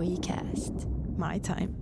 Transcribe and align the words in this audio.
WeCast. 0.00 1.18
My 1.18 1.36
time. 1.38 1.76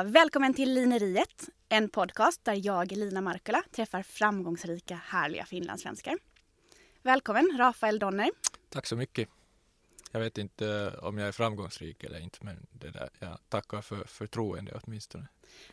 Så 0.00 0.04
välkommen 0.04 0.54
till 0.54 0.74
Lineriet, 0.74 1.48
en 1.68 1.88
podcast 1.88 2.44
där 2.44 2.66
jag, 2.66 2.92
Lina 2.92 3.20
Markula, 3.20 3.62
träffar 3.70 4.02
framgångsrika, 4.02 4.94
härliga 5.04 5.44
finlandssvenskar. 5.44 6.18
Välkommen 7.02 7.54
Rafael 7.58 7.98
Donner. 7.98 8.30
Tack 8.68 8.86
så 8.86 8.96
mycket. 8.96 9.28
Jag 10.12 10.20
vet 10.20 10.38
inte 10.38 10.94
om 11.02 11.18
jag 11.18 11.28
är 11.28 11.32
framgångsrik 11.32 12.04
eller 12.04 12.18
inte, 12.18 12.38
men 12.40 12.66
det 12.72 12.90
där, 12.90 13.10
jag 13.18 13.38
tackar 13.48 13.80
för 13.82 14.04
förtroende 14.04 14.80
åtminstone. 14.84 15.26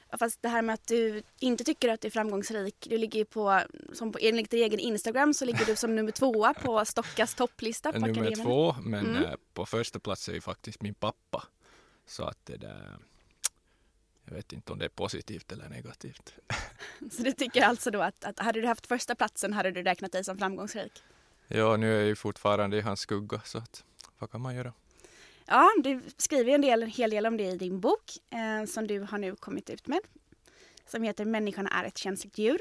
Ja, 0.10 0.18
fast 0.18 0.42
det 0.42 0.50
här 0.50 0.62
med 0.62 0.74
att 0.74 0.88
du 0.88 1.24
inte 1.40 1.64
tycker 1.64 1.90
att 1.90 2.02
du 2.02 2.08
är 2.08 2.12
framgångsrik, 2.12 2.88
du 2.90 2.98
ligger 2.98 3.20
ju 3.20 3.26
på, 3.26 3.62
som 3.94 4.12
på 4.12 4.20
enligt 4.22 4.52
din 4.52 4.64
egen 4.64 4.80
Instagram 4.80 5.34
så 5.34 5.46
ligger 5.46 5.66
du 5.66 5.76
som 5.76 5.96
nummer 5.96 6.12
tvåa 6.12 6.54
på 6.54 6.86
Stockas 6.86 7.36
topplista. 7.36 7.92
På 7.92 8.00
Nummer 8.00 8.22
akademin. 8.22 8.46
två, 8.46 8.76
men 8.82 9.06
Mm. 9.06 9.24
eh, 9.24 9.34
på 9.54 9.66
första 9.66 10.00
plats 10.00 10.30
är 10.30 10.34
ju 10.34 10.42
faktiskt 10.42 10.82
min 10.82 10.94
pappa. 10.94 11.44
Så 12.06 12.24
att 12.24 12.46
det 12.46 12.58
där, 12.58 12.98
jag 14.28 14.36
vet 14.36 14.54
inte 14.54 14.72
om 14.72 14.80
det 14.80 14.86
är 14.86 14.90
positivt 14.90 15.52
eller 15.52 15.70
negativt. 15.70 16.34
Så 17.12 17.24
du 17.24 17.32
tycker 17.32 17.62
alltså 17.62 17.92
då 17.92 18.02
att, 18.02 18.24
att 18.24 18.40
hade 18.40 18.62
du 18.62 18.68
haft 18.68 18.88
första 18.88 19.16
platsen 19.16 19.54
hade 19.54 19.72
du 19.72 19.84
räknat 19.84 20.12
dig 20.12 20.24
som 20.24 20.38
framgångsrik? 20.38 21.04
Ja, 21.48 21.78
nu 21.78 21.94
är 21.94 22.00
jag 22.00 22.08
ju 22.08 22.16
fortfarande 22.16 22.78
i 22.78 22.82
hans 22.82 23.00
skugga, 23.00 23.42
så 23.46 23.58
att 23.58 23.84
vad 24.20 24.32
kan 24.32 24.42
man 24.42 24.56
göra? 24.56 24.74
Ja, 25.46 25.70
du 25.84 26.02
skriver 26.18 26.54
en, 26.54 26.62
del, 26.62 26.84
en 26.84 26.90
hel 26.90 27.10
del 27.10 27.26
om 27.26 27.38
det 27.38 27.44
i 27.44 27.58
din 27.58 27.80
bok 27.80 28.18
eh, 28.30 28.66
som 28.66 28.88
du 28.88 29.00
har 29.00 29.18
nu 29.18 29.36
kommit 29.36 29.70
ut 29.70 29.88
med. 29.88 30.00
Som 30.88 31.04
heter 31.04 31.26
Människan 31.26 31.68
är 31.68 31.84
ett 31.84 31.98
känsligt 31.98 32.38
djur. 32.38 32.60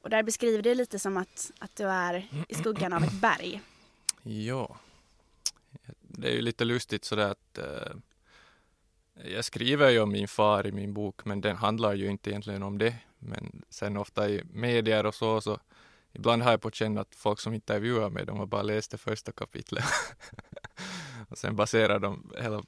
Och 0.00 0.10
där 0.10 0.22
beskriver 0.22 0.62
du 0.62 0.74
lite 0.74 0.98
som 0.98 1.16
att, 1.16 1.50
att 1.58 1.76
du 1.76 1.84
är 1.84 2.28
i 2.48 2.54
skuggan 2.54 2.92
av 2.92 3.04
ett 3.04 3.20
berg. 3.20 3.60
Ja, 4.22 4.76
det 6.00 6.28
är 6.28 6.32
ju 6.32 6.42
lite 6.42 6.64
lustigt 6.64 7.04
sådär 7.04 7.30
att 7.30 7.58
eh, 7.58 7.96
jag 9.24 9.44
skriver 9.44 9.90
ju 9.90 10.00
om 10.00 10.12
min 10.12 10.28
far 10.28 10.66
i 10.66 10.72
min 10.72 10.94
bok, 10.94 11.24
men 11.24 11.40
den 11.40 11.56
handlar 11.56 11.94
ju 11.94 12.10
inte 12.10 12.30
egentligen 12.30 12.62
om 12.62 12.78
det. 12.78 12.94
Men 13.18 13.62
sen 13.68 13.96
ofta 13.96 14.28
i 14.28 14.42
medier 14.44 15.06
och 15.06 15.14
så, 15.14 15.40
så 15.40 15.60
ibland 16.12 16.42
har 16.42 16.50
jag 16.50 16.60
på 16.60 16.70
känn 16.70 16.98
att 16.98 17.14
folk 17.14 17.40
som 17.40 17.54
intervjuar 17.54 18.10
mig, 18.10 18.26
de 18.26 18.38
har 18.38 18.46
bara 18.46 18.62
läst 18.62 18.90
det 18.90 18.98
första 18.98 19.32
kapitlet. 19.32 19.84
och 21.28 21.38
sen 21.38 21.56
baserar 21.56 21.98
de 21.98 22.32
hela 22.40 22.62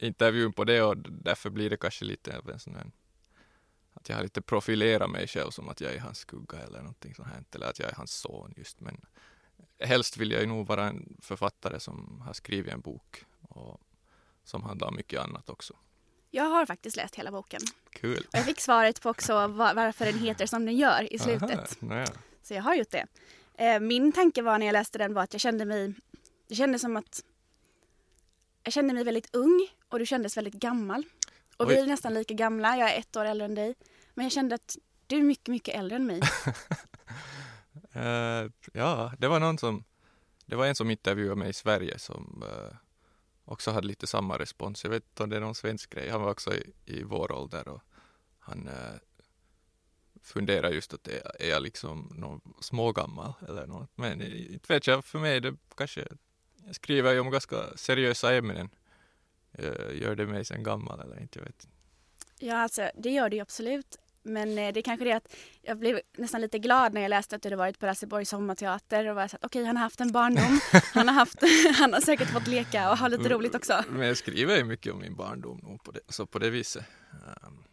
intervjun 0.00 0.52
på 0.52 0.64
det 0.64 0.82
och 0.82 0.96
därför 0.98 1.50
blir 1.50 1.70
det 1.70 1.76
kanske 1.76 2.04
lite 2.04 2.38
av 2.38 2.50
en 2.50 2.58
sån 2.58 2.74
här 2.74 2.90
att 3.94 4.08
jag 4.08 4.16
har 4.16 4.22
lite 4.22 4.42
profilerat 4.42 5.10
mig 5.10 5.26
själv 5.26 5.50
som 5.50 5.68
att 5.68 5.80
jag 5.80 5.94
är 5.94 6.00
hans 6.00 6.18
skugga 6.18 6.58
eller 6.58 6.78
någonting 6.78 7.14
sånt 7.14 7.28
här, 7.28 7.44
eller 7.54 7.66
att 7.66 7.78
jag 7.78 7.90
är 7.90 7.94
hans 7.94 8.12
son 8.12 8.54
just. 8.56 8.80
Men 8.80 9.00
helst 9.78 10.16
vill 10.16 10.30
jag 10.30 10.40
ju 10.40 10.46
nog 10.46 10.66
vara 10.66 10.88
en 10.88 11.16
författare 11.22 11.80
som 11.80 12.22
har 12.26 12.32
skrivit 12.32 12.72
en 12.72 12.80
bok 12.80 13.24
och 13.48 13.80
som 14.48 14.62
handlar 14.62 14.88
om 14.88 14.96
mycket 14.96 15.20
annat 15.20 15.48
också. 15.50 15.74
Jag 16.30 16.44
har 16.44 16.66
faktiskt 16.66 16.96
läst 16.96 17.14
hela 17.14 17.30
boken. 17.32 17.60
Kul! 17.90 18.18
Och 18.18 18.34
jag 18.38 18.44
fick 18.44 18.60
svaret 18.60 19.00
på 19.02 19.10
också 19.10 19.46
va- 19.46 19.72
varför 19.74 20.04
den 20.04 20.18
heter 20.18 20.46
som 20.46 20.64
den 20.66 20.76
gör 20.76 21.12
i 21.12 21.18
slutet. 21.18 21.78
Aha. 21.90 22.04
Så 22.42 22.54
jag 22.54 22.62
har 22.62 22.74
gjort 22.74 22.90
det. 22.90 23.06
Eh, 23.54 23.80
Min 23.80 24.12
tanke 24.12 24.42
var 24.42 24.58
när 24.58 24.66
jag 24.66 24.72
läste 24.72 24.98
den 24.98 25.14
var 25.14 25.22
att 25.22 25.32
jag 25.34 25.40
kände 25.40 25.64
mig, 25.64 25.94
jag 26.48 26.56
kände 26.58 26.78
som 26.78 26.96
att 26.96 27.24
jag 28.62 28.72
kände 28.72 28.94
mig 28.94 29.04
väldigt 29.04 29.34
ung 29.34 29.68
och 29.88 29.98
du 29.98 30.06
kändes 30.06 30.36
väldigt 30.36 30.54
gammal. 30.54 31.04
Och 31.56 31.70
vi 31.70 31.74
Oj. 31.74 31.80
är 31.80 31.86
nästan 31.86 32.14
lika 32.14 32.34
gamla, 32.34 32.76
jag 32.76 32.94
är 32.94 32.98
ett 32.98 33.16
år 33.16 33.24
äldre 33.24 33.44
än 33.44 33.54
dig. 33.54 33.74
Men 34.14 34.24
jag 34.24 34.32
kände 34.32 34.54
att 34.54 34.76
du 35.06 35.16
är 35.18 35.22
mycket, 35.22 35.48
mycket 35.48 35.74
äldre 35.74 35.96
än 35.96 36.06
mig. 36.06 36.20
Eh, 37.92 38.50
ja, 38.72 39.12
det 39.18 39.28
var 39.28 39.40
någon 39.40 39.58
som, 39.58 39.84
det 40.46 40.56
var 40.56 40.66
en 40.66 40.74
som 40.74 40.90
intervjuade 40.90 41.36
mig 41.36 41.50
i 41.50 41.52
Sverige 41.52 41.98
som 41.98 42.44
eh, 42.46 42.76
också 43.48 43.70
hade 43.70 43.86
lite 43.86 44.06
samma 44.06 44.38
respons. 44.38 44.84
Jag 44.84 44.90
vet 44.90 45.04
inte 45.04 45.22
om 45.22 45.30
det 45.30 45.36
är 45.36 45.40
någon 45.40 45.54
svensk 45.54 45.90
grej. 45.90 46.08
Han 46.08 46.22
var 46.22 46.30
också 46.30 46.54
i, 46.54 46.72
i 46.84 47.02
vår 47.02 47.32
ålder 47.32 47.68
och 47.68 47.82
han 48.38 48.68
uh, 48.68 48.98
funderar 50.22 50.70
just 50.70 50.94
att 50.94 51.08
är, 51.08 51.42
är 51.42 51.50
jag 51.50 51.62
liksom 51.62 52.12
någon 52.14 52.40
smågammal 52.60 53.32
eller 53.48 53.66
något. 53.66 53.90
Men 53.94 54.22
inte 54.22 54.72
vet 54.72 54.86
jag, 54.86 55.04
för 55.04 55.18
mig 55.18 55.36
är 55.36 55.40
det 55.40 55.56
kanske, 55.76 56.08
jag 56.66 56.74
skriver 56.74 57.12
ju 57.12 57.20
om 57.20 57.30
ganska 57.30 57.76
seriösa 57.76 58.34
ämnen. 58.34 58.70
Eh, 59.52 60.00
gör 60.02 60.14
det 60.14 60.26
mig 60.26 60.44
sen 60.44 60.62
gammal 60.62 61.00
eller 61.00 61.20
inte, 61.20 61.38
jag 61.38 61.46
vet 61.46 61.64
inte. 61.64 61.76
Ja, 62.38 62.56
alltså 62.56 62.90
det 62.94 63.10
gör 63.10 63.28
det 63.28 63.36
ju 63.36 63.42
absolut. 63.42 63.98
Men 64.22 64.48
eh, 64.58 64.72
det 64.72 64.80
är 64.80 64.82
kanske 64.82 65.04
det 65.04 65.12
att 65.12 65.34
jag 65.62 65.78
blev 65.78 66.00
nästan 66.18 66.40
lite 66.40 66.58
glad 66.58 66.92
när 66.94 67.00
jag 67.00 67.08
läste 67.08 67.36
att 67.36 67.42
du 67.42 67.46
hade 67.46 67.56
varit 67.56 67.78
på 67.78 67.86
Raseborgs 67.86 68.28
sommarteater 68.28 69.08
och 69.08 69.16
var 69.16 69.28
så 69.28 69.36
att 69.36 69.44
okej, 69.44 69.64
han 69.64 69.76
har 69.76 69.82
haft 69.82 70.00
en 70.00 70.12
barndom. 70.12 70.60
Han 70.94 71.08
har, 71.08 71.14
haft, 71.14 71.38
han 71.78 71.92
har 71.92 72.00
säkert 72.00 72.28
fått 72.28 72.46
leka 72.46 72.90
och 72.90 72.98
ha 72.98 73.08
lite 73.08 73.28
roligt 73.28 73.54
också. 73.54 73.84
Men 73.90 74.06
jag 74.06 74.16
skriver 74.16 74.56
ju 74.56 74.64
mycket 74.64 74.92
om 74.92 74.98
min 74.98 75.16
barndom 75.16 75.78
på 75.84 75.90
det, 75.92 76.00
så 76.08 76.26
på 76.26 76.38
det 76.38 76.50
viset. 76.50 76.84
Um, 77.46 77.64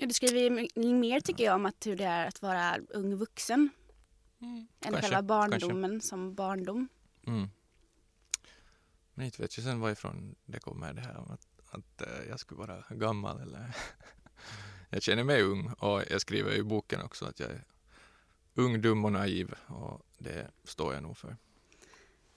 Ja, 0.00 0.06
Du 0.06 0.12
skriver 0.14 0.40
ju 0.40 0.94
mer 0.94 1.20
tycker 1.20 1.44
jag 1.44 1.54
om 1.54 1.66
att 1.66 1.86
hur 1.86 1.96
det 1.96 2.04
är 2.04 2.26
att 2.26 2.42
vara 2.42 2.76
ung 2.88 3.16
vuxen. 3.16 3.70
än 4.40 4.66
kanske, 4.80 5.02
själva 5.02 5.22
barndomen 5.22 6.00
som 6.00 6.34
barndom. 6.34 6.88
Mm. 7.26 7.48
Men 9.14 9.26
inte 9.26 9.42
vet 9.42 9.56
jag 9.56 9.64
sen 9.64 9.80
varifrån 9.80 10.34
det 10.44 10.60
kommer 10.60 10.92
det 10.92 11.00
här 11.00 11.16
om 11.16 11.30
att, 11.30 11.46
att 11.70 12.02
eh, 12.02 12.28
jag 12.28 12.40
skulle 12.40 12.58
vara 12.58 12.84
gammal 12.90 13.40
eller 13.40 13.76
jag 14.90 15.02
känner 15.02 15.24
mig 15.24 15.42
ung 15.42 15.72
och 15.78 16.02
jag 16.10 16.20
skriver 16.20 16.52
i 16.54 16.62
boken 16.62 17.00
också 17.02 17.24
att 17.24 17.40
jag 17.40 17.50
är 17.50 17.64
ung, 18.54 18.80
dum 18.80 19.04
och 19.04 19.12
naiv 19.12 19.54
och 19.66 20.02
det 20.18 20.50
står 20.64 20.94
jag 20.94 21.02
nog 21.02 21.16
för. 21.18 21.36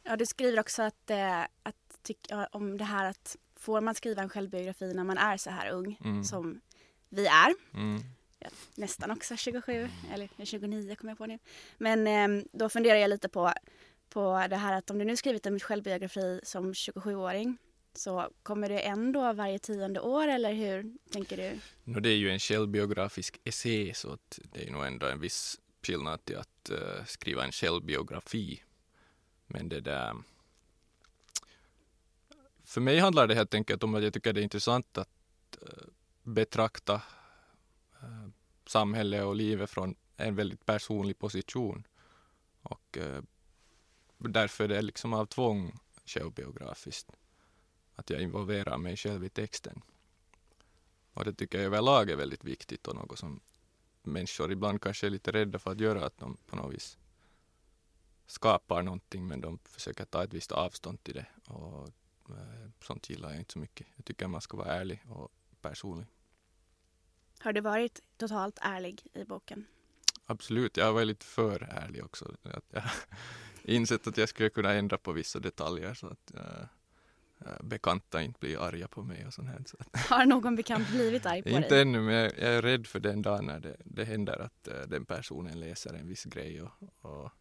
Ja, 0.03 0.15
du 0.15 0.25
skriver 0.25 0.59
också 0.59 0.83
att, 0.83 1.09
eh, 1.09 1.41
att 1.41 1.99
tycka 2.03 2.47
om 2.51 2.77
det 2.77 2.83
här 2.83 3.05
att 3.09 3.35
får 3.55 3.81
man 3.81 3.95
skriva 3.95 4.21
en 4.21 4.29
självbiografi 4.29 4.93
när 4.93 5.03
man 5.03 5.17
är 5.17 5.37
så 5.37 5.49
här 5.49 5.69
ung 5.71 5.99
Mm. 6.03 6.23
som 6.23 6.61
vi 7.09 7.27
är. 7.27 7.53
Mm. 7.73 8.01
nästan 8.75 9.11
också 9.11 9.35
27, 9.35 9.89
eller 10.13 10.45
29 10.45 10.95
kommer 10.95 11.11
jag 11.11 11.17
på 11.17 11.25
nu. 11.25 11.39
Men 11.77 12.07
eh, 12.07 12.45
då 12.51 12.69
funderar 12.69 12.95
jag 12.99 13.09
lite 13.09 13.29
på, 13.29 13.53
på 14.09 14.45
det 14.49 14.55
här 14.55 14.73
att 14.73 14.89
om 14.89 14.97
du 14.99 15.05
nu 15.05 15.15
skrivit 15.17 15.45
en 15.45 15.59
självbiografi 15.59 16.39
som 16.43 16.73
27-åring 16.73 17.57
så 17.93 18.29
kommer 18.43 18.69
du 18.69 18.79
ändå 18.79 19.33
varje 19.33 19.59
tionde 19.59 19.99
år 19.99 20.27
eller 20.27 20.53
hur 20.53 20.93
tänker 21.11 21.37
du? 21.37 21.59
No, 21.83 21.99
det 21.99 22.09
är 22.09 22.17
ju 22.17 22.29
en 22.29 22.39
självbiografisk 22.39 23.39
essä 23.43 23.93
så 23.93 24.13
att 24.13 24.39
det 24.53 24.67
är 24.67 24.71
nog 24.71 24.85
ändå 24.85 25.05
en 25.05 25.19
viss 25.19 25.59
skillnad 25.81 26.25
till 26.25 26.37
att 26.37 26.71
uh, 26.71 27.05
skriva 27.05 27.43
en 27.43 27.51
självbiografi. 27.51 28.63
Men 29.47 29.69
det 29.69 29.81
där... 29.81 30.15
För 32.63 32.81
mig 32.81 32.99
handlar 32.99 33.27
det 33.27 33.35
helt 33.35 33.53
enkelt 33.53 33.83
om 33.83 33.95
att 33.95 34.03
jag 34.03 34.13
tycker 34.13 34.33
det 34.33 34.41
är 34.41 34.43
intressant 34.43 34.97
att 34.97 35.09
uh, 35.61 35.87
betrakta 36.23 37.01
eh, 38.01 38.07
uh, 38.07 38.29
samhället 38.65 39.23
och 39.23 39.35
livet 39.35 39.69
från 39.69 39.95
en 40.17 40.35
väldigt 40.35 40.65
personlig 40.65 41.19
position. 41.19 41.87
Och 42.63 42.97
därför 44.17 44.63
är 44.63 44.67
det 44.67 44.81
liksom 44.81 45.13
av 45.13 45.25
tvång 45.25 45.79
självbiografiskt. 46.05 47.11
Att 48.01 48.09
jag 48.09 48.21
involverar 48.21 48.77
mig 48.77 48.97
själv 48.97 49.23
i 49.23 49.29
texten. 49.29 49.81
Och 51.13 51.25
det 51.25 51.33
tycker 51.33 51.57
jag 51.57 51.65
överlag 51.65 52.09
är 52.09 52.15
väldigt 52.15 52.43
viktigt 52.43 52.87
och 52.87 52.95
något 52.95 53.19
som 53.19 53.39
människor 54.03 54.51
ibland 54.51 54.81
kanske 54.81 55.07
är 55.07 55.09
lite 55.09 55.31
rädda 55.31 55.59
för 55.59 55.71
att 55.71 55.79
göra, 55.79 56.05
att 56.05 56.17
de 56.17 56.37
på 56.45 56.55
något 56.55 56.73
vis 56.73 56.97
skapar 58.25 58.83
någonting 58.83 59.27
men 59.27 59.41
de 59.41 59.59
försöker 59.63 60.05
ta 60.05 60.23
ett 60.23 60.33
visst 60.33 60.51
avstånd 60.51 61.03
till 61.03 61.13
det. 61.13 61.25
Och 61.47 61.89
eh, 62.29 62.69
sånt 62.83 63.09
gillar 63.09 63.29
jag 63.29 63.39
inte 63.39 63.53
så 63.53 63.59
mycket. 63.59 63.87
Jag 63.95 64.05
tycker 64.05 64.27
man 64.27 64.41
ska 64.41 64.57
vara 64.57 64.73
ärlig 64.73 65.03
och 65.09 65.31
personlig. 65.61 66.07
Har 67.39 67.53
du 67.53 67.61
varit 67.61 67.99
totalt 68.17 68.59
ärlig 68.61 69.07
i 69.13 69.23
boken? 69.23 69.65
Absolut, 70.25 70.77
jag 70.77 70.85
har 70.85 70.93
varit 70.93 71.07
lite 71.07 71.25
för 71.25 71.61
ärlig 71.61 72.05
också. 72.05 72.35
Jag 72.41 72.81
har 72.81 72.91
insett 73.63 74.07
att 74.07 74.17
jag 74.17 74.29
skulle 74.29 74.49
kunna 74.49 74.73
ändra 74.73 74.97
på 74.97 75.11
vissa 75.11 75.39
detaljer 75.39 75.93
så 75.93 76.07
att 76.07 76.35
eh, 76.35 76.65
bekanta 77.63 78.21
inte 78.21 78.39
blir 78.39 78.63
arga 78.67 78.87
på 78.87 79.03
mig 79.03 79.25
och 79.27 79.33
sånt 79.33 79.47
här. 79.49 79.63
Så 79.65 79.77
Har 80.15 80.25
någon 80.25 80.55
bekant 80.55 80.89
blivit 80.89 81.25
arg 81.25 81.43
på 81.43 81.49
inte 81.57 81.69
dig? 81.69 81.81
ännu, 81.81 82.01
men 82.01 82.13
jag, 82.15 82.25
jag 82.37 82.53
är 82.53 82.61
rädd 82.61 82.87
för 82.87 82.99
den 82.99 83.21
dagen 83.21 83.45
när 83.45 83.59
det, 83.59 83.75
det 83.85 84.05
händer 84.05 84.39
att 84.41 84.67
eh, 84.67 84.81
den 84.87 85.05
personen 85.05 85.59
läser 85.59 85.93
en 85.93 86.07
viss 86.07 86.23
grej. 86.23 86.61
Och, 86.61 86.71
och 87.01 87.31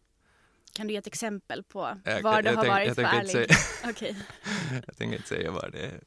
Kan 0.73 0.87
du 0.87 0.93
ge 0.93 0.97
ett 0.99 1.07
exempel 1.07 1.63
på 1.63 1.97
Jag- 2.05 2.21
var 2.21 2.41
du 2.41 2.49
jag 2.49 2.55
har 2.55 2.63
tänk- 2.63 2.73
varit 2.73 2.87
jag 2.87 2.95
för 2.95 3.03
inte 3.03 3.37
ärlig? 3.37 3.49
Okej. 3.89 4.15
jag 4.87 4.97
tänker 4.97 5.15
inte 5.17 5.27
säga 5.29 5.51
vad 5.51 5.71
det 5.71 5.79
är. 5.85 6.01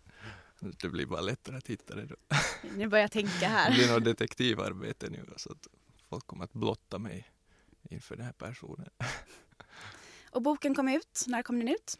Det 0.61 0.89
blir 0.89 1.07
bara 1.07 1.21
lättare 1.21 1.57
att 1.57 1.67
hitta 1.71 1.95
det 1.95 2.07
då. 2.07 2.17
Nu 2.77 2.89
börjar 2.89 3.03
jag 3.05 3.11
tänka 3.13 3.33
Det 3.41 3.47
här. 3.47 3.73
blir 3.75 3.93
något 3.95 4.05
detektivarbete 4.05 5.11
nu 5.11 5.25
så 5.37 5.53
att 5.53 5.67
folk 6.09 6.27
kommer 6.27 6.45
att 6.45 6.53
blotta 6.53 6.99
mig 6.99 7.31
inför 7.91 8.17
den 8.17 8.25
här 8.25 8.33
personen. 8.33 8.89
Och 10.31 10.43
boken 10.43 10.75
kom 10.75 10.89
ut. 10.89 11.25
När 11.27 11.43
kom 11.43 11.59
den 11.59 11.69
ut? 11.69 11.99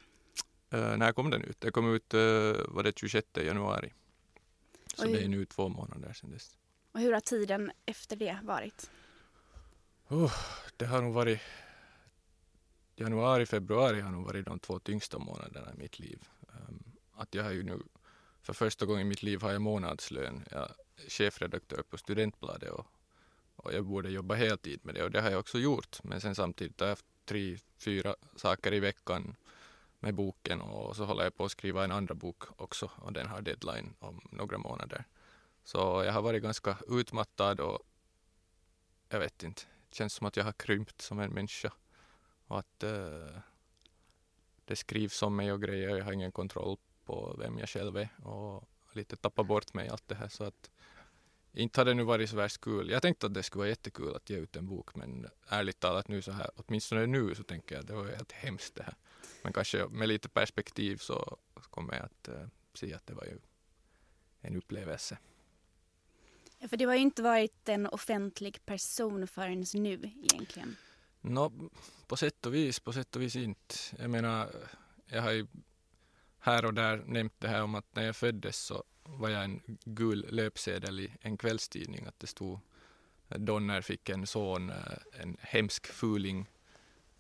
Uh, 0.75 0.97
när 0.97 1.13
kom 1.13 1.31
den 1.31 1.45
ut? 1.45 1.61
Den 1.61 1.73
kom 1.73 1.95
ut 1.95 2.15
uh, 2.15 2.21
var 2.69 2.83
det 2.83 2.99
26 2.99 3.29
januari. 3.35 3.93
Så 4.95 5.05
Oj. 5.05 5.13
det 5.13 5.25
är 5.25 5.29
nu 5.29 5.45
två 5.45 5.69
månader 5.69 6.13
sedan 6.13 6.31
dess. 6.31 6.57
Och 6.93 7.01
hur 7.01 7.13
har 7.13 7.21
tiden 7.21 7.73
efter 7.87 8.17
det 8.17 8.39
varit? 8.43 8.91
Det 10.77 10.87
har 10.87 11.03
nog 11.03 11.15
varit 11.15 11.41
januari, 12.97 13.47
februari 13.47 14.01
har 14.01 14.11
nog 14.11 14.25
varit 14.25 14.47
de 14.47 14.59
två 14.59 14.79
tyngsta 14.79 15.19
månaderna 15.19 15.73
i 15.75 15.77
mitt 15.79 15.99
liv. 15.99 16.29
Um, 16.41 16.85
att 17.15 17.35
jag 17.35 17.45
har 17.45 17.53
ju 17.53 17.63
nu 17.63 17.83
för 18.43 18.53
första 18.53 18.87
gången 18.87 19.07
i 19.07 19.09
mitt 19.09 19.23
liv 19.23 19.43
har 19.43 19.53
jag 19.53 19.63
månadslön. 19.63 20.45
Jag 20.51 20.61
är 20.63 20.75
chefredaktör 21.09 21.83
på 21.83 21.99
Studentbladet 21.99 22.71
och, 22.71 22.87
och 23.57 23.73
jag 23.73 23.85
borde 23.85 24.11
jobba 24.11 24.35
heltid 24.35 24.81
med 24.83 24.95
det 24.95 25.03
och 25.03 25.11
det 25.11 25.21
har 25.21 25.31
jag 25.31 25.41
också 25.41 25.59
gjort. 25.59 26.05
Men 26.05 26.21
sen 26.21 26.35
samtidigt 26.35 26.81
har 26.81 26.87
jag 26.87 26.93
haft 26.93 27.07
tre, 27.25 27.59
fyra 27.79 28.15
saker 28.37 28.75
i 28.75 28.81
veckan 28.81 29.37
med 30.05 30.15
boken 30.15 30.61
och 30.61 30.97
så 30.97 31.05
håller 31.05 31.25
jag 31.25 31.37
på 31.37 31.45
att 31.45 31.51
skriva 31.51 31.85
en 31.85 31.93
andra 31.93 32.15
bok 32.15 32.43
också 32.57 32.91
och 32.97 33.13
den 33.13 33.27
har 33.27 33.43
deadline 33.43 33.95
om 33.99 34.21
några 34.33 34.59
månader. 34.59 35.05
Så 35.65 35.79
jag 35.79 36.13
har 36.13 36.23
varit 36.23 36.43
ganska 36.43 36.79
utmattad 36.89 37.61
och 37.61 37.79
jag 39.09 39.19
vet 39.19 39.43
inte, 39.43 39.63
det 39.89 39.97
känns 39.97 40.13
som 40.13 40.27
att 40.27 40.37
jag 40.37 40.45
har 40.45 40.53
krympt 40.53 41.01
som 41.01 41.21
en 41.21 41.31
människa 41.31 41.73
och 42.47 42.59
att 42.59 42.83
eh, 42.83 43.39
det 44.65 44.77
skrivs 44.77 45.23
om 45.23 45.37
mig 45.37 45.53
och 45.53 45.63
grejer. 45.63 45.97
Jag 45.97 46.05
har 46.05 46.13
ingen 46.13 46.33
kontroll 46.33 46.77
på 47.05 47.37
vem 47.39 47.59
jag 47.59 47.69
själv 47.69 47.97
är 47.97 48.09
och 48.25 48.69
lite 48.93 49.17
tappat 49.17 49.47
bort 49.47 49.75
mig 49.75 49.87
i 49.87 49.89
allt 49.89 50.09
det 50.09 50.15
här 50.15 50.29
så 50.29 50.45
att 50.45 50.71
inte 51.53 51.81
har 51.81 51.85
det 51.85 51.95
nu 51.95 52.03
varit 52.03 52.31
så 52.31 52.37
värst 52.37 52.61
kul. 52.61 52.91
Jag 52.91 53.03
tänkte 53.03 53.27
att 53.27 53.35
det 53.35 53.43
skulle 53.43 53.61
vara 53.61 53.69
jättekul 53.69 54.17
att 54.17 54.31
ge 54.31 54.37
ut 54.37 54.57
en 54.57 54.67
bok 54.67 54.95
men 54.95 55.29
ärligt 55.49 55.81
talat 55.81 56.09
nu 56.09 56.23
så 56.23 56.33
här, 56.33 56.51
åtminstone 56.57 57.07
nu 57.07 57.35
så 57.35 57.43
tänker 57.43 57.75
jag 57.75 57.83
att 57.83 57.89
det 57.89 57.95
var 57.95 58.07
helt 58.07 58.33
hemskt 58.33 58.75
det 58.75 58.83
här. 58.83 58.95
Men 59.43 59.53
kanske 59.53 59.87
med 59.87 60.09
lite 60.09 60.29
perspektiv 60.29 60.97
så 60.97 61.39
kommer 61.55 61.95
jag 61.95 62.05
att 62.05 62.29
eh, 62.29 62.49
se 62.75 62.95
att 62.95 63.07
det 63.07 63.15
var 63.15 63.25
ju 63.25 63.39
en 64.41 64.57
upplevelse. 64.57 65.19
Ja, 66.59 66.69
för 66.69 66.77
du 66.77 66.87
har 66.87 66.95
ju 66.95 67.01
inte 67.01 67.23
varit 67.23 67.69
en 67.69 67.87
offentlig 67.87 68.67
person 68.67 69.27
förrän 69.27 69.65
nu 69.75 70.11
egentligen. 70.33 70.77
Nå, 71.21 71.53
på 72.07 72.17
sätt 72.17 72.47
och 72.47 72.55
vis, 72.55 72.81
på 72.81 72.93
sätt 72.93 73.17
och 73.17 73.23
vis 73.23 73.37
inte. 73.37 73.75
Jag 73.99 74.11
menar, 74.11 74.51
jag 75.07 75.23
har 75.23 75.31
ju 75.31 75.47
här 76.39 76.65
och 76.65 76.75
där 76.75 76.97
nämnt 77.07 77.35
det 77.39 77.49
här 77.49 77.63
om 77.63 77.75
att 77.75 77.95
när 77.95 78.03
jag 78.03 78.17
föddes 78.17 78.57
så 78.57 78.85
var 79.03 79.29
jag 79.29 79.45
en 79.45 79.79
gul 79.85 80.27
löpsedel 80.31 81.01
i 81.01 81.13
en 81.21 81.37
kvällstidning. 81.37 82.07
Att 82.07 82.21
det 82.21 82.27
stod 82.27 82.59
Donner 83.29 83.81
fick 83.81 84.09
en 84.09 84.27
son, 84.27 84.71
eh, 84.71 84.77
en 85.13 85.37
hemsk 85.41 85.87
fuling 85.87 86.49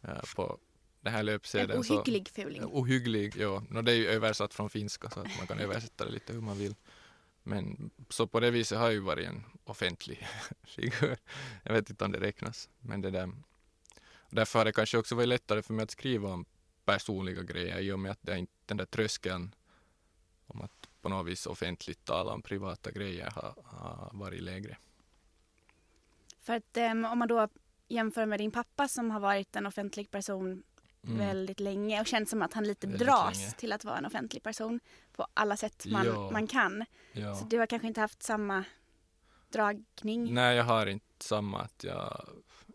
eh, 0.02 0.20
på 0.36 0.58
den 1.04 1.12
här 1.12 1.20
En 1.20 1.26
löpsedeln. 1.26 1.84
så- 1.84 1.94
ohygglig 1.94 2.28
fuling. 2.28 2.64
Ohygglig, 2.64 3.36
ja. 3.36 3.62
No, 3.70 3.82
det 3.82 3.92
är 3.92 3.96
ju 3.96 4.06
översatt 4.06 4.54
från 4.54 4.70
finska 4.70 5.10
så 5.10 5.20
att 5.20 5.38
man 5.38 5.46
kan 5.46 5.58
översätta 5.66 6.04
det 6.04 6.10
lite 6.10 6.32
hur 6.32 6.40
man 6.40 6.58
vill. 6.58 6.74
Men 7.42 7.90
så 8.08 8.26
på 8.26 8.40
det 8.40 8.50
viset 8.50 8.78
har 8.78 8.84
jag 8.84 8.92
ju 8.94 9.00
varit 9.00 9.26
en 9.28 9.44
offentlig 9.64 10.26
figur. 10.62 11.16
Jag 11.62 11.72
vet 11.72 11.90
inte 11.90 12.04
om 12.04 12.12
det 12.12 12.20
räknas. 12.20 12.68
Men 12.80 13.00
det 13.00 13.10
där. 13.10 13.32
Därför 14.30 14.58
har 14.58 14.64
det 14.64 14.72
kanske 14.72 14.98
också 14.98 15.14
varit 15.14 15.28
lättare 15.28 15.62
för 15.62 15.74
mig 15.74 15.82
att 15.82 15.90
skriva 15.90 16.28
om 16.32 16.44
personliga 16.84 17.42
grejer 17.42 17.78
i 17.78 17.92
och 17.92 17.98
med 17.98 18.10
att 18.12 18.18
det 18.22 18.38
inte 18.38 18.52
den 18.66 18.76
där 18.76 18.84
tröskeln 18.86 19.54
om 20.46 20.60
att 20.62 20.88
på 21.02 21.08
något 21.08 21.26
vis 21.26 21.46
offentligt 21.46 22.04
tala 22.04 22.32
om 22.32 22.42
privata 22.42 22.90
grejer 22.90 23.30
har, 23.30 23.54
har 23.64 24.10
varit 24.12 24.42
lägre. 24.42 24.76
För 26.40 26.52
att 26.56 26.76
em, 26.76 27.04
om 27.04 27.18
man 27.18 27.28
då 27.28 27.48
jämför 27.88 28.26
med 28.26 28.40
din 28.40 28.50
pappa 28.50 28.88
som 28.88 29.10
har 29.10 29.20
varit 29.20 29.56
en 29.56 29.66
offentlig 29.66 30.10
person 30.10 30.62
Mm. 31.06 31.18
väldigt 31.18 31.60
länge 31.60 32.00
och 32.00 32.06
känns 32.06 32.30
som 32.30 32.42
att 32.42 32.52
han 32.52 32.64
lite 32.64 32.86
Väldigt 32.86 33.06
dras 33.08 33.38
länge. 33.38 33.50
till 33.50 33.72
att 33.72 33.84
vara 33.84 33.98
en 33.98 34.06
offentlig 34.06 34.42
person 34.42 34.80
på 35.16 35.26
alla 35.34 35.56
sätt 35.56 35.86
man, 35.86 36.06
Ja. 36.06 36.30
man 36.30 36.46
kan. 36.46 36.84
Ja. 37.12 37.34
Så 37.34 37.44
du 37.44 37.58
har 37.58 37.66
kanske 37.66 37.88
inte 37.88 38.00
haft 38.00 38.22
samma 38.22 38.64
dragning. 39.48 40.34
Nej, 40.34 40.56
jag 40.56 40.64
har 40.64 40.86
inte 40.86 41.24
samma. 41.24 41.60
Att 41.60 41.84
jag, 41.84 42.28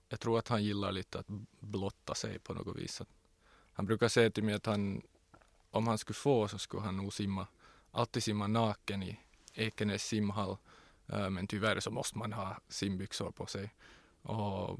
jag 0.09 0.19
tror 0.19 0.39
att 0.39 0.47
han 0.47 0.63
gillar 0.63 0.91
lite 0.91 1.19
att 1.19 1.27
blotta 1.59 2.15
sig 2.15 2.39
på 2.39 2.53
något 2.53 2.75
vis. 2.77 3.01
Att 3.01 3.09
han 3.73 3.85
brukar 3.85 4.07
säga 4.07 4.29
till 4.31 4.43
mig 4.43 4.53
att 4.55 4.65
han, 4.65 5.01
om 5.71 5.87
han 5.87 5.97
skulle 5.97 6.15
få 6.15 6.47
så 6.47 6.57
skulle 6.57 6.83
han 6.83 6.97
nog 6.97 7.13
simma, 7.13 7.47
alltid 7.91 8.23
simma 8.23 8.47
naken 8.47 9.03
i 9.03 9.19
Ekenäs 9.53 10.03
simhall. 10.03 10.57
Eh, 11.07 11.29
Men 11.29 11.47
tyvärr 11.47 11.79
så 11.79 11.91
måste 11.91 12.17
man 12.17 12.33
ha 12.33 12.59
simbyxor 12.67 13.31
på 13.31 13.45
sig. 13.45 13.73
Och 14.21 14.79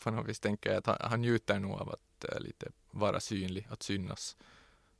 på 0.00 0.10
något 0.10 0.28
vis 0.28 0.40
tänker 0.40 0.70
jag 0.70 0.78
att 0.78 0.86
han, 0.86 1.10
han 1.10 1.20
njuter 1.20 1.58
nog 1.58 1.72
av 1.80 1.88
att 1.90 2.24
eh, 2.24 2.40
lite 2.40 2.70
vara 2.90 3.20
synlig, 3.20 3.66
att 3.70 3.82
synas 3.82 4.36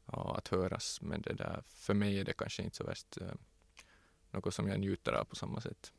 och 0.06 0.38
att 0.38 0.48
höras. 0.48 1.00
Men 1.02 1.22
det 1.22 1.32
där, 1.32 1.62
för 1.66 1.94
mig 1.94 2.20
är 2.20 2.24
det 2.24 2.32
kanske 2.32 2.62
inte 2.62 2.76
så 2.76 2.84
värst 2.84 3.16
eh, 3.20 3.26
något 4.30 4.54
som 4.54 4.68
jag 4.68 4.80
njuter 4.80 5.12
av 5.12 5.24
på 5.24 5.36
samma 5.36 5.60
sätt. 5.60 5.92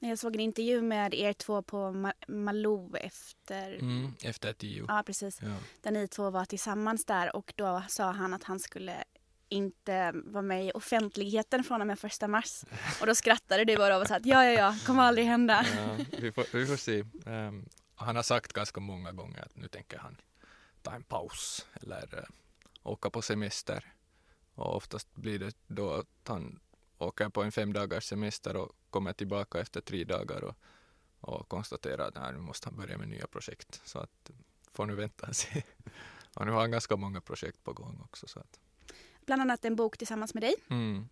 Jag 0.00 0.18
såg 0.18 0.34
en 0.34 0.40
intervju 0.40 0.82
med 0.82 1.14
er 1.14 1.32
två 1.32 1.62
på 1.62 1.76
Ma- 1.76 2.28
Malou 2.28 2.96
efter, 2.96 3.72
Mm, 3.78 4.12
efter 4.22 4.52
tio. 4.52 4.84
ja 4.88 5.02
precis, 5.06 5.38
Ja. 5.42 5.56
där 5.82 5.90
ni 5.90 6.08
två 6.08 6.30
var 6.30 6.44
tillsammans 6.44 7.04
där 7.04 7.36
och 7.36 7.52
då 7.56 7.82
sa 7.88 8.10
han 8.10 8.34
att 8.34 8.42
han 8.44 8.60
skulle 8.60 9.04
inte 9.48 10.12
vara 10.14 10.42
med 10.42 10.66
i 10.66 10.72
offentligheten 10.74 11.64
från 11.64 11.80
och 11.80 11.86
med 11.86 11.98
första 11.98 12.28
mars. 12.28 12.64
Och 13.00 13.06
då 13.06 13.14
skrattade 13.14 13.64
du 13.64 13.76
bara 13.76 13.98
och 13.98 14.06
sa 14.06 14.16
att 14.16 14.26
ja, 14.26 14.44
ja, 14.44 14.50
ja, 14.50 14.76
kommer 14.86 15.02
aldrig 15.02 15.26
hända. 15.26 15.66
Ja, 15.76 16.04
vi, 16.18 16.32
får, 16.32 16.44
vi 16.52 16.66
får 16.66 16.76
se. 16.76 17.04
Um, 17.26 17.68
han 17.94 18.16
har 18.16 18.22
sagt 18.22 18.52
ganska 18.52 18.80
många 18.80 19.12
gånger 19.12 19.42
att 19.42 19.56
nu 19.56 19.68
tänker 19.68 19.98
han 19.98 20.16
ta 20.82 20.94
en 20.94 21.02
paus 21.02 21.66
eller 21.82 22.18
uh, 22.18 22.24
åka 22.82 23.10
på 23.10 23.22
semester. 23.22 23.94
Och 24.54 24.76
oftast 24.76 25.14
blir 25.14 25.38
det 25.38 25.56
då 25.66 25.92
att 25.92 26.28
han 26.28 26.60
åker 26.98 27.28
på 27.28 27.42
en 27.42 27.52
fem 27.52 27.72
dagars 27.72 28.04
semester 28.04 28.56
och 28.56 28.72
kommer 28.90 29.12
tillbaka 29.12 29.60
efter 29.60 29.80
tre 29.80 30.04
dagar 30.04 30.44
och, 30.44 30.56
och 31.20 31.48
konstaterar 31.48 32.08
att 32.08 32.14
nej, 32.14 32.32
nu 32.32 32.38
måste 32.38 32.68
han 32.68 32.76
börja 32.76 32.98
med 32.98 33.08
nya 33.08 33.26
projekt. 33.26 33.80
Så 33.84 33.98
att 33.98 34.30
får 34.72 34.86
nu 34.86 34.94
vänta 34.94 35.26
och 35.26 35.36
se. 35.36 35.62
Och 36.34 36.46
nu 36.46 36.52
har 36.52 36.60
han 36.60 36.70
ganska 36.70 36.96
många 36.96 37.20
projekt 37.20 37.64
på 37.64 37.72
gång 37.72 38.00
också. 38.04 38.26
Så 38.26 38.40
att, 38.40 38.60
Bland 39.28 39.42
annat 39.42 39.64
en 39.64 39.76
bok 39.76 39.98
tillsammans 39.98 40.34
med 40.34 40.42
dig. 40.42 40.54
Mm. 40.68 41.08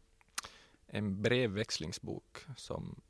En 0.87 1.23
brevväxlingsbok 1.23 2.47
som 2.57 3.01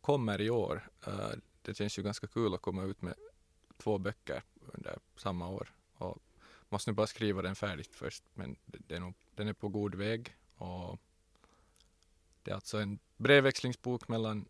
kommer 0.00 0.40
i 0.40 0.50
år. 0.50 0.88
Eh, 1.06 1.30
det 1.62 1.74
känns 1.74 1.98
ju 1.98 2.02
ganska 2.02 2.26
kul 2.26 2.54
att 2.54 2.62
komma 2.62 2.82
ut 2.82 3.02
med 3.02 3.14
två 3.76 3.98
böcker 3.98 4.42
under 4.72 4.98
samma 5.16 5.48
år. 5.48 5.72
Och 5.96 6.18
måste 6.68 6.90
nu 6.90 6.94
bara 6.94 7.06
skriva 7.06 7.42
den 7.42 7.54
färdigt 7.54 7.94
först, 7.94 8.24
men 8.34 8.56
är 8.88 9.00
nog, 9.00 9.14
den 9.34 9.48
är 9.48 9.52
på 9.52 9.68
god 9.68 9.94
väg. 9.94 10.36
Och 10.56 11.00
det 12.42 12.50
är 12.50 12.54
alltså 12.54 12.78
en 12.78 12.98
brevväxlingsbok 13.16 14.08
mellan 14.08 14.48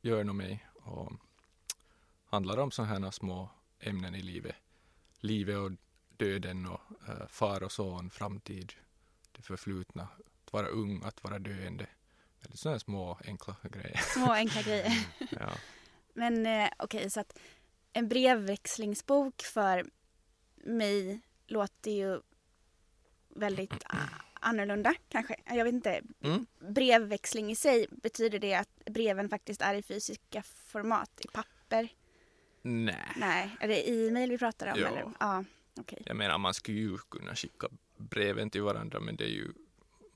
Jörn 0.00 0.28
och 0.28 0.36
mig 0.36 0.66
och 0.74 1.12
handlar 2.26 2.58
om 2.58 2.70
sådana 2.70 3.06
här 3.06 3.10
små 3.10 3.50
ämnen 3.80 4.14
i 4.14 4.22
livet. 4.22 4.56
Livet 5.20 5.58
och 5.58 5.70
döden 6.16 6.66
och 6.66 6.80
eh, 7.08 7.26
far 7.28 7.62
och 7.62 7.72
son, 7.72 8.10
framtid, 8.10 8.72
det 9.32 9.42
förflutna, 9.42 10.08
att 10.44 10.52
vara 10.52 10.66
ung, 10.66 11.02
att 11.04 11.24
vara 11.24 11.38
döende. 11.38 11.86
Väldigt 12.40 12.60
sådana 12.60 12.78
små 12.78 13.18
enkla 13.24 13.56
grejer. 13.62 14.00
Små 14.14 14.32
enkla 14.32 14.62
grejer. 14.62 15.06
Ja. 15.30 15.52
Men 16.14 16.46
eh, 16.46 16.68
okej, 16.78 17.10
så 17.10 17.20
att 17.20 17.38
en 17.92 18.08
brevväxlingsbok 18.08 19.42
för 19.42 19.84
mig 20.56 21.20
låter 21.46 21.90
ju 21.90 22.20
väldigt 23.28 23.84
annorlunda 24.40 24.94
kanske. 25.08 25.36
Jag 25.46 25.64
vet 25.64 25.74
inte. 25.74 26.00
Mm. 26.20 26.46
Brevväxling 26.58 27.50
i 27.50 27.56
sig, 27.56 27.86
betyder 27.90 28.38
det 28.38 28.54
att 28.54 28.84
breven 28.86 29.28
faktiskt 29.28 29.62
är 29.62 29.74
i 29.74 29.82
fysiska 29.82 30.42
format, 30.42 31.20
i 31.24 31.28
papper? 31.28 31.88
Nej, 32.62 33.12
Nej, 33.16 33.56
är 33.60 33.68
det 33.68 33.90
e-mail 33.90 34.30
vi 34.30 34.38
pratar 34.38 34.72
om? 34.72 34.78
Ja. 34.80 34.88
Eller? 34.88 35.12
Ja, 35.20 35.44
okej. 35.80 36.02
jag 36.06 36.16
menar 36.16 36.38
man 36.38 36.54
skulle 36.54 36.78
ju 36.78 36.98
kunna 36.98 37.34
skicka 37.34 37.68
breven 37.96 38.50
till 38.50 38.62
varandra 38.62 39.00
men 39.00 39.16
det 39.16 39.24
är 39.24 39.28
ju 39.28 39.52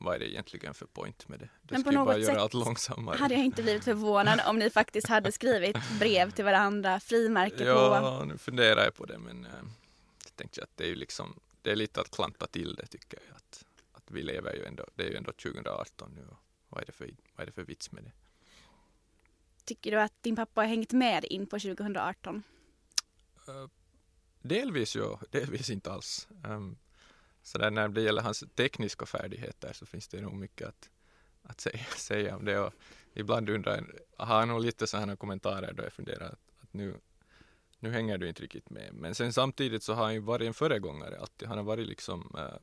vad 0.01 0.15
är 0.15 0.19
det 0.19 0.31
egentligen 0.33 0.75
för 0.75 0.87
point 0.87 1.29
med 1.29 1.39
det? 1.39 1.49
Det 1.63 1.75
Men 1.75 1.83
på 1.83 1.89
skulle 1.89 1.99
bara 1.99 2.17
något 2.17 2.23
göra 2.23 2.35
sätt 2.35 2.43
allt 2.43 2.55
långsammare. 2.55 3.17
Hade 3.17 3.35
jag 3.35 3.45
inte 3.45 3.63
blivit 3.63 3.85
förvånad 3.85 4.41
om 4.47 4.59
ni 4.59 4.71
faktiskt 4.71 5.09
hade 5.09 5.33
skrivit 5.33 5.77
brev 5.99 6.31
till 6.31 6.45
varandra, 6.45 7.01
frimärke 7.01 7.57
på. 7.57 7.65
Ja, 7.65 8.25
nu 8.25 8.39
funderar 8.39 8.85
jag 8.85 8.95
på 8.95 9.05
det 9.05 9.19
men 9.19 9.45
äh, 9.45 9.51
jag 10.25 10.37
tänkte 10.37 10.63
att 10.63 10.77
det 10.77 10.85
är 10.85 10.89
ju 10.89 10.95
liksom 10.95 11.41
det 11.63 11.73
är 11.73 11.77
lite 11.77 12.01
att 12.01 12.11
klanta 12.11 12.47
till 12.47 12.75
det 12.75 12.87
tycker 12.87 13.19
jag. 13.27 13.37
Att, 13.37 13.65
att 13.93 14.11
vi 14.11 14.23
lever 14.23 14.55
ju 14.55 14.65
ändå, 14.65 14.85
det 14.95 15.03
är 15.03 15.11
ju 15.11 15.17
ändå 15.17 15.33
2018 15.33 16.13
nu 16.15 16.27
och 16.29 16.37
vad 16.69 16.83
är 16.83 16.87
det 16.87 16.93
för, 16.93 17.11
vad 17.35 17.43
är 17.43 17.47
det 17.47 17.53
för 17.53 17.63
vits 17.63 17.93
med 17.93 18.05
det? 18.05 18.13
Tycker 19.65 19.91
du 19.91 20.01
att 20.01 20.23
din 20.23 20.37
pappa 20.37 20.61
har 20.61 20.69
hängt 20.69 20.93
med 20.93 21.25
in 21.25 21.47
på 21.47 21.59
2018? 21.59 22.43
Uh, 23.49 23.67
delvis 24.43 24.97
ja, 24.97 25.21
delvis 25.31 25.71
inte 25.71 25.93
alls. 25.93 26.29
Um, 26.45 26.79
så 27.43 27.59
där 27.59 27.71
när 27.71 27.89
det 27.89 28.03
gäller 28.03 28.23
hans 28.23 28.45
tekniska 28.55 29.07
färdigheter 29.07 29.73
så 29.73 29.87
finns 29.87 30.09
det 30.09 30.21
nog 30.21 30.35
mycket 30.35 30.69
att, 30.69 30.91
att 31.43 31.61
säga, 31.61 31.85
säga 31.97 32.37
om 32.37 32.45
det 32.45 32.59
och 32.59 32.75
ibland 33.15 33.49
undrar 33.51 33.77
jag, 33.77 34.27
har 34.27 34.39
han 34.39 34.49
nog 34.49 34.61
lite 34.61 34.87
sådana 34.87 35.17
kommentarer 35.17 35.73
då 35.73 35.83
jag 35.83 35.93
funderar 35.93 36.27
att, 36.27 36.53
att 36.61 36.73
nu, 36.73 37.01
nu 37.79 37.91
hänger 37.91 38.19
du 38.19 38.29
inte 38.29 38.43
riktigt 38.43 38.71
med. 38.71 38.95
Men 38.95 39.15
sen 39.15 39.33
samtidigt 39.33 39.83
så 39.83 39.93
har 39.95 40.05
han 40.05 40.15
ju 40.15 40.21
varit 40.21 40.47
en 40.47 40.55
föregångare 40.55 41.19
alltid. 41.19 41.49
Han 41.49 41.59
har 41.59 41.65
varit 41.65 41.89
liksom 41.89 42.35
äh, 42.39 42.59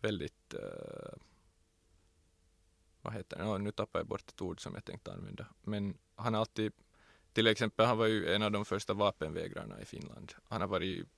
väldigt 0.00 0.54
äh, 0.54 1.18
vad 3.02 3.12
heter 3.12 3.36
det, 3.36 3.44
oh, 3.44 3.58
nu 3.58 3.72
tappar 3.72 4.00
jag 4.00 4.06
bort 4.06 4.28
ett 4.28 4.42
ord 4.42 4.60
som 4.60 4.74
jag 4.74 4.84
tänkte 4.84 5.12
använda. 5.12 5.46
Men 5.62 5.98
han 6.14 6.34
har 6.34 6.40
alltid, 6.40 6.72
till 7.32 7.46
exempel, 7.46 7.86
han 7.86 7.98
var 7.98 8.06
ju 8.06 8.34
en 8.34 8.42
av 8.42 8.52
de 8.52 8.64
första 8.64 8.94
vapenvägrarna 8.94 9.80
i 9.80 9.84
Finland. 9.84 10.32
Han 10.48 10.60
har 10.60 10.68
varit, 10.68 11.08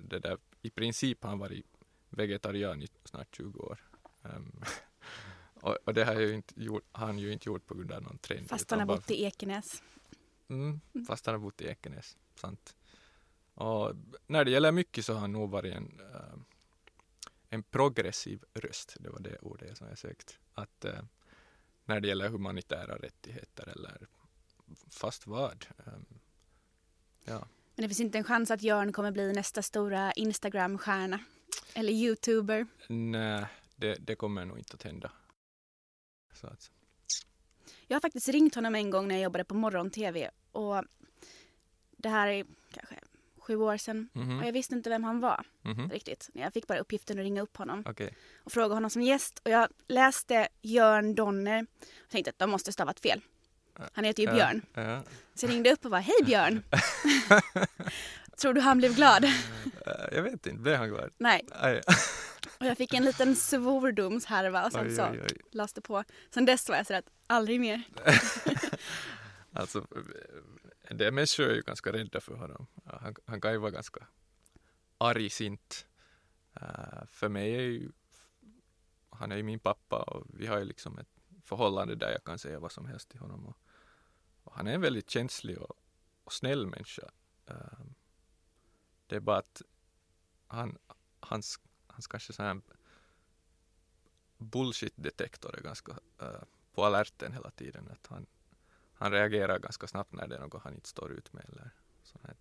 det 0.00 0.18
där, 0.18 0.38
i 0.62 0.70
princip 0.70 1.22
har 1.22 1.30
han 1.30 1.38
varit 1.38 1.66
vegetarian 2.10 2.82
i 2.82 2.88
snart 3.04 3.36
20 3.36 3.58
år. 3.58 3.80
Um, 4.22 4.62
och, 5.60 5.76
och, 5.84 5.94
det 5.94 6.04
har, 6.04 6.14
ju 6.14 6.34
inte 6.34 6.62
gjort, 6.62 6.84
han 6.92 7.18
ju 7.18 7.32
inte 7.32 7.48
gjort 7.48 7.66
på 7.66 7.74
grund 7.74 7.92
av 7.92 8.02
någon 8.02 8.18
trend. 8.18 8.48
Fast 8.48 8.70
han 8.70 8.80
har 8.80 8.86
bott 8.86 9.10
i 9.10 9.24
Ekenäs. 9.24 9.82
Mm, 10.48 10.80
mm, 10.94 11.06
fast 11.06 11.26
han 11.26 11.34
har 11.34 11.40
bott 11.40 11.60
i 11.60 11.66
Ekenäs, 11.66 12.16
sant. 12.34 12.76
Och 13.54 13.92
när 14.26 14.44
det 14.44 14.50
gäller 14.50 14.72
mycket 14.72 15.04
så 15.04 15.12
har 15.12 15.20
han 15.20 15.32
nog 15.32 15.50
varit 15.50 15.74
en, 15.74 16.00
uh, 16.00 16.38
en 17.48 17.62
progressiv 17.62 18.44
röst, 18.54 18.96
det 19.00 19.10
var 19.10 19.20
det 19.20 19.38
ordet 19.38 19.78
som 19.78 19.88
jag 19.88 19.98
sökte 19.98 20.34
att 20.54 20.84
eh, 20.84 21.02
när 21.84 22.00
det 22.00 22.08
gäller 22.08 22.28
humanitära 22.28 22.96
rättigheter 22.96 23.68
eller 23.68 24.06
fast 24.90 25.26
vad. 25.26 25.66
Um, 25.86 26.06
ja. 27.24 27.48
Men 27.74 27.82
det 27.82 27.88
finns 27.88 28.00
inte 28.00 28.18
en 28.18 28.24
chans 28.24 28.50
att 28.50 28.62
Jörn 28.62 28.92
kommer 28.92 29.10
bli 29.10 29.32
nästa 29.32 29.62
stora 29.62 30.12
Instagram-stjärna? 30.12 31.20
Eller 31.74 31.92
YouTuber? 31.92 32.66
Nej, 32.88 33.46
det, 33.76 33.94
det 33.94 34.14
kommer 34.14 34.44
nog 34.44 34.58
inte 34.58 34.74
att 34.74 34.82
hända. 34.82 35.12
Så 36.32 36.46
att. 36.46 36.70
Jag 37.86 37.94
har 37.94 38.00
faktiskt 38.00 38.28
ringt 38.28 38.54
honom 38.54 38.74
en 38.74 38.90
gång 38.90 39.08
när 39.08 39.14
jag 39.14 39.22
jobbade 39.22 39.44
på 39.44 39.54
morgon-tv 39.54 40.30
och 40.52 40.84
det 41.96 42.08
här 42.08 42.28
är 42.28 42.44
kanske 42.70 42.94
sju 43.38 43.56
år 43.56 43.76
sedan 43.76 44.08
mm 44.14 44.28
-hmm. 44.28 44.40
och 44.40 44.46
jag 44.46 44.52
visste 44.52 44.74
inte 44.74 44.90
vem 44.90 45.04
han 45.04 45.20
var 45.20 45.46
mm 45.64 45.76
-hmm. 45.76 45.90
riktigt. 45.90 46.30
Jag 46.32 46.52
fick 46.52 46.66
bara 46.66 46.78
uppgiften 46.78 47.18
att 47.18 47.22
ringa 47.22 47.42
upp 47.42 47.56
honom 47.56 47.84
okay. 47.88 48.10
och 48.44 48.52
fråga 48.52 48.74
honom 48.74 48.90
som 48.90 49.02
gäst 49.02 49.38
och 49.44 49.50
jag 49.50 49.68
läste 49.88 50.48
Jörn 50.62 51.14
Donner 51.14 51.66
och 52.04 52.10
tänkte 52.10 52.30
att 52.30 52.38
de 52.38 52.50
måste 52.50 52.72
stavat 52.72 53.00
fel. 53.00 53.20
Han 53.92 54.04
heter 54.04 54.22
ju 54.22 54.32
Björn. 54.32 54.62
Så 55.34 55.46
jag 55.46 55.52
ringde 55.52 55.72
upp 55.72 55.84
och 55.84 55.90
bara, 55.90 56.00
hej 56.00 56.16
Björn! 56.24 56.62
Tror 58.36 58.54
du 58.54 58.60
han 58.60 58.78
blev 58.78 58.94
glad? 58.94 59.24
Eh, 59.24 59.32
jag 60.12 60.22
vet 60.22 60.32
inte, 60.32 60.52
blev 60.52 60.76
han 60.76 60.88
glad? 60.88 61.10
Nej. 61.18 61.44
och 62.58 62.66
jag 62.66 62.76
fick 62.76 62.94
en 62.94 63.04
liten 63.04 63.36
svordomshärva 63.36 64.66
och 64.66 64.72
sen 64.72 64.96
så 64.96 65.16
lades 65.50 65.72
det 65.72 65.80
på. 65.80 66.04
Sen 66.30 66.44
dess 66.44 66.68
var 66.68 66.76
jag 66.76 66.86
sådär 66.86 66.98
att 66.98 67.10
aldrig 67.26 67.60
mer. 67.60 67.82
alltså, 69.52 69.86
en 70.82 70.96
del 70.96 71.12
människor 71.12 71.44
är 71.44 71.54
ju 71.54 71.62
ganska 71.62 71.92
rädda 71.92 72.20
för 72.20 72.34
honom. 72.34 72.66
Han, 72.84 73.14
han 73.26 73.40
kan 73.40 73.52
ju 73.52 73.58
vara 73.58 73.70
ganska 73.70 74.00
argsint. 74.98 75.86
Uh, 76.62 77.06
för 77.06 77.28
mig 77.28 77.54
är 77.54 77.60
ju, 77.60 77.90
han 79.10 79.32
är 79.32 79.36
ju 79.36 79.42
min 79.42 79.60
pappa 79.60 80.02
och 80.02 80.26
vi 80.28 80.46
har 80.46 80.58
ju 80.58 80.64
liksom 80.64 80.98
ett 80.98 81.08
förhållande 81.44 81.94
där 81.94 82.10
jag 82.10 82.24
kan 82.24 82.38
säga 82.38 82.58
vad 82.58 82.72
som 82.72 82.86
helst 82.86 83.08
till 83.08 83.20
honom. 83.20 83.46
Och, 83.46 83.56
och 84.48 84.54
han 84.54 84.66
är 84.66 84.74
en 84.74 84.80
väldigt 84.80 85.10
känslig 85.10 85.58
och, 85.58 85.76
och 86.24 86.32
snäll 86.32 86.66
människa. 86.66 87.10
Uh, 87.50 87.84
det 89.06 89.16
är 89.16 89.20
bara 89.20 89.38
att 89.38 89.62
han, 90.46 90.78
hans, 91.20 91.60
hans 91.86 92.06
kanske 92.06 92.32
sån 92.32 92.46
här 92.46 92.60
bullshit-detektor 94.38 95.56
är 95.56 95.62
ganska 95.62 95.92
uh, 95.92 96.42
på 96.74 96.84
alerten 96.84 97.32
hela 97.32 97.50
tiden. 97.50 97.88
Att 97.92 98.06
han, 98.06 98.26
han 98.94 99.12
reagerar 99.12 99.58
ganska 99.58 99.86
snabbt 99.86 100.12
när 100.12 100.28
det 100.28 100.36
är 100.36 100.40
något 100.40 100.62
han 100.62 100.74
inte 100.74 100.88
står 100.88 101.12
ut 101.12 101.32
med. 101.32 101.44
Eller 101.48 101.70
sånt 102.02 102.24
här. 102.24 102.36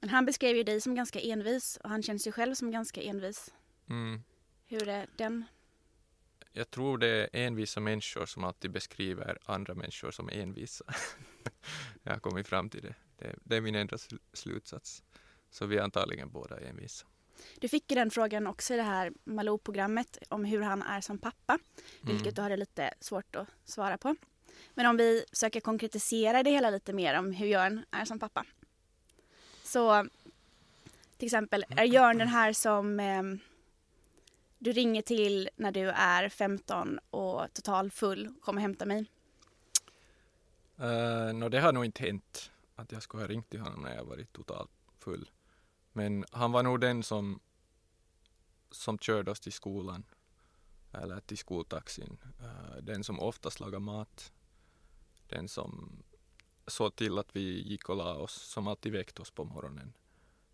Men 0.00 0.10
han 0.10 0.26
beskrev 0.26 0.56
ju 0.56 0.62
dig 0.62 0.80
som 0.80 0.94
ganska 0.94 1.20
envis 1.20 1.76
och 1.76 1.90
han 1.90 2.02
känns 2.02 2.26
ju 2.26 2.32
själv 2.32 2.54
som 2.54 2.70
ganska 2.70 3.02
envis. 3.02 3.54
Mm. 3.88 4.22
Hur 4.66 4.88
är 4.88 5.06
den? 5.16 5.44
Jag 6.56 6.70
tror 6.70 6.98
det 6.98 7.08
är 7.08 7.28
envisa 7.32 7.80
människor 7.80 8.26
som 8.26 8.44
alltid 8.44 8.70
beskriver 8.70 9.38
andra 9.44 9.74
människor 9.74 10.10
som 10.10 10.28
envisa. 10.28 10.84
jag 12.02 12.12
har 12.12 12.18
kommit 12.18 12.48
fram 12.48 12.70
till 12.70 12.82
det. 12.82 12.94
Det, 13.18 13.34
det 13.44 13.56
är 13.56 13.60
min 13.60 13.74
enda 13.74 13.98
slutsats. 14.32 15.02
Så 15.50 15.66
vi 15.66 15.76
är 15.76 15.82
antagligen 15.82 16.30
båda 16.30 16.60
envisa. 16.60 17.06
Du 17.60 17.68
fick 17.68 17.90
ju 17.90 17.94
den 17.94 18.10
frågan 18.10 18.46
också 18.46 18.74
i 18.74 18.76
det 18.76 18.82
här 18.82 19.12
Malou-programmet 19.24 20.18
om 20.28 20.44
hur 20.44 20.60
han 20.60 20.82
är 20.82 21.00
som 21.00 21.18
pappa. 21.18 21.58
Vilket 22.00 22.22
mm. 22.22 22.34
du 22.34 22.42
hade 22.42 22.56
lite 22.56 22.94
svårt 23.00 23.36
att 23.36 23.48
svara 23.64 23.98
på. 23.98 24.16
Men 24.74 24.86
om 24.86 24.96
vi 24.96 25.24
försöker 25.30 25.60
konkretisera 25.60 26.42
det 26.42 26.50
hela 26.50 26.70
lite 26.70 26.92
mer 26.92 27.18
om 27.18 27.32
hur 27.32 27.46
Jörn 27.46 27.84
är 27.90 28.04
som 28.04 28.18
pappa. 28.18 28.44
Så 29.64 30.06
till 31.16 31.26
exempel, 31.26 31.64
är 31.68 31.84
Jörn 31.84 32.18
den 32.18 32.28
här 32.28 32.52
som 32.52 33.00
eh, 33.00 33.22
du 34.64 34.72
ringer 34.72 35.02
till 35.02 35.48
när 35.56 35.72
du 35.72 35.90
är 35.90 36.28
15 36.28 36.98
och 37.10 37.52
total 37.52 37.90
full 37.90 38.26
och 38.26 38.42
kommer 38.42 38.60
hämta 38.60 38.86
mig? 38.86 39.10
Eh, 40.76 40.86
uh, 40.86 41.32
no, 41.32 41.48
det 41.48 41.60
har 41.60 41.72
nog 41.72 41.84
inte 41.84 42.02
hänt 42.02 42.50
att 42.74 42.92
jag 42.92 43.02
skulle 43.02 43.22
ha 43.22 43.28
ringt 43.28 43.50
till 43.50 43.60
honom 43.60 43.82
när 43.82 43.96
jag 43.96 44.04
varit 44.04 44.32
totalt 44.32 44.70
full. 44.98 45.30
Men 45.92 46.24
han 46.30 46.52
var 46.52 46.62
nog 46.62 46.80
den 46.80 47.02
som, 47.02 47.40
som 48.70 48.98
körde 48.98 49.30
oss 49.30 49.40
till 49.40 49.52
skolan 49.52 50.04
eller 50.92 51.20
till 51.20 51.38
skoltaxin. 51.38 52.18
Uh, 52.40 52.76
den 52.82 53.04
som 53.04 53.20
oftast 53.20 53.60
lagade 53.60 53.84
mat 53.84 54.32
den 55.28 55.48
som 55.48 56.02
såg 56.66 56.96
till 56.96 57.18
att 57.18 57.36
vi 57.36 57.62
gick 57.62 57.88
och 57.88 57.96
la 57.96 58.14
oss, 58.14 58.34
som 58.34 58.66
alltid 58.66 58.92
väckte 58.92 59.22
oss 59.22 59.30
på 59.30 59.44
morgonen. 59.44 59.92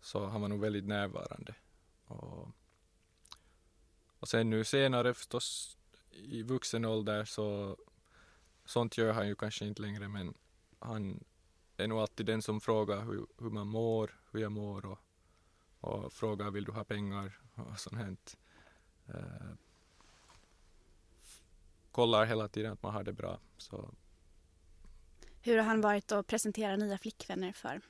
Så 0.01 0.25
han 0.25 0.41
var 0.41 0.47
nog 0.47 0.59
väldigt 0.59 0.87
närvarande. 0.87 1.55
Och, 2.05 2.47
och 4.21 4.27
sen 4.27 4.49
nu 4.49 4.63
senare 4.63 5.13
förstås 5.13 5.77
i 6.11 6.43
vuxen 6.43 6.85
ålder 6.85 7.25
så 7.25 7.77
sånt 8.65 8.97
gör 8.97 9.13
han 9.13 9.27
ju 9.27 9.35
kanske 9.35 9.65
inte 9.65 9.81
längre 9.81 10.07
men 10.07 10.33
han 10.79 11.23
är 11.77 11.87
nog 11.87 11.99
alltid 11.99 12.25
den 12.25 12.41
som 12.41 12.61
frågar 12.61 13.05
hur, 13.05 13.25
hur 13.37 13.49
man 13.49 13.67
mår, 13.67 14.21
hur 14.31 14.39
jag 14.39 14.51
mår 14.51 14.85
och, 14.85 14.99
och 15.79 16.13
frågar 16.13 16.51
vill 16.51 16.63
du 16.63 16.71
ha 16.71 16.83
pengar 16.83 17.39
och 17.55 17.79
sånt 17.79 17.95
här. 17.95 18.17
Eh, 19.07 19.55
kollar 21.91 22.25
hela 22.25 22.47
tiden 22.47 22.71
att 22.71 22.83
man 22.83 22.93
har 22.93 23.03
det 23.03 23.13
bra. 23.13 23.39
Så 23.57 23.93
hur 25.41 25.57
har 25.57 25.63
han 25.63 25.81
varit 25.81 26.11
att 26.11 26.27
presentera 26.27 26.75
nya 26.75 26.97
flickvänner 26.97 27.51
för? 27.51 27.81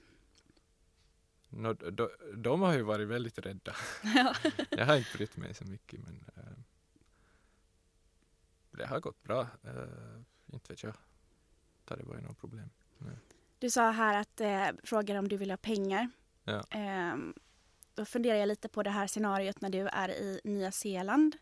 No, 1.53 1.73
de, 1.73 2.09
de 2.35 2.61
har 2.61 2.73
ju 2.73 2.81
varit 2.81 3.07
väldigt 3.07 3.39
rädda. 3.39 3.75
Ja. 4.03 4.35
jag 4.69 4.85
har 4.85 4.95
inte 4.95 5.17
brytt 5.17 5.37
mig 5.37 5.53
så 5.53 5.65
mycket 5.65 5.99
men 5.99 6.23
äh, 6.35 6.43
det 8.71 8.85
har 8.85 8.99
gått 8.99 9.23
bra. 9.23 9.41
Äh, 9.41 9.73
inte 10.53 10.73
vet 10.73 10.83
jag. 10.83 10.93
Det 11.85 12.03
var 12.03 12.15
ju 12.15 12.21
något 12.21 12.39
problem. 12.39 12.69
Nej. 12.97 13.15
Du 13.59 13.69
sa 13.69 13.91
här 13.91 14.21
att 14.21 14.41
äh, 14.41 14.67
frågar 14.83 15.15
om 15.15 15.27
du 15.27 15.37
vill 15.37 15.49
ha 15.51 15.57
pengar. 15.57 16.09
Ja. 16.43 16.63
Ehm, 16.69 17.33
då 17.93 18.05
funderar 18.05 18.37
jag 18.37 18.47
lite 18.47 18.69
på 18.69 18.83
det 18.83 18.89
här 18.89 19.07
scenariot 19.07 19.61
när 19.61 19.69
du 19.69 19.87
är 19.87 20.09
i 20.09 20.41
Nya 20.43 20.71
Zeeland 20.71 21.37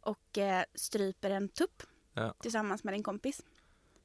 och 0.00 0.38
stryper 0.74 1.30
en 1.30 1.48
tupp 1.48 1.82
ja. 2.12 2.34
tillsammans 2.40 2.84
med 2.84 2.94
din 2.94 3.02
kompis. 3.02 3.42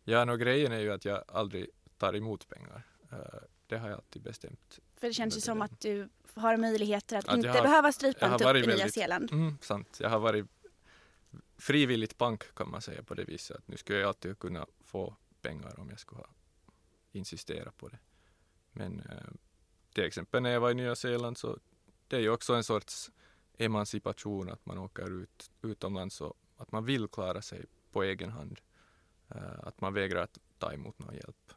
Ja, 0.03 0.25
no, 0.25 0.35
grejen 0.35 0.71
är 0.71 0.79
ju 0.79 0.91
att 0.91 1.05
jag 1.05 1.23
aldrig 1.27 1.69
tar 1.97 2.15
emot 2.15 2.47
pengar. 2.47 2.83
Det 3.67 3.77
har 3.77 3.89
jag 3.89 3.95
alltid 3.95 4.21
bestämt. 4.21 4.79
För 5.03 5.07
det 5.07 5.13
känns 5.13 5.38
ju 5.38 5.41
som 5.41 5.62
att 5.62 5.81
du 5.81 6.10
har 6.33 6.57
möjligheter 6.57 7.17
att, 7.17 7.27
att 7.27 7.38
inte 7.38 7.50
har, 7.50 7.62
behöva 7.62 7.91
strypa 7.91 8.25
en 8.25 8.39
tupp 8.39 8.55
i 8.55 8.67
Nya 8.67 8.89
Zeeland. 8.89 9.31
Mm, 9.31 9.57
sant. 9.62 9.98
Jag 10.00 10.10
har 10.10 10.19
varit 10.19 10.45
frivilligt 11.57 12.17
bank 12.17 12.55
kan 12.55 12.72
man 12.72 12.81
säga 12.81 13.03
på 13.03 13.13
det 13.13 13.24
viset. 13.24 13.57
Att 13.57 13.67
nu 13.67 13.77
skulle 13.77 14.00
jag 14.00 14.07
alltid 14.07 14.39
kunna 14.39 14.65
få 14.86 15.15
pengar 15.41 15.79
om 15.79 15.89
jag 15.89 16.00
skulle 16.00 16.22
ha 16.22 16.27
insisterat 17.12 17.77
på 17.77 17.88
det. 17.88 18.00
Men 18.72 19.00
uh, 19.00 19.33
till 19.93 20.03
exempel 20.03 20.43
när 20.43 20.50
jag 20.50 20.60
var 20.60 20.72
i 20.72 20.74
Nya 20.74 20.95
Zeeland 20.95 21.38
så 21.38 21.60
det 22.07 22.15
är 22.15 22.22
ju 22.22 22.29
också 22.29 22.53
en 22.53 22.63
sorts 22.63 23.12
emancipation 23.57 24.50
att 24.50 24.65
man 24.65 24.77
åker 24.77 25.22
ut 25.22 25.51
utomlands 25.62 26.22
och 26.22 26.33
att 26.57 26.72
man 26.72 26.86
vill 26.86 27.07
klara 27.07 27.41
sig 27.41 27.65
på 27.91 28.03
egen 28.03 28.31
hand. 28.31 28.60
Eh, 29.29 29.60
att 29.63 29.81
man 29.81 29.93
vägrar 29.93 30.24
att 30.24 30.38
ta 30.57 30.74
emot 30.74 31.00
någon 31.00 31.13
hjälp. 31.13 31.53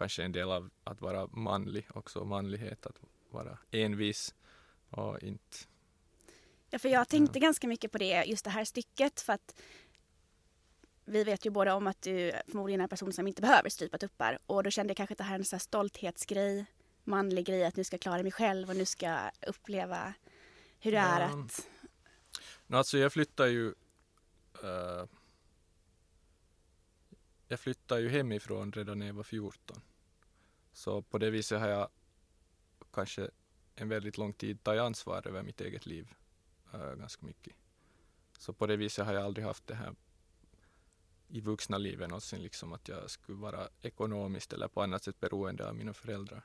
Kanske 0.00 0.22
en 0.22 0.32
del 0.32 0.50
av 0.50 0.70
att 0.84 1.00
vara 1.00 1.26
manlig 1.26 1.86
också, 1.94 2.24
manlighet, 2.24 2.86
att 2.86 3.00
vara 3.30 3.58
envis 3.70 4.34
och 4.90 5.22
inte... 5.22 5.56
Ja, 6.70 6.78
för 6.78 6.88
jag 6.88 7.08
tänkte 7.08 7.38
ja. 7.38 7.42
ganska 7.42 7.68
mycket 7.68 7.92
på 7.92 7.98
det, 7.98 8.24
just 8.24 8.44
det 8.44 8.50
här 8.50 8.64
stycket, 8.64 9.20
för 9.20 9.32
att 9.32 9.60
vi 11.04 11.24
vet 11.24 11.46
ju 11.46 11.50
båda 11.50 11.74
om 11.74 11.86
att 11.86 12.02
du 12.02 12.32
förmodligen 12.46 12.80
är 12.80 12.82
en 12.82 12.88
person 12.88 13.12
som 13.12 13.26
inte 13.26 13.42
behöver 13.42 13.68
strypa 13.68 13.98
tuppar 13.98 14.38
och 14.46 14.62
då 14.62 14.70
kände 14.70 14.90
jag 14.90 14.96
kanske 14.96 15.12
att 15.12 15.18
det 15.18 15.24
här 15.24 15.34
är 15.34 15.38
en 15.38 15.44
sån 15.44 15.60
stolthetsgrej, 15.60 16.66
manlig 17.04 17.46
grej, 17.46 17.64
att 17.64 17.76
nu 17.76 17.84
ska 17.84 17.94
jag 17.94 18.00
klara 18.00 18.22
mig 18.22 18.32
själv 18.32 18.70
och 18.70 18.76
nu 18.76 18.84
ska 18.84 19.06
jag 19.06 19.30
uppleva 19.46 20.14
hur 20.78 20.92
det 20.92 20.98
är 20.98 21.20
Ja. 21.20 21.26
att... 21.26 21.68
No, 22.66 22.76
alltså 22.76 22.98
jag 22.98 23.12
flyttar 23.12 23.46
ju 23.46 23.74
eh, 24.62 25.04
Jag 27.50 27.60
flyttar 27.60 27.98
ju 27.98 28.08
hemifrån 28.08 28.72
redan 28.72 28.98
när 28.98 29.06
jag 29.06 29.14
var 29.14 29.22
14. 29.22 29.80
Så 30.80 31.02
på 31.02 31.18
det 31.18 31.30
viset 31.30 31.60
har 31.60 31.68
jag 31.68 31.88
kanske 32.92 33.30
en 33.74 33.88
väldigt 33.88 34.18
lång 34.18 34.32
tid 34.32 34.62
tagit 34.62 34.80
ansvar 34.80 35.28
över 35.28 35.42
mitt 35.42 35.60
eget 35.60 35.86
liv 35.86 36.14
eh, 36.74 36.94
ganska 36.94 37.26
mycket. 37.26 37.54
Så 38.38 38.52
på 38.52 38.66
det 38.66 38.76
viset 38.76 39.06
har 39.06 39.14
jag 39.14 39.24
aldrig 39.24 39.46
haft 39.46 39.66
det 39.66 39.74
här 39.74 39.94
i 41.28 41.40
vuxna 41.40 41.78
livet 41.78 42.08
någonsin 42.08 42.42
liksom 42.42 42.72
att 42.72 42.88
jag 42.88 43.10
skulle 43.10 43.38
vara 43.38 43.68
ekonomiskt 43.82 44.52
eller 44.52 44.68
på 44.68 44.82
annat 44.82 45.04
sätt 45.04 45.20
beroende 45.20 45.68
av 45.68 45.74
mina 45.74 45.94
föräldrar. 45.94 46.42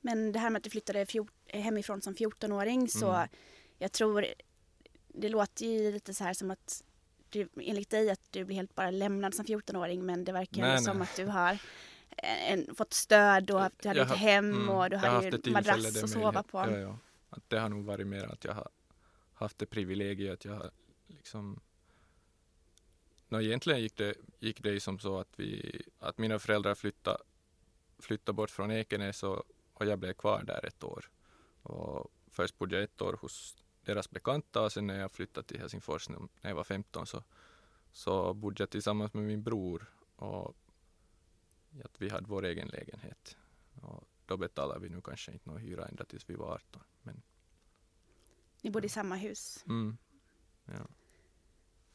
Men 0.00 0.32
det 0.32 0.38
här 0.38 0.50
med 0.50 0.58
att 0.60 0.64
du 0.64 0.70
flyttade 0.70 1.06
hemifrån 1.46 2.02
som 2.02 2.14
14-åring 2.14 2.88
så 2.88 3.10
Mm. 3.10 3.28
jag 3.78 3.92
tror 3.92 4.26
det 5.08 5.28
låter 5.28 5.66
ju 5.66 5.92
lite 5.92 6.14
så 6.14 6.24
här 6.24 6.34
som 6.34 6.50
att 6.50 6.84
du, 7.30 7.48
enligt 7.56 7.90
dig 7.90 8.10
att 8.10 8.32
du 8.32 8.44
blir 8.44 8.56
helt 8.56 8.74
bara 8.74 8.90
lämnad 8.90 9.34
som 9.34 9.44
14-åring 9.44 10.06
men 10.06 10.24
det 10.24 10.32
verkar 10.32 10.62
Nej, 10.62 10.78
som 10.78 10.98
nej. 10.98 11.02
att 11.10 11.16
du 11.16 11.26
har 11.26 11.58
en, 12.16 12.74
fått 12.74 12.92
stöd 12.92 13.50
och 13.50 13.64
att 13.64 13.72
du 13.82 13.88
hade 13.88 14.00
Jag 14.00 14.10
ett 14.10 14.16
hem 14.16 14.52
mm, 14.52 14.68
och 14.68 14.90
du 14.90 14.96
hade 14.96 15.28
ju 15.28 15.52
madrass 15.52 16.02
att 16.02 16.10
sova 16.10 16.42
på. 16.42 16.58
Ja, 16.58 16.78
ja. 16.78 16.98
Att 17.30 17.50
det 17.50 17.58
har 17.58 17.68
nog 17.68 17.84
varit 17.84 18.06
mer 18.06 18.24
att 18.32 18.44
jag 18.44 18.54
har 18.54 18.68
haft 19.34 19.58
det 19.58 19.66
privilegiet 19.66 20.32
att 20.32 20.44
jag 20.44 20.52
har 20.52 20.70
liksom 21.06 21.60
Nå, 23.30 23.40
egentligen 23.40 23.80
gick 23.80 23.96
det, 23.96 24.14
gick 24.38 24.62
det 24.62 24.80
som 24.80 24.98
så 24.98 25.18
att, 25.18 25.28
vi, 25.36 25.82
att 25.98 26.18
mina 26.18 26.38
föräldrar 26.38 26.74
flyttade, 26.74 27.18
flyttade 27.98 28.36
bort 28.36 28.50
från 28.50 28.70
Ekenäs 28.70 29.22
och, 29.22 29.42
och 29.74 29.86
jag 29.86 29.98
blev 29.98 30.12
kvar 30.12 30.42
där 30.42 30.66
ett 30.66 30.84
år. 30.84 31.10
Och 31.62 32.12
först 32.30 32.58
bodde 32.58 32.76
jag 32.76 32.84
ett 32.84 33.02
år 33.02 33.18
hos 33.20 33.56
deras 33.84 34.10
bekanta 34.10 34.62
och 34.62 34.72
sen 34.72 34.86
när 34.86 35.00
jag 35.00 35.12
flyttade 35.12 35.46
till 35.46 35.60
Helsingfors 35.60 36.08
när 36.08 36.28
jag 36.40 36.54
var 36.54 36.64
15 36.64 37.06
så, 37.06 37.22
så 37.92 38.34
bodde 38.34 38.62
jag 38.62 38.70
tillsammans 38.70 39.14
med 39.14 39.24
min 39.24 39.42
bror 39.42 39.90
och 40.16 40.56
att 41.84 42.02
vi 42.02 42.08
hade 42.08 42.26
vår 42.26 42.44
egen 42.44 42.68
lägenhet. 42.68 43.36
Och 43.82 44.04
då 44.26 44.36
betalade 44.36 44.80
vi 44.80 44.88
nu 44.88 45.00
kanske 45.00 45.32
inte 45.32 45.48
någon 45.50 45.60
hyra 45.60 45.86
ända 45.88 46.04
tills 46.04 46.30
vi 46.30 46.34
var 46.34 46.54
18. 46.54 46.82
Men, 47.02 47.22
Ni 48.62 48.70
bodde 48.70 48.86
i 48.86 48.90
samma 48.90 49.16
hus. 49.16 49.64
mm, 49.68 49.96
ja. 50.64 50.86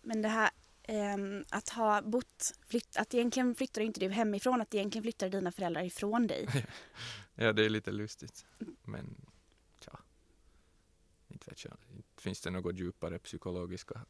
Men 0.01 0.21
det 0.21 0.27
här 0.27 0.49
ehm, 0.83 1.45
att 1.49 1.69
ha 1.69 2.01
bott, 2.01 2.51
flytt, 2.67 2.97
att 2.97 3.13
egentligen 3.13 3.55
flyttade 3.55 3.85
inte 3.85 3.99
du 3.99 4.09
hemifrån, 4.09 4.61
att 4.61 4.73
egentligen 4.73 5.03
flyttade 5.03 5.37
dina 5.37 5.51
föräldrar 5.51 5.83
ifrån 5.83 6.27
dig. 6.27 6.47
ja, 7.35 7.53
det 7.53 7.65
är 7.65 7.69
lite 7.69 7.91
lustigt. 7.91 8.45
Men 8.83 9.25
ja, 9.85 9.99
inte 11.27 11.49
vet 11.49 11.63
jag. 11.65 11.77
Inte 11.95 12.21
finns 12.21 12.41
det 12.41 12.49
något 12.49 12.75
djupare 12.79 13.19
psykologiska 13.19 14.05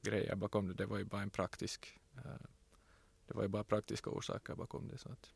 grejer 0.00 0.36
bakom 0.36 0.68
det. 0.68 0.74
Det 0.74 0.86
var 0.86 0.98
ju 0.98 1.04
bara 1.04 1.22
en 1.22 1.30
praktisk 1.30 1.98
eh, 2.16 2.22
det 3.28 3.34
var 3.34 3.42
ju 3.42 3.48
bara 3.48 3.64
praktiska 3.64 4.10
orsaker 4.10 4.54
bakom 4.54 4.88
det. 4.88 4.98
Så 4.98 5.08
att, 5.08 5.30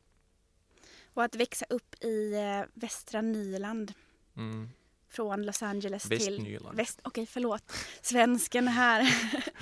Och 1.05 1.23
att 1.23 1.35
växa 1.35 1.65
upp 1.69 2.03
i 2.03 2.33
eh, 2.33 2.61
västra 2.73 3.21
Nyland 3.21 3.93
mm, 4.35 4.69
från 5.07 5.45
Los 5.45 5.63
Angeles 5.63 6.03
till... 6.03 6.59
Väst, 6.73 6.99
Okej, 7.03 7.25
förlåt. 7.25 7.71
Svensken 8.01 8.67
här. 8.67 9.07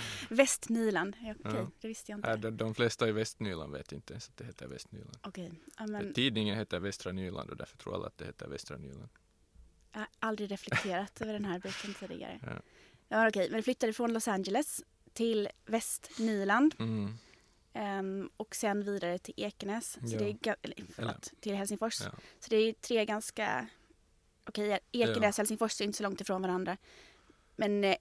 Västnyland. 0.30 1.16
Ja, 1.22 1.34
Okej, 1.40 1.52
Ja. 1.56 1.72
det 1.82 1.88
visste 1.88 2.12
jag 2.12 2.18
inte. 2.18 2.36
De, 2.36 2.58
de 2.58 2.76
flesta 2.76 3.08
i 3.08 3.12
Västnyland 3.12 3.74
vet 3.74 3.92
inte 3.92 4.14
ens 4.14 4.30
att 4.30 4.38
det 4.38 4.46
heter 4.46 4.68
Västnyland. 4.68 5.18
Okej, 5.24 5.52
ja, 5.78 5.88
men 5.88 6.14
Tidningen 6.14 6.58
heter 6.58 6.80
Västra 6.80 7.12
Nyland 7.12 7.50
och 7.50 7.58
därför 7.58 7.78
tror 7.78 7.96
alla 7.96 8.08
att 8.08 8.18
det 8.18 8.26
heter 8.26 8.48
Västra 8.48 8.78
Nyland. 8.78 9.10
jag 9.92 10.00
har 10.00 10.08
aldrig 10.20 10.52
reflekterat 10.52 11.22
över 11.22 11.34
den 11.34 11.46
här 11.46 11.60
biten 11.60 11.94
tidigare. 11.94 12.40
Ja. 12.44 12.62
Ja, 13.08 13.28
okej, 13.28 13.50
men 13.50 13.58
du 13.58 13.64
flyttade 13.64 13.94
från 13.94 14.14
Los 14.14 14.28
Angeles 14.28 14.84
till 15.14 15.50
Västnyland 15.66 16.76
Mm, 16.80 17.18
ehm, 17.74 18.30
och 18.38 18.56
sen 18.56 18.84
vidare 18.84 19.18
till 19.20 19.34
Ekenäs. 19.38 19.92
Så 19.92 20.00
Ja. 20.04 20.18
det 20.20 20.48
är, 20.50 20.56
eller, 20.62 20.78
förlåt, 20.96 21.32
till 21.40 21.56
Helsingfors. 21.56 22.02
ja. 22.02 22.12
Så 22.40 22.50
det 22.50 22.56
är 22.56 22.74
tre 22.74 23.06
ganska... 23.06 23.68
Okej, 24.46 24.80
Ekenäs 24.92 25.36
och 25.36 25.38
Helsingfors 25.38 25.82
är 25.82 25.86
inte 25.86 25.98
så 25.98 26.04
långt 26.04 26.22
ifrån 26.22 26.42
varandra. 26.42 26.78
Men 27.56 27.84
eh, 27.84 27.96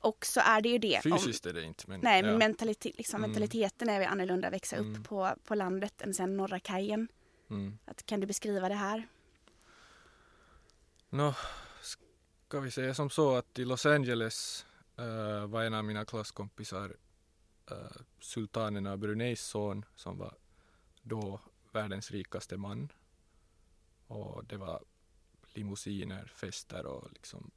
också 0.00 0.40
är 0.40 0.60
det 0.60 0.68
ju 0.68 0.78
det. 0.78 0.96
om- 1.04 1.18
Fysiskt 1.18 1.46
är 1.46 1.52
det 1.52 1.62
inte. 1.62 1.84
Men, 1.86 2.00
Nej, 2.00 2.20
ja. 2.20 2.26
men 2.26 2.38
mentalitet, 2.38 2.96
liksom, 2.98 3.18
Mm. 3.20 3.30
mentaliteten 3.30 3.88
är 3.88 4.06
annorlunda 4.06 4.48
att 4.48 4.54
växa 4.54 4.76
Mm. 4.76 4.92
upp 5.00 5.08
på, 5.08 5.34
på 5.44 5.54
landet 5.54 6.02
än 6.02 6.14
sen 6.14 6.36
norra 6.36 6.60
kajen. 6.60 7.08
Mm. 7.50 7.78
Att, 7.84 8.06
kan 8.06 8.20
du 8.20 8.26
beskriva 8.26 8.68
det 8.68 8.74
här? 8.74 9.08
Nå, 11.10 11.34
ska 11.82 12.60
vi 12.60 12.70
säga 12.70 12.94
som 12.94 13.10
så 13.10 13.34
att 13.36 13.58
i 13.58 13.64
Los 13.64 13.86
Angeles 13.86 14.66
eh, 14.98 15.46
var 15.46 15.62
en 15.64 15.74
av 15.74 15.84
mina 15.84 16.04
klasskompisar 16.04 16.96
uh, 17.72 18.02
sultanen 18.20 18.86
av 18.86 18.98
Bruneis 18.98 19.40
son 19.40 19.84
som 19.96 20.18
var 20.18 20.34
då 21.02 21.40
världens 21.72 22.10
rikaste 22.10 22.56
man. 22.56 22.92
Och 24.06 24.44
det 24.44 24.56
var 24.56 24.84
limousiner, 25.52 26.26
fester 26.26 26.86
och 26.86 27.12
liksom 27.12 27.50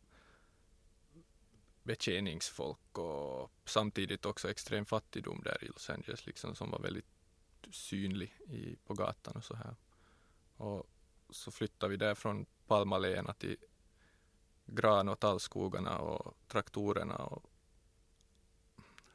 betjäningsfolk 1.83 2.97
och 2.97 3.51
samtidigt 3.65 4.25
också 4.25 4.49
extrem 4.49 4.85
fattigdom 4.85 5.41
där 5.43 5.63
i 5.63 5.67
Los 5.67 5.89
Angeles 5.89 6.25
liksom 6.25 6.55
som 6.55 6.71
var 6.71 6.79
väldigt 6.79 7.05
synlig 7.71 8.33
i, 8.47 8.75
på 8.85 8.93
gatan 8.93 9.35
och 9.35 9.43
så 9.43 9.55
här. 9.55 9.75
Och 10.57 10.89
så 11.29 11.51
flyttade 11.51 11.91
vi 11.91 11.97
där 11.97 12.15
från 12.15 12.45
Palmaléna 12.67 13.33
till 13.33 13.57
gran 14.65 15.09
och 15.09 15.19
tallskogarna 15.19 15.97
och 15.99 16.37
traktorerna 16.47 17.15
och 17.15 17.45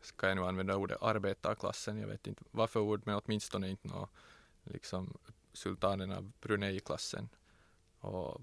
ska 0.03 0.29
jag 0.29 0.37
nu 0.37 0.45
använda 0.45 0.77
ordet 0.77 1.03
arbetarklassen, 1.03 1.99
jag 1.99 2.09
vet 2.09 2.27
inte 2.27 2.45
vad 2.51 2.71
för 2.71 2.81
ord, 2.81 3.03
men 3.05 3.21
åtminstone 3.25 3.71
inte 3.71 3.89
någon, 3.89 4.09
liksom 4.63 5.19
sultanen 5.53 6.13
av 6.13 6.33
Brunei-klassen. 6.41 7.29
Och 7.99 8.41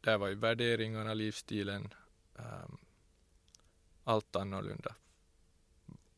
där 0.00 0.18
var 0.18 0.28
ju 0.28 0.34
värderingarna, 0.34 1.14
livsstilen, 1.14 1.94
um, 2.34 2.78
allt 4.04 4.36
annorlunda. 4.36 4.94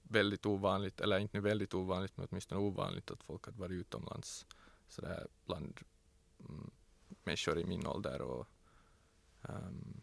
Väldigt 0.03 0.47
ovanligt, 0.47 1.01
eller 1.01 1.19
inte 1.19 1.37
nu 1.37 1.41
väldigt 1.41 1.75
ovanligt, 1.75 2.17
men 2.17 2.27
åtminstone 2.31 2.61
ovanligt 2.61 3.11
att 3.11 3.23
folk 3.23 3.47
hade 3.47 3.59
varit 3.59 3.73
utomlands 3.73 4.47
sådär 4.89 5.27
bland 5.47 5.81
mm, 6.41 6.71
människor 7.25 7.59
i 7.59 7.65
min 7.65 7.87
ålder 7.87 8.23
och 8.23 8.47
um, 9.43 10.01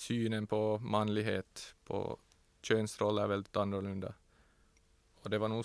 synen 0.00 0.46
på 0.46 0.78
manlighet, 0.78 1.74
på 1.84 2.18
könsroller 2.62 3.22
är 3.22 3.26
väldigt 3.26 3.56
annorlunda. 3.56 4.14
Och 5.22 5.30
det 5.30 5.38
var 5.38 5.48
nog, 5.48 5.64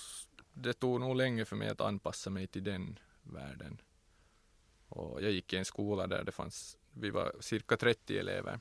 det 0.54 0.74
tog 0.74 1.00
nog 1.00 1.16
länge 1.16 1.46
för 1.46 1.56
mig 1.56 1.70
att 1.70 1.82
anpassa 1.82 2.30
mig 2.30 2.48
till 2.48 2.64
den 2.64 3.00
världen. 3.24 3.82
Och 4.88 5.22
jag 5.22 5.32
gick 5.32 5.54
i 5.54 5.58
en 5.58 5.66
skola 5.66 6.08
där 6.08 6.24
det 6.24 6.32
fanns, 6.32 6.78
vi 6.92 7.10
var 7.10 7.36
cirka 7.40 7.78
30 7.78 8.18
elever. 8.18 8.60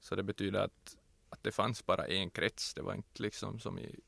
Så 0.00 0.14
det 0.16 0.22
betyder 0.22 0.60
att, 0.60 0.96
att 1.28 1.42
det 1.42 1.52
fanns 1.52 1.86
bara 1.86 2.06
en 2.06 2.30
krets. 2.30 2.74
Det 2.74 2.82
var 2.82 2.94
inte 2.94 3.22
liksom 3.22 3.60
som 3.60 3.78
i, 3.78 4.00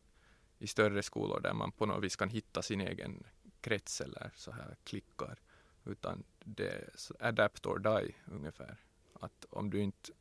i 0.59 0.66
större 0.66 1.03
skolor 1.03 1.40
där 1.40 1.53
man 1.53 1.73
på 1.73 1.87
något 1.87 2.05
vis 2.05 2.16
kan 2.16 2.31
hitta 2.31 2.62
sin 2.62 2.81
egen 2.81 3.25
krets 3.61 4.01
eller 4.01 4.31
så 4.37 4.53
här 4.53 4.77
klickar. 4.85 5.38
Utan 5.85 6.25
det 6.44 6.68
är 6.68 6.90
adapt 7.18 7.66
or 7.66 7.79
die 7.79 8.14
ungefär. 8.25 8.77
Att 9.20 9.46
om 9.51 9.70
du 9.70 9.81
inte, 9.81 10.12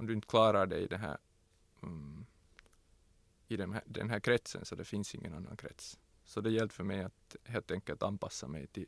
om 0.00 0.06
du 0.06 0.12
inte 0.12 0.28
klarar 0.28 0.66
dig 0.66 0.82
i 0.82 0.86
den 0.86 1.00
här, 1.00 1.18
mm, 1.82 2.26
i 3.48 3.56
den 3.56 3.72
här, 3.72 3.82
den 3.86 4.10
här 4.10 4.20
kretsen 4.20 4.64
så 4.64 4.74
det 4.74 4.84
finns 4.84 5.14
ingen 5.14 5.34
annan 5.34 5.56
krets. 5.56 5.98
Så 6.24 6.40
det 6.40 6.50
gällde 6.50 6.74
för 6.74 6.84
mig 6.84 7.04
att 7.04 7.36
helt 7.44 7.70
enkelt 7.70 8.02
anpassa 8.02 8.48
mig 8.48 8.66
till 8.66 8.86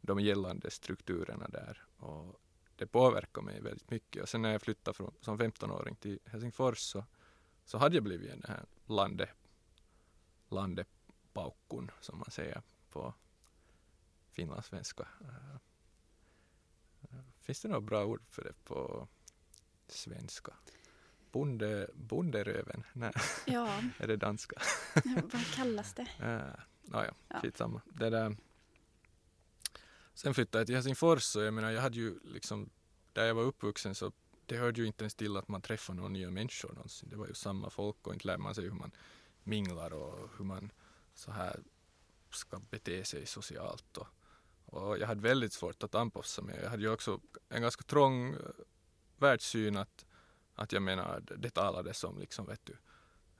de 0.00 0.20
gällande 0.20 0.70
strukturerna 0.70 1.48
där. 1.48 1.84
Och 1.96 2.40
det 2.76 2.86
påverkar 2.86 3.42
mig 3.42 3.60
väldigt 3.60 3.90
mycket. 3.90 4.22
Och 4.22 4.28
sen 4.28 4.42
när 4.42 4.52
jag 4.52 4.62
flyttade 4.62 4.96
från, 4.96 5.14
som 5.20 5.38
15-åring 5.38 5.96
till 5.96 6.18
Helsingfors 6.24 6.78
så, 6.78 7.04
så 7.64 7.78
hade 7.78 7.96
jag 7.96 8.04
blivit 8.04 8.30
den 8.30 8.44
här 8.48 8.64
landet, 8.86 9.30
landepaukun 10.48 11.90
som 12.00 12.18
man 12.18 12.30
säger 12.30 12.62
på 12.90 13.14
finlandssvenska. 14.30 15.08
Äh, 15.20 15.54
äh, 17.02 17.24
finns 17.40 17.60
det 17.60 17.68
några 17.68 17.80
bra 17.80 18.04
ord 18.04 18.22
för 18.28 18.44
det 18.44 18.64
på 18.64 19.08
svenska? 19.90 20.52
Bonde, 21.32 21.90
bonderöven? 21.94 22.84
Nej, 22.92 23.12
Ja, 23.46 23.82
är 23.98 24.06
det 24.06 24.16
danska? 24.16 24.60
vad 25.04 25.46
kallas 25.54 25.94
det? 25.94 26.06
Uh, 26.22 26.54
naja, 26.82 27.14
Ja. 27.28 27.40
skitsamma. 27.40 27.80
Det 27.86 28.10
där. 28.10 28.36
Sen 30.14 30.34
flyttade 30.34 30.60
jag 30.60 30.66
till 30.66 30.74
Helsingfors 30.74 31.36
och 31.36 31.42
jag 31.42 31.54
menar 31.54 31.70
jag 31.70 31.82
hade 31.82 31.96
ju 31.96 32.18
liksom 32.24 32.70
där 33.12 33.24
jag 33.26 33.34
var 33.34 33.42
uppvuxen 33.42 33.94
så 33.94 34.12
det 34.46 34.56
hörde 34.56 34.80
ju 34.80 34.86
inte 34.86 35.04
ens 35.04 35.14
till 35.14 35.36
att 35.36 35.48
man 35.48 35.62
träffade 35.62 35.96
några 35.96 36.08
nya 36.08 36.30
människor 36.30 36.72
någonsin. 36.72 37.08
Det 37.08 37.16
var 37.16 37.26
ju 37.26 37.34
samma 37.34 37.70
folk 37.70 38.06
och 38.06 38.12
inte 38.14 38.26
lär 38.26 38.38
man 38.38 38.54
sig 38.54 38.64
hur 38.64 38.70
man 38.70 38.90
minglar 39.42 39.92
och 39.92 40.30
hur 40.38 40.44
man 40.44 40.72
så 41.14 41.30
här 41.32 41.60
ska 42.30 42.58
bete 42.70 43.04
sig 43.04 43.26
socialt 43.26 43.96
och, 43.96 44.06
Och 44.64 44.98
jag 44.98 45.06
hade 45.06 45.20
väldigt 45.20 45.52
svårt 45.52 45.82
att 45.82 45.94
anpassa 45.94 46.42
mig. 46.42 46.58
Jag 46.62 46.70
hade 46.70 46.82
ju 46.82 46.90
också 46.90 47.20
en 47.48 47.62
ganska 47.62 47.82
trång 47.82 48.36
världssyn 49.22 49.76
att, 49.76 50.06
att 50.54 50.72
jag 50.72 50.82
menar, 50.82 51.22
det 51.36 51.50
talades 51.50 52.04
om 52.04 52.18
liksom, 52.18 52.46
vet 52.46 52.66
du, 52.66 52.76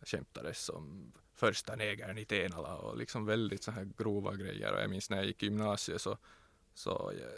skämtades 0.03 0.69
om 0.69 1.13
första 1.35 1.77
negern 1.77 2.19
i 2.19 2.25
Tenala 2.25 2.77
och 2.77 2.97
liksom 2.97 3.27
väldigt 3.27 3.63
så 3.63 3.71
här 3.71 3.89
grova 3.99 4.35
grejer. 4.35 4.73
Och 4.73 4.81
jag 4.81 4.91
minns 4.91 5.11
när 5.11 5.17
jag 5.17 5.27
gick 5.27 5.43
i 5.43 5.47
gymnasiet 5.47 6.01
så, 6.01 6.19
så 6.75 7.13
jag, 7.21 7.31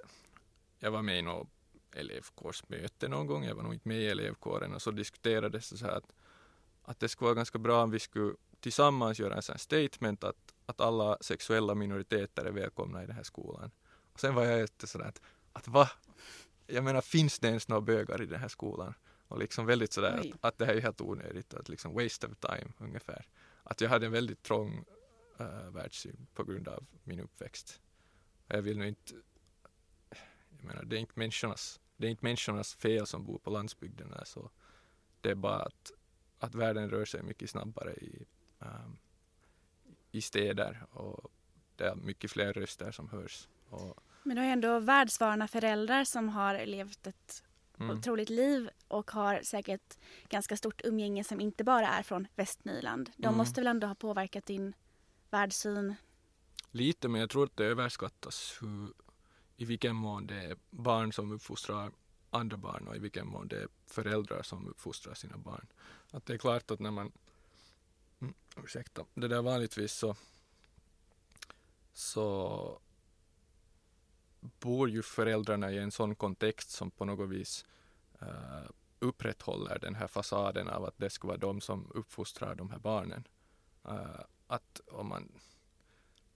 jag 0.78 0.90
var 0.90 1.02
med 1.02 1.18
i 1.18 1.22
något 1.22 1.48
elevkårsmöte 1.92 3.08
någon 3.08 3.26
gång. 3.26 3.44
Jag 3.44 3.54
var 3.54 3.62
nog 3.62 3.74
inte 3.74 3.88
med 3.88 4.00
i 4.00 4.06
elevkåren 4.06 4.74
och 4.74 4.82
så 4.82 4.90
diskuterades 4.90 5.70
det 5.70 5.76
så 5.76 5.84
här 5.84 5.96
att, 5.96 6.12
att 6.82 7.00
det 7.00 7.08
skulle 7.08 7.26
vara 7.26 7.34
ganska 7.34 7.58
bra 7.58 7.82
om 7.82 7.90
vi 7.90 7.98
skulle 7.98 8.34
tillsammans 8.60 9.18
göra 9.18 9.34
en 9.34 9.42
sån 9.42 9.58
statement 9.58 10.24
att, 10.24 10.54
att 10.66 10.80
alla 10.80 11.18
sexuella 11.20 11.74
minoriteter 11.74 12.44
är 12.44 12.52
välkomna 12.52 13.02
i 13.02 13.06
den 13.06 13.16
här 13.16 13.22
skolan. 13.22 13.70
Och 14.12 14.20
sen 14.20 14.34
var 14.34 14.44
jag 14.44 14.58
jätte 14.58 14.86
sådär 14.86 15.06
att, 15.06 15.20
att 15.52 15.68
va? 15.68 15.90
Jag 16.66 16.84
menar 16.84 17.00
finns 17.00 17.38
det 17.38 17.48
ens 17.48 17.68
några 17.68 17.80
bögar 17.80 18.22
i 18.22 18.26
den 18.26 18.40
här 18.40 18.48
skolan? 18.48 18.94
Och 19.28 19.38
liksom 19.38 19.66
väldigt 19.66 19.92
sådär 19.92 20.18
att, 20.18 20.44
att 20.44 20.58
det 20.58 20.66
här 20.66 20.74
är 20.74 20.80
helt 20.80 21.00
onödigt, 21.00 21.54
att 21.54 21.68
liksom 21.68 21.94
waste 21.94 22.26
of 22.26 22.36
time 22.36 22.72
ungefär. 22.78 23.26
Att 23.62 23.80
jag 23.80 23.88
hade 23.88 24.06
en 24.06 24.12
väldigt 24.12 24.42
trång 24.42 24.84
uh, 25.40 25.70
världssyn 25.70 26.26
på 26.34 26.44
grund 26.44 26.68
av 26.68 26.86
min 27.04 27.20
uppväxt. 27.20 27.80
Jag 28.48 28.62
vill 28.62 28.78
nu 28.78 28.88
inte, 28.88 29.14
jag 30.56 30.64
menar 30.64 30.84
det 30.84 30.96
är 30.96 31.00
inte 31.00 31.12
människornas, 31.14 31.80
det 31.96 32.06
är 32.06 32.10
inte 32.10 32.24
människornas 32.24 32.74
fel 32.74 33.06
som 33.06 33.24
bor 33.24 33.38
på 33.38 33.50
landsbygden. 33.50 34.14
Så 34.24 34.50
det 35.20 35.30
är 35.30 35.34
bara 35.34 35.62
att, 35.62 35.92
att 36.38 36.54
världen 36.54 36.90
rör 36.90 37.04
sig 37.04 37.22
mycket 37.22 37.50
snabbare 37.50 37.94
i, 37.94 38.26
um, 38.58 38.98
i 40.10 40.20
städer 40.20 40.86
och 40.90 41.32
det 41.76 41.84
är 41.84 41.94
mycket 41.94 42.30
fler 42.30 42.52
röster 42.52 42.90
som 42.90 43.08
hörs. 43.08 43.48
Och, 43.68 43.98
Men 44.22 44.36
du 44.36 44.42
har 44.42 44.48
ändå 44.48 44.78
världsvana 44.78 45.48
föräldrar 45.48 46.04
som 46.04 46.28
har 46.28 46.66
levt 46.66 47.06
ett 47.06 47.42
mm. 47.78 47.98
otroligt 47.98 48.30
liv 48.30 48.70
och 48.88 49.10
har 49.10 49.42
säkert 49.42 49.98
ganska 50.28 50.56
stort 50.56 50.80
umgänge 50.84 51.24
som 51.24 51.40
inte 51.40 51.64
bara 51.64 51.88
är 51.88 52.02
från 52.02 52.28
Västnyland. 52.36 53.10
De 53.16 53.26
mm. 53.26 53.38
måste 53.38 53.60
väl 53.60 53.66
ändå 53.66 53.86
ha 53.86 53.94
påverkat 53.94 54.46
din 54.46 54.74
världssyn? 55.30 55.94
Lite, 56.70 57.08
men 57.08 57.20
jag 57.20 57.30
tror 57.30 57.44
att 57.44 57.56
det 57.56 57.64
överskattas 57.64 58.58
hur, 58.60 58.92
i 59.56 59.64
vilken 59.64 59.96
mån 59.96 60.26
det 60.26 60.44
är 60.44 60.56
barn 60.70 61.12
som 61.12 61.32
uppfostrar 61.32 61.92
andra 62.30 62.56
barn 62.56 62.88
och 62.88 62.96
i 62.96 62.98
vilken 62.98 63.26
mån 63.26 63.48
det 63.48 63.56
är 63.56 63.68
föräldrar 63.86 64.42
som 64.42 64.68
uppfostrar 64.68 65.14
sina 65.14 65.36
barn. 65.36 65.66
Att 66.10 66.26
det 66.26 66.34
är 66.34 66.38
klart 66.38 66.70
att 66.70 66.80
när 66.80 66.90
man 66.90 67.12
mm, 68.20 68.34
ursäkta, 68.64 69.04
det 69.14 69.28
där 69.28 69.42
vanligtvis 69.42 69.92
så 69.92 70.16
så 71.92 72.80
bor 74.42 74.90
ju 74.90 75.02
föräldrarna 75.02 75.72
i 75.72 75.78
en 75.78 75.90
sån 75.90 76.14
kontext 76.14 76.70
som 76.70 76.90
på 76.90 77.04
något 77.04 77.30
vis 77.30 77.64
uh, 78.22 78.70
upprätthåller 78.98 79.78
den 79.78 79.94
här 79.94 80.06
fasaden 80.06 80.68
av 80.68 80.84
att 80.84 80.98
det 80.98 81.10
ska 81.10 81.28
vara 81.28 81.38
de 81.38 81.60
som 81.60 81.90
uppfostrar 81.94 82.54
de 82.54 82.70
här 82.70 82.78
barnen. 82.78 83.28
Uh, 83.88 84.20
att 84.46 84.80
om 84.86 85.08
man 85.08 85.32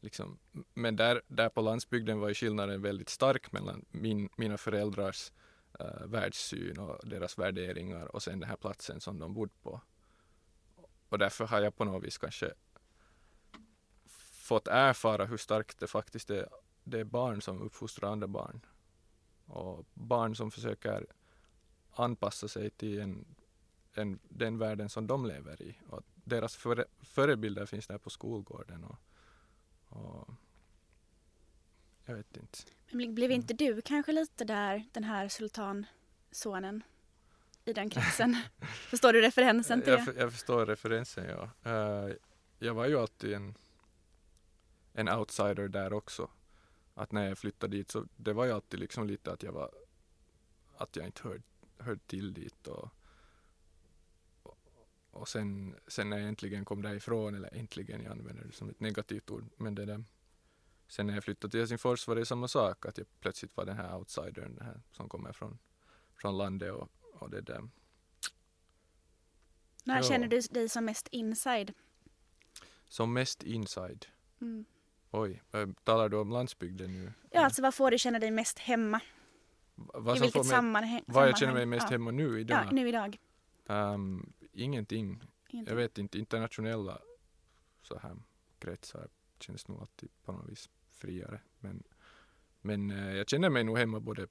liksom, 0.01 0.39
men 0.75 0.97
där, 0.97 1.23
där 1.27 1.49
på 1.49 1.61
landsbygden 1.61 2.21
var 2.21 2.29
ju 2.29 2.35
skillnaden 2.35 2.83
väldigt 2.83 3.09
stark 3.09 3.53
mellan 3.53 3.85
min, 3.91 4.29
mina 4.37 4.59
föräldrars 4.59 5.33
uh, 5.81 6.07
världssyn 6.07 6.79
och 6.79 7.09
deras 7.09 7.39
värderingar 7.39 8.07
och 8.07 8.23
sen 8.23 8.41
den 8.41 8.49
här 8.49 8.57
platsen 8.57 9.01
som 9.01 9.19
de 9.19 9.35
bodde 9.35 9.55
på. 9.63 9.81
Och 11.09 11.19
därför 11.19 11.47
har 11.47 11.61
jag 11.61 11.77
på 11.77 11.85
något 11.85 12.05
vis 12.05 12.19
kanske 12.19 12.53
fått 14.33 14.69
erfara 14.69 15.25
hur 15.25 15.37
starkt 15.37 15.79
det 15.79 15.87
faktiskt 15.87 16.31
är 16.31 16.49
det 16.87 17.01
är 17.01 17.05
barn 17.05 17.43
som 17.43 17.63
uppfostrar 17.63 18.13
andra 18.13 18.27
barn. 18.27 18.61
Och 19.47 19.87
barn 19.95 20.37
som 20.37 20.51
försöker 20.51 21.07
anpassa 21.91 22.49
sig 22.49 22.71
till 22.71 23.01
en, 23.01 23.25
en, 23.95 24.19
den 24.23 24.59
världen 24.59 24.89
som 24.89 25.07
de 25.07 25.27
lever 25.27 25.63
i. 25.63 25.79
Och 25.89 26.03
deras 26.15 26.57
före, 26.57 26.85
förebilder 27.01 27.67
finns 27.67 27.87
där 27.87 27.99
på 27.99 28.11
skolgården. 28.11 28.85
Och, 28.85 28.99
och 29.89 30.35
jag 32.05 32.15
vet 32.15 32.37
inte. 32.37 32.59
Men 32.91 33.15
blev 33.15 33.31
inte 33.31 33.55
du 33.55 33.83
kanske 33.83 34.13
lite 34.13 34.45
där, 34.45 34.85
den 34.93 35.05
här 35.05 35.29
sultansonen 35.29 36.83
i 37.65 37.73
den 37.73 37.91
kretsen? 37.91 38.37
förstår 38.91 39.13
du 39.13 39.21
referensen 39.21 39.83
till 39.83 39.93
det? 39.93 40.05
Jag, 40.07 40.17
jag 40.17 40.33
förstår 40.33 40.67
referensen, 40.67 41.25
ja. 41.25 41.71
Uh, 41.71 42.15
jag 42.59 42.75
var 42.75 42.87
ju 42.87 42.99
alltid 42.99 43.33
en, 43.33 43.55
en 44.93 45.09
outsider 45.09 45.69
där 45.69 45.93
också 45.93 46.31
att 46.97 47.13
när 47.13 47.29
jag 47.29 47.39
flyttade 47.39 47.77
dit 47.77 47.91
så 47.91 48.07
det 48.17 48.33
var 48.33 48.45
ju 48.45 48.53
alltid 48.53 48.81
liksom 48.81 49.07
lite 49.07 49.33
att 49.33 49.43
jag 49.43 49.53
var 49.53 49.71
att 50.77 50.97
jag 50.97 51.07
inte 51.07 51.23
hörde 51.23 51.43
hör 51.79 51.99
till 52.07 52.35
dit 52.35 52.67
och, 52.67 52.89
och, 55.11 55.29
sen, 55.29 55.77
sen 55.87 56.11
när 56.11 56.19
jag 56.19 56.29
äntligen 56.29 56.65
kom 56.65 56.83
därifrån, 56.83 57.35
eller 57.35 57.55
äntligen, 57.55 58.03
jag 58.03 58.13
använder 58.13 58.45
det 58.45 58.53
som 58.53 58.71
ett 58.71 58.81
negativt 58.81 59.31
ord, 59.31 59.45
men 59.57 59.75
det 59.75 59.85
där 59.85 60.05
Sen 60.89 61.07
när 61.07 61.15
jag 61.15 61.25
flyttade 61.25 61.51
till 61.51 61.61
Helsingfors 61.61 62.09
var 62.09 62.17
det 62.17 62.27
samma 62.27 62.49
sak, 62.49 62.87
att 62.87 62.99
jag 62.99 63.07
plötsligt 63.21 63.57
var 63.57 63.65
den 63.65 63.77
här 63.77 63.97
outsidern 63.97 64.55
den 64.55 64.67
här, 64.67 64.81
som 64.93 65.09
kommer 65.09 65.33
från, 65.33 65.59
från 66.15 66.39
landet 66.39 66.73
och, 66.73 66.89
och 67.13 67.31
det 67.31 67.41
där. 67.41 67.69
När 69.85 69.97
ja. 69.97 70.03
känner 70.03 70.29
du 70.29 70.41
dig 70.41 70.69
som 70.69 70.85
mest 70.85 71.09
inside? 71.09 71.75
Som 72.89 73.13
mest 73.13 73.43
inside? 73.43 74.07
Mm. 74.41 74.65
Oj, 75.11 75.43
talar 75.85 76.09
du 76.09 76.17
om 76.17 76.31
landsbygden 76.31 76.93
nu? 76.93 77.13
Ja, 77.31 77.45
alltså 77.45 77.63
vad 77.63 77.75
får 77.75 77.91
du 77.91 77.99
känna 77.99 78.19
dig 78.19 78.31
mest 78.31 78.59
hemma? 78.59 79.01
Vad 79.75 80.17
I 80.17 80.21
vilket 80.21 80.43
mig, 80.43 80.45
sammanhang? 80.45 81.03
Vad 81.07 81.29
jag 81.29 81.39
känner 81.39 81.55
mig 81.55 81.67
mest 81.67 81.87
ja. 81.87 81.91
hemma 81.91 82.11
nu 82.11 82.41
idag? 82.41 82.65
Ja, 82.67 82.71
nu 82.73 82.89
idag. 82.89 83.19
Um, 83.67 84.33
ingenting. 84.53 85.07
ingenting. 85.49 85.65
Jag 85.67 85.77
vet 85.77 85.99
inte, 85.99 86.19
internationella 86.19 86.99
så 87.83 87.99
här 87.99 88.17
kretsar 88.59 89.09
känns 89.41 89.69
nog 89.69 89.81
alltid 89.81 90.09
på 90.25 90.33
något 90.33 90.49
vis 90.49 90.71
friare. 90.91 91.41
Men, 91.59 91.83
men 92.61 92.91
uh, 92.91 93.17
jag 93.17 93.29
känner 93.29 93.51
mig 93.51 93.65
nog 93.65 93.79
hemma 93.79 94.01
både 94.01 94.27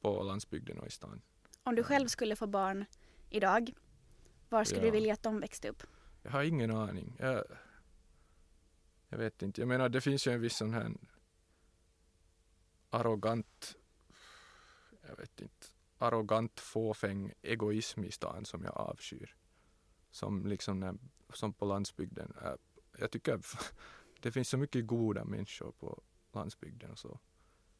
på 0.00 0.22
landsbygden 0.22 0.78
och 0.78 0.86
i 0.86 0.90
stan. 0.90 1.22
Om 1.62 1.74
du 1.74 1.82
själv 1.82 2.06
skulle 2.06 2.36
få 2.36 2.46
barn 2.46 2.84
idag, 3.30 3.72
var 4.48 4.64
skulle 4.64 4.80
ja. 4.80 4.86
du 4.86 4.90
vilja 4.90 5.12
att 5.12 5.22
de 5.22 5.40
växte 5.40 5.68
upp? 5.68 5.82
Jag 6.22 6.30
har 6.30 6.42
ingen 6.42 6.70
aning. 6.70 7.16
Jag, 7.18 7.44
jag 9.08 9.18
vet 9.18 9.42
inte, 9.42 9.60
jag 9.60 9.68
menar 9.68 9.88
det 9.88 10.00
finns 10.00 10.26
ju 10.26 10.32
en 10.32 10.40
viss 10.40 10.56
sån 10.56 10.74
här 10.74 10.92
arrogant, 12.90 13.76
jag 15.08 15.16
vet 15.16 15.40
inte, 15.40 15.66
arrogant 15.98 16.60
fåfäng 16.60 17.32
egoism 17.42 18.04
i 18.04 18.10
stan 18.10 18.44
som 18.44 18.64
jag 18.64 18.76
avskyr. 18.76 19.34
Som 20.10 20.46
liksom 20.46 20.80
när, 20.80 20.98
som 21.32 21.52
på 21.52 21.64
landsbygden. 21.64 22.32
Jag 22.98 23.10
tycker 23.10 23.40
det 24.20 24.32
finns 24.32 24.48
så 24.48 24.58
mycket 24.58 24.86
goda 24.86 25.24
människor 25.24 25.72
på 25.72 26.02
landsbygden 26.32 26.90
och 26.90 26.98
så. 26.98 27.20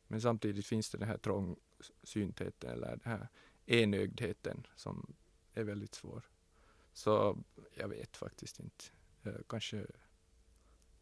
Men 0.07 0.21
samtidigt 0.21 0.67
finns 0.67 0.91
det 0.91 0.99
den 0.99 1.09
här 1.09 1.19
trångsyntheten 1.19 2.71
eller 2.71 2.97
den 2.97 3.13
här 3.13 3.29
enögdheten 3.67 4.67
som 4.77 5.17
är 5.55 5.65
väldigt 5.65 5.95
svår. 5.95 6.25
Så 6.93 7.39
jag 7.75 7.89
vet 7.89 8.17
faktiskt 8.17 8.61
inte. 8.61 8.85
Kanske 9.49 9.87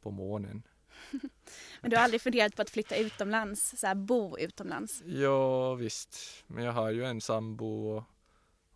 på 0.07 0.11
månen. 0.11 0.63
Men 1.81 1.91
du 1.91 1.97
har 1.97 2.05
aldrig 2.05 2.21
funderat 2.21 2.57
på 2.57 2.63
att 2.63 2.71
flytta 2.71 2.97
utomlands, 2.97 3.75
så 3.81 3.87
här, 3.87 3.95
bo 3.95 4.39
utomlands? 4.39 5.03
Ja 5.07 5.75
visst, 5.75 6.45
men 6.47 6.65
jag 6.65 6.73
har 6.73 6.91
ju 6.91 7.05
en 7.05 7.21
sambo 7.21 7.89
och 7.89 8.05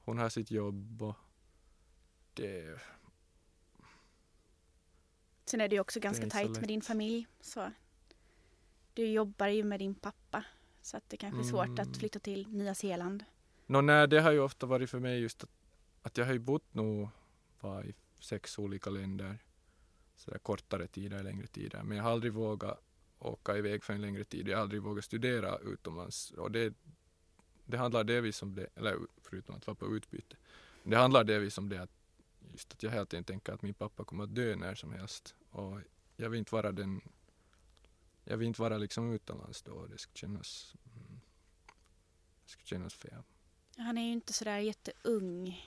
hon 0.04 0.18
har 0.18 0.28
sitt 0.28 0.50
jobb 0.50 1.02
och 1.02 1.16
det... 2.34 2.80
Sen 5.44 5.60
är 5.60 5.68
du 5.68 5.80
också 5.80 6.00
ganska 6.00 6.30
tajt 6.30 6.60
med 6.60 6.68
din 6.68 6.82
familj. 6.82 7.26
Så 7.40 7.72
du 8.94 9.06
jobbar 9.06 9.46
ju 9.48 9.64
med 9.64 9.78
din 9.78 9.94
pappa 9.94 10.44
så 10.82 10.96
att 10.96 11.08
det 11.08 11.16
kanske 11.16 11.40
är 11.40 11.44
svårt 11.44 11.66
mm. 11.66 11.80
att 11.80 11.96
flytta 11.96 12.18
till 12.18 12.48
Nya 12.48 12.74
Zeeland. 12.74 13.24
Nå, 13.66 13.80
nej, 13.80 14.08
det 14.08 14.20
har 14.20 14.32
ju 14.32 14.40
ofta 14.40 14.66
varit 14.66 14.90
för 14.90 14.98
mig 14.98 15.20
just 15.20 15.44
att, 15.44 15.50
att 16.02 16.16
jag 16.16 16.26
har 16.26 16.32
ju 16.32 16.38
bott 16.38 16.74
nog 16.74 17.08
i 17.84 17.94
sex 18.20 18.58
olika 18.58 18.90
länder 18.90 19.38
sådär 20.20 20.38
kortare 20.38 20.86
tider, 20.86 21.22
längre 21.22 21.46
tider. 21.46 21.82
Men 21.82 21.96
jag 21.96 22.04
har 22.04 22.10
aldrig 22.10 22.32
vågat 22.32 22.80
åka 23.18 23.56
iväg 23.56 23.84
för 23.84 23.92
en 23.92 24.00
längre 24.00 24.24
tid. 24.24 24.48
Jag 24.48 24.56
har 24.56 24.62
aldrig 24.62 24.82
vågat 24.82 25.04
studera 25.04 25.58
utomlands. 25.58 26.30
Och 26.30 26.50
det, 26.50 26.74
det 27.64 27.76
handlar 27.76 28.04
delvis 28.04 28.42
om 28.42 28.54
det, 28.54 28.66
eller 28.74 28.98
förutom 29.22 29.54
att 29.56 29.66
vara 29.66 29.74
på 29.74 29.96
utbyte. 29.96 30.36
Det 30.82 30.96
handlar 30.96 31.24
delvis 31.24 31.58
om 31.58 31.68
det 31.68 31.82
att 31.82 31.90
just 32.52 32.72
att 32.72 32.82
jag 32.82 32.90
hela 32.90 33.06
tiden 33.06 33.24
tänker 33.24 33.52
att 33.52 33.62
min 33.62 33.74
pappa 33.74 34.04
kommer 34.04 34.24
att 34.24 34.34
dö 34.34 34.56
när 34.56 34.74
som 34.74 34.92
helst. 34.92 35.34
Och 35.50 35.80
jag 36.16 36.30
vill 36.30 36.38
inte 36.38 36.54
vara 36.54 36.72
den 36.72 37.00
jag 38.24 38.36
vill 38.36 38.48
inte 38.48 38.62
vara 38.62 38.78
liksom 38.78 39.12
utomlands 39.12 39.62
då. 39.62 39.86
Det 39.86 39.98
skulle 39.98 40.18
kännas, 40.18 40.74
mm, 40.84 41.20
det 42.44 42.50
skulle 42.50 42.66
kännas 42.66 42.94
fel. 42.94 43.22
Han 43.76 43.98
är 43.98 44.06
ju 44.06 44.12
inte 44.12 44.32
sådär 44.32 44.58
jätteung. 44.58 45.66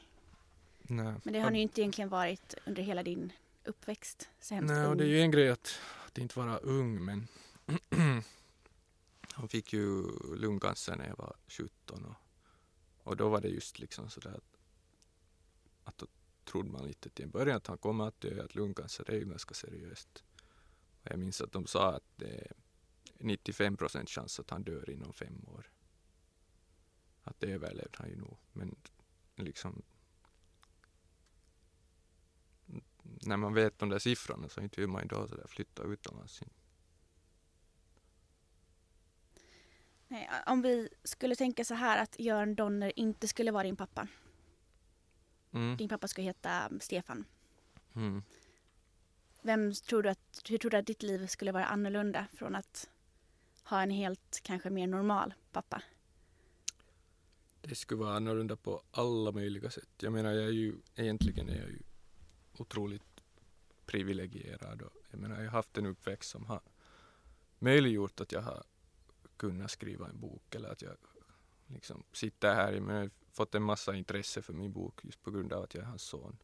Nej. 0.81 1.13
Men 1.23 1.33
det 1.33 1.39
har 1.39 1.43
han 1.43 1.55
ju 1.55 1.61
inte 1.61 1.81
egentligen 1.81 2.09
varit 2.09 2.55
under 2.65 2.83
hela 2.83 3.03
din 3.03 3.33
uppväxt. 3.65 4.29
Så 4.39 4.55
hemskt 4.55 4.73
Nej, 4.73 4.87
och 4.87 4.97
det 4.97 5.03
är 5.03 5.07
ju 5.07 5.19
en 5.19 5.31
grej 5.31 5.49
att, 5.49 5.79
att 6.07 6.17
inte 6.17 6.39
vara 6.39 6.57
ung 6.57 7.05
men 7.05 7.27
han 9.33 9.49
fick 9.49 9.73
ju 9.73 10.03
lungcancer 10.35 10.95
när 10.95 11.07
jag 11.07 11.17
var 11.17 11.35
17 11.47 12.05
och, 12.05 12.15
och 13.03 13.17
då 13.17 13.29
var 13.29 13.41
det 13.41 13.47
just 13.47 13.79
liksom 13.79 14.09
sådär 14.09 14.31
att, 14.31 14.57
att 15.83 15.97
då 15.97 16.07
trodde 16.43 16.71
man 16.71 16.87
lite 16.87 17.09
till 17.09 17.25
en 17.25 17.31
början 17.31 17.57
att 17.57 17.67
han 17.67 17.77
kommer 17.77 18.07
att 18.07 18.21
dö, 18.21 18.43
att 18.43 18.55
lungcancer 18.55 19.09
är 19.09 19.15
ju 19.15 19.25
ganska 19.25 19.53
seriöst. 19.53 20.23
Och 21.01 21.11
jag 21.11 21.19
minns 21.19 21.41
att 21.41 21.51
de 21.51 21.67
sa 21.67 21.93
att 21.95 22.03
det 22.15 22.29
är 22.29 22.51
95 23.17 23.77
procent 23.77 24.09
chans 24.09 24.39
att 24.39 24.49
han 24.49 24.63
dör 24.63 24.89
inom 24.89 25.13
fem 25.13 25.45
år. 25.47 25.71
Att 27.23 27.39
det 27.39 27.47
överlevde 27.47 27.97
han 27.97 28.09
ju 28.09 28.15
nog, 28.15 28.37
men 28.51 28.75
liksom 29.35 29.81
när 33.03 33.37
man 33.37 33.53
vet 33.53 33.79
de 33.79 33.89
där 33.89 33.99
siffrorna 33.99 34.49
så 34.49 34.61
inte 34.61 34.81
vill 34.81 34.89
man 34.89 35.01
ju 35.01 35.07
då 35.07 35.27
så 35.27 35.35
där 35.35 35.47
flytta 35.47 35.83
utomlands. 35.83 36.41
Nej, 40.07 40.29
om 40.45 40.61
vi 40.61 40.89
skulle 41.03 41.35
tänka 41.35 41.65
så 41.65 41.73
här 41.73 42.03
att 42.03 42.19
Jörn 42.19 42.55
Donner 42.55 42.99
inte 42.99 43.27
skulle 43.27 43.51
vara 43.51 43.63
din 43.63 43.75
pappa. 43.75 44.07
Mm. 45.51 45.77
Din 45.77 45.89
pappa 45.89 46.07
skulle 46.07 46.27
heta 46.27 46.71
Stefan. 46.79 47.25
Mm. 47.95 48.23
Vem 49.41 49.73
tror 49.73 50.03
du 50.03 50.09
att, 50.09 50.41
hur 50.49 50.57
tror 50.57 50.71
du 50.71 50.77
att 50.77 50.85
ditt 50.85 51.03
liv 51.03 51.27
skulle 51.27 51.51
vara 51.51 51.65
annorlunda 51.65 52.27
från 52.33 52.55
att 52.55 52.89
ha 53.63 53.81
en 53.81 53.91
helt 53.91 54.39
kanske 54.43 54.69
mer 54.69 54.87
normal 54.87 55.33
pappa? 55.51 55.81
Det 57.61 57.75
skulle 57.75 57.99
vara 57.99 58.15
annorlunda 58.15 58.55
på 58.55 58.83
alla 58.91 59.31
möjliga 59.31 59.69
sätt. 59.69 59.89
Jag 59.97 60.13
menar, 60.13 60.31
jag 60.31 60.45
är 60.45 60.51
ju 60.51 60.75
egentligen 60.95 61.49
är 61.49 61.55
jag 61.55 61.69
ju 61.69 61.81
otroligt 62.61 63.21
privilegierad 63.85 64.81
och 64.81 64.93
jag 65.11 65.19
menar, 65.19 65.35
jag 65.35 65.43
har 65.43 65.51
haft 65.51 65.77
en 65.77 65.85
uppväxt 65.85 66.29
som 66.29 66.45
har 66.45 66.61
möjliggjort 67.59 68.21
att 68.21 68.31
jag 68.31 68.41
har 68.41 68.63
kunnat 69.37 69.71
skriva 69.71 70.09
en 70.09 70.19
bok 70.19 70.55
eller 70.55 70.69
att 70.69 70.81
jag 70.81 70.97
liksom 71.67 72.03
sitter 72.11 72.55
här. 72.55 72.73
Jag 72.73 72.81
har 72.83 73.09
fått 73.31 73.55
en 73.55 73.63
massa 73.63 73.95
intresse 73.95 74.41
för 74.41 74.53
min 74.53 74.71
bok 74.73 74.99
just 75.03 75.23
på 75.23 75.31
grund 75.31 75.53
av 75.53 75.63
att 75.63 75.73
jag 75.73 75.83
är 75.83 75.87
hans 75.87 76.01
son. 76.03 76.37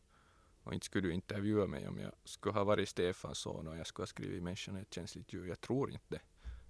Och 0.64 0.74
inte 0.74 0.86
skulle 0.86 1.08
du 1.08 1.14
intervjua 1.14 1.68
mig 1.68 1.88
om 1.88 2.00
jag 2.00 2.12
skulle 2.24 2.54
ha 2.54 2.64
varit 2.64 2.90
Stefans 2.90 3.38
son 3.38 3.68
och 3.68 3.78
jag 3.78 3.88
skulle 3.88 4.04
ha 4.04 4.08
skrivit 4.08 4.44
Människan 4.44 4.76
är 4.76 4.82
ett 4.82 4.94
känsligt 4.94 5.34
djur. 5.34 5.48
Jag 5.48 5.62
tror 5.62 5.92
inte 5.92 6.06
det. 6.08 6.22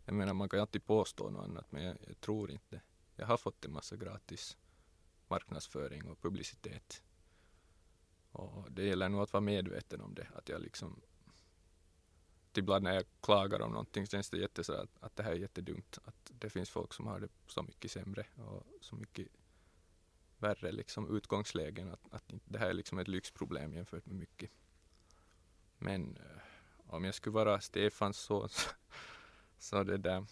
Jag 0.05 0.15
menar, 0.15 0.33
man 0.33 0.49
kan 0.49 0.57
ju 0.57 0.61
alltid 0.61 0.85
påstå 0.85 1.29
något 1.29 1.43
annat, 1.43 1.71
men 1.71 1.83
jag, 1.83 1.97
jag 2.07 2.21
tror 2.21 2.51
inte 2.51 2.65
det. 2.69 2.81
Jag 3.15 3.27
har 3.27 3.37
fått 3.37 3.65
en 3.65 3.73
massa 3.73 3.95
gratis 3.95 4.57
marknadsföring 5.27 6.07
och 6.07 6.21
publicitet. 6.21 7.03
Och 8.39 8.71
det 8.71 8.83
gäller 8.83 9.09
nog 9.09 9.21
att 9.21 9.33
vara 9.33 9.41
medveten 9.41 10.01
om 10.01 10.13
det. 10.15 10.27
Att 10.35 10.49
jag 10.49 10.61
liksom 10.61 11.01
ibland 12.59 12.83
när 12.83 12.93
jag 12.93 13.05
klagar 13.21 13.61
om 13.61 13.71
någonting 13.71 14.07
känns 14.07 14.29
det 14.29 14.37
jätte 14.37 14.63
så 14.63 14.73
att, 14.73 14.89
att 14.99 15.15
det 15.15 15.23
här 15.23 15.31
är 15.31 15.35
jättedumt. 15.35 15.99
Att 16.05 16.31
det 16.39 16.49
finns 16.49 16.69
folk 16.69 16.93
som 16.93 17.07
har 17.07 17.19
det 17.19 17.29
så 17.47 17.63
mycket 17.63 17.91
sämre 17.91 18.25
och 18.35 18.67
så 18.81 18.95
mycket 18.95 19.27
värre 20.37 20.71
liksom 20.71 21.17
utgångslägen. 21.17 21.91
Att, 21.91 22.13
att 22.13 22.33
det 22.45 22.59
här 22.59 22.69
är 22.69 22.73
liksom 22.73 22.99
ett 22.99 23.07
lyxproblem 23.07 23.73
jämfört 23.73 24.05
med 24.05 24.15
mycket. 24.15 24.51
Men 25.77 26.17
eh, 26.17 26.41
om 26.87 27.03
jag 27.03 27.15
skulle 27.15 27.33
vara 27.33 27.61
Stefans 27.61 28.17
son 28.17 28.49
så, 28.49 28.69
så 29.57 29.83
det 29.83 29.97
där. 29.97 30.25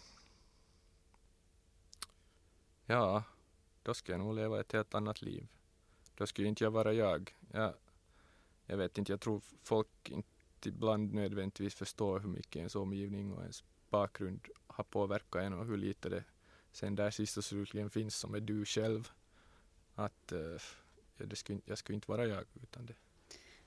Ja, 2.86 3.22
då 3.82 3.94
skulle 3.94 4.18
jag 4.18 4.24
nog 4.24 4.34
leva 4.34 4.60
ett 4.60 4.72
helt 4.72 4.94
annat 4.94 5.22
liv. 5.22 5.48
Då 6.14 6.26
skulle 6.26 6.48
inte 6.48 6.64
jag 6.64 6.70
vara 6.70 6.92
jag. 6.92 7.36
jag. 7.52 7.74
Jag 8.70 8.76
vet 8.76 8.98
inte, 8.98 9.12
jag 9.12 9.20
tror 9.20 9.40
folk 9.62 10.10
inte 10.10 10.28
ibland 10.68 11.14
nödvändigtvis 11.14 11.74
förstår 11.74 12.20
hur 12.20 12.28
mycket 12.28 12.56
ens 12.56 12.76
omgivning 12.76 13.32
och 13.32 13.40
ens 13.40 13.64
bakgrund 13.90 14.48
har 14.66 14.84
påverkat 14.84 15.42
en 15.42 15.52
och 15.52 15.66
hur 15.66 15.76
lite 15.76 16.08
det 16.08 16.24
sen 16.72 16.94
där 16.94 17.10
sist 17.10 17.36
och 17.36 17.44
slutligen 17.44 17.90
finns 17.90 18.16
som 18.16 18.34
är 18.34 18.40
du 18.40 18.64
själv. 18.64 19.10
Att 19.94 20.32
uh, 20.32 20.58
ja, 21.16 21.26
det 21.26 21.36
skulle, 21.36 21.60
jag 21.64 21.78
skulle 21.78 21.94
inte 21.94 22.10
vara 22.10 22.26
jag 22.26 22.44
utan 22.62 22.86
det. 22.86 22.94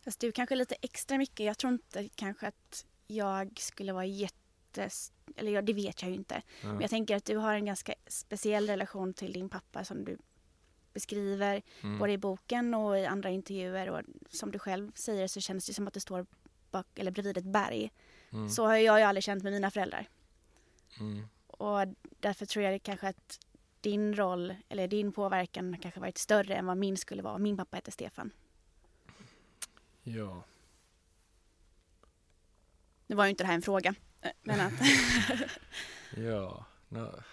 Fast 0.02 0.20
du 0.20 0.32
kanske 0.32 0.56
lite 0.56 0.76
extra 0.82 1.18
mycket. 1.18 1.46
Jag 1.46 1.58
tror 1.58 1.74
inte 1.74 2.10
kanske 2.16 2.48
att 2.48 2.86
jag 3.08 3.60
skulle 3.60 3.94
vara 3.94 4.06
jätte... 4.06 4.90
Eller 5.36 5.62
det 5.62 5.74
vet 5.74 6.02
jag 6.02 6.12
ju 6.12 6.16
inte. 6.16 6.42
Ja. 6.62 6.68
Men 6.68 6.82
jag 6.82 6.90
tänker 6.90 7.16
att 7.16 7.26
du 7.26 7.38
har 7.38 7.54
en 7.54 7.66
ganska 7.66 7.94
speciell 8.08 8.68
relation 8.68 9.14
till 9.14 9.34
din 9.34 9.50
pappa 9.50 9.86
som 9.86 10.06
du 10.06 10.18
beskriver 10.94 11.62
mm. 11.82 12.00
både 12.00 12.12
i 12.12 12.18
boken 12.18 12.74
och 12.74 13.00
i 13.00 13.06
andra 13.06 13.30
intervjuer. 13.30 13.90
Och 13.90 14.02
som 14.30 14.52
du 14.52 14.60
själv 14.60 14.92
säger 14.96 15.28
så 15.28 15.42
känns 15.42 15.66
det 15.66 15.74
som 15.74 15.88
att 15.88 15.94
det 15.94 16.00
står 16.00 16.26
bak, 16.72 17.00
eller 17.00 17.12
bredvid 17.12 17.38
ett 17.38 17.44
berg. 17.44 17.92
Mm. 18.32 18.50
Så 18.50 18.66
har 18.66 18.76
jag 18.76 19.00
ju 19.00 19.06
aldrig 19.06 19.24
känt 19.24 19.44
med 19.44 19.54
mina 19.54 19.72
föräldrar. 19.72 20.08
Mm. 21.00 21.28
Och 21.48 21.80
därför 22.20 22.46
tror 22.46 22.66
jag 22.66 22.84
kanske 22.84 23.08
att 23.08 23.40
din 23.82 24.16
roll 24.16 24.56
eller 24.70 24.88
din 24.88 25.12
påverkan 25.12 25.78
kanske 25.82 26.00
varit 26.00 26.18
större 26.18 26.56
än 26.56 26.66
vad 26.66 26.78
min 26.78 26.98
skulle 26.98 27.22
vara. 27.22 27.38
Min 27.38 27.58
pappa 27.58 27.78
heter 27.78 27.92
Stefan. 27.92 28.32
Ja. 30.04 30.44
Nu 33.08 33.16
var 33.16 33.26
ju 33.26 33.30
inte 33.30 33.44
det 33.44 33.48
här 33.48 33.56
en 33.56 33.62
fråga. 33.62 33.96
Eh, 34.22 34.32
men 34.42 34.60
att 34.60 34.74
ja. 36.18 36.66
No. 36.90 37.24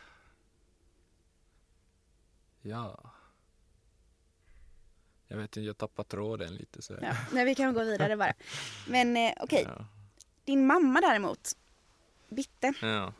Ja. 2.62 3.10
Jag 5.28 5.36
vet 5.36 5.44
inte, 5.44 5.60
jag 5.60 5.78
tappar 5.78 6.04
tråden 6.04 6.54
lite 6.54 6.82
så. 6.82 6.98
Ja, 7.02 7.16
nej, 7.32 7.44
vi 7.44 7.54
kan 7.54 7.74
gå 7.74 7.84
vidare 7.84 8.16
bara. 8.16 8.32
Men 8.86 9.16
eh, 9.16 9.32
okej. 9.40 9.62
Okay. 9.62 9.74
Ja. 9.78 9.86
Din 10.44 10.66
mamma 10.66 11.00
däremot, 11.00 11.54
Bitte. 12.28 12.72
Ja. 12.82 13.12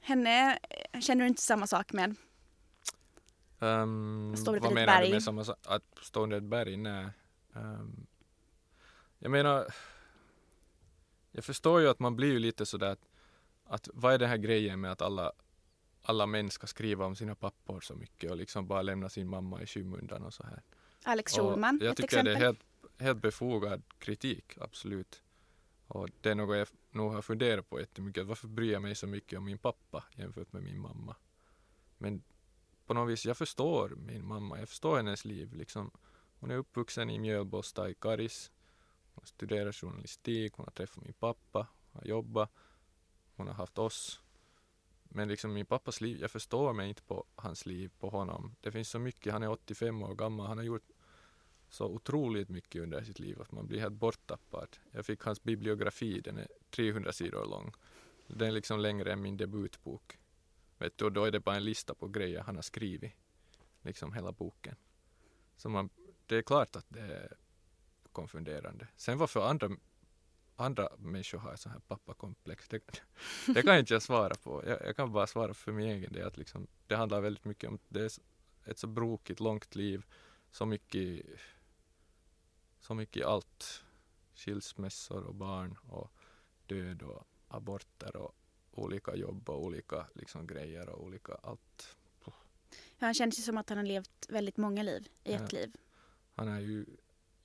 Henne 0.00 0.58
eh, 0.70 1.00
känner 1.00 1.24
du 1.24 1.28
inte 1.28 1.42
samma 1.42 1.66
sak 1.66 1.92
med? 1.92 2.14
Um, 3.58 4.34
vad 4.34 4.72
menar 4.72 4.86
berg? 4.86 5.06
du 5.06 5.12
med 5.12 5.22
samma 5.22 5.44
sak? 5.44 5.56
Att 5.66 5.82
stå 6.02 6.22
under 6.22 6.36
ett 6.36 6.42
berg? 6.42 6.76
Nej. 6.76 7.06
Um, 7.52 8.06
jag 9.18 9.30
menar, 9.30 9.66
jag 11.32 11.44
förstår 11.44 11.80
ju 11.80 11.88
att 11.88 11.98
man 11.98 12.16
blir 12.16 12.32
ju 12.32 12.38
lite 12.38 12.66
sådär 12.66 12.90
att, 12.90 13.08
att 13.64 13.88
vad 13.94 14.14
är 14.14 14.18
den 14.18 14.28
här 14.28 14.36
grejen 14.36 14.80
med 14.80 14.92
att 14.92 15.02
alla, 15.02 15.32
alla 16.02 16.26
män 16.26 16.50
ska 16.50 16.66
skriva 16.66 17.04
om 17.06 17.16
sina 17.16 17.34
pappor 17.34 17.80
så 17.80 17.94
mycket 17.94 18.30
och 18.30 18.36
liksom 18.36 18.66
bara 18.66 18.82
lämna 18.82 19.08
sin 19.08 19.28
mamma 19.28 19.62
i 19.62 19.66
skymundan 19.66 20.22
och 20.22 20.34
så 20.34 20.42
här. 20.42 20.62
Alex 21.04 21.32
Schulman, 21.36 21.78
Jag 21.82 21.96
tycker 21.96 22.22
det 22.22 22.32
är 22.32 22.36
helt, 22.36 22.60
helt 22.98 23.22
befogad 23.22 23.82
kritik, 23.98 24.58
absolut. 24.60 25.22
Och 25.86 26.08
det 26.20 26.30
är 26.30 26.34
något 26.34 26.56
jag 26.56 26.68
nog 26.90 27.12
har 27.12 27.22
funderat 27.22 27.70
på 27.70 27.80
jättemycket. 27.80 28.26
Varför 28.26 28.48
bryr 28.48 28.72
jag 28.72 28.82
mig 28.82 28.94
så 28.94 29.06
mycket 29.06 29.38
om 29.38 29.44
min 29.44 29.58
pappa 29.58 30.04
jämfört 30.16 30.52
med 30.52 30.62
min 30.62 30.78
mamma? 30.80 31.16
Men 31.98 32.22
på 32.86 32.94
något 32.94 33.10
vis, 33.10 33.26
jag 33.26 33.36
förstår 33.36 33.88
min 33.88 34.26
mamma. 34.26 34.58
Jag 34.58 34.68
förstår 34.68 34.96
hennes 34.96 35.24
liv. 35.24 35.54
Liksom, 35.54 35.90
hon 36.40 36.50
är 36.50 36.56
uppvuxen 36.56 37.10
i 37.10 37.18
Mjölbosta 37.18 37.90
i 37.90 37.94
Karis. 37.94 38.50
Hon 39.14 39.26
studerar 39.26 39.72
journalistik, 39.72 40.52
hon 40.52 40.64
har 40.66 40.72
träffat 40.72 41.04
min 41.04 41.12
pappa, 41.12 41.66
har 41.92 42.04
jobbat, 42.04 42.50
hon 43.36 43.46
har 43.46 43.54
haft 43.54 43.78
oss. 43.78 44.20
Men 45.08 45.28
liksom 45.28 45.52
min 45.52 45.66
pappas 45.66 46.00
liv, 46.00 46.18
jag 46.20 46.30
förstår 46.30 46.72
mig 46.72 46.88
inte 46.88 47.02
på 47.02 47.24
hans 47.34 47.66
liv, 47.66 47.90
på 47.98 48.08
honom. 48.08 48.54
Det 48.60 48.72
finns 48.72 48.88
så 48.88 48.98
mycket, 48.98 49.32
han 49.32 49.42
är 49.42 49.50
85 49.50 50.02
år 50.02 50.14
gammal, 50.14 50.46
han 50.46 50.58
har 50.58 50.64
gjort 50.64 50.90
så 51.68 51.86
otroligt 51.86 52.48
mycket 52.48 52.82
under 52.82 53.04
sitt 53.04 53.18
liv 53.18 53.40
att 53.40 53.52
man 53.52 53.66
blir 53.66 53.80
helt 53.80 53.94
borttappad. 53.94 54.76
Jag 54.90 55.06
fick 55.06 55.22
hans 55.22 55.42
bibliografi, 55.42 56.20
den 56.20 56.38
är 56.38 56.48
300 56.70 57.12
sidor 57.12 57.46
lång. 57.46 57.72
Den 58.26 58.48
är 58.48 58.52
liksom 58.52 58.80
längre 58.80 59.12
än 59.12 59.22
min 59.22 59.36
debutbok. 59.36 60.18
Vet 60.78 60.98
du, 60.98 61.04
och 61.04 61.12
då 61.12 61.24
är 61.24 61.30
det 61.30 61.40
bara 61.40 61.56
en 61.56 61.64
lista 61.64 61.94
på 61.94 62.08
grejer 62.08 62.40
han 62.40 62.54
har 62.54 62.62
skrivit. 62.62 63.12
Liksom 63.82 64.12
hela 64.12 64.32
boken. 64.32 64.76
Så 65.56 65.68
man, 65.68 65.88
det 66.26 66.36
är 66.36 66.42
klart 66.42 66.76
att 66.76 66.86
det 66.88 67.00
är 67.00 67.36
konfunderande. 68.12 68.88
Sen 68.96 69.18
varför 69.18 69.48
andra, 69.48 69.70
andra 70.60 70.88
människor 70.98 71.38
har 71.38 71.56
så 71.56 71.68
här 71.68 71.78
pappakomplex, 71.78 72.68
det, 72.68 72.80
det 73.46 73.62
kan 73.62 73.78
inte 73.78 73.92
jag 73.92 74.02
svara 74.02 74.34
på. 74.34 74.62
Jag, 74.66 74.86
jag, 74.86 74.96
kan 74.96 75.12
bara 75.12 75.26
svara 75.26 75.54
för 75.54 75.72
min 75.72 75.88
egen 75.88 76.12
del. 76.12 76.26
Att 76.26 76.36
liksom, 76.36 76.66
det 76.86 76.96
handlar 76.96 77.20
väldigt 77.20 77.44
mycket 77.44 77.70
om, 77.70 77.78
det 77.88 78.00
är 78.00 78.10
ett 78.64 78.78
så 78.78 78.86
brokigt, 78.86 79.40
långt 79.40 79.74
liv, 79.74 80.04
så 80.50 80.66
mycket 80.66 81.26
så 82.80 82.94
mycket 82.94 83.26
allt. 83.26 83.84
Skilsmässor 84.34 85.24
och 85.24 85.34
barn 85.34 85.76
och 85.88 86.12
död 86.66 87.02
och 87.02 87.26
aborter 87.48 88.16
och 88.16 88.34
olika 88.70 89.14
jobb 89.16 89.50
och 89.50 89.64
olika 89.64 90.06
liksom, 90.14 90.46
grejer 90.46 90.88
och 90.88 91.04
olika 91.04 91.34
allt. 91.34 91.96
Ja, 92.98 93.06
han 93.06 93.14
känns 93.14 93.38
ju 93.38 93.42
som 93.42 93.58
att 93.58 93.68
han 93.68 93.78
har 93.78 93.84
levt 93.84 94.26
väldigt 94.28 94.56
många 94.56 94.82
liv 94.82 95.08
i 95.24 95.32
ja. 95.32 95.38
ett 95.38 95.52
liv. 95.52 95.76
Han 96.34 96.48
har 96.48 96.60
ju 96.60 96.86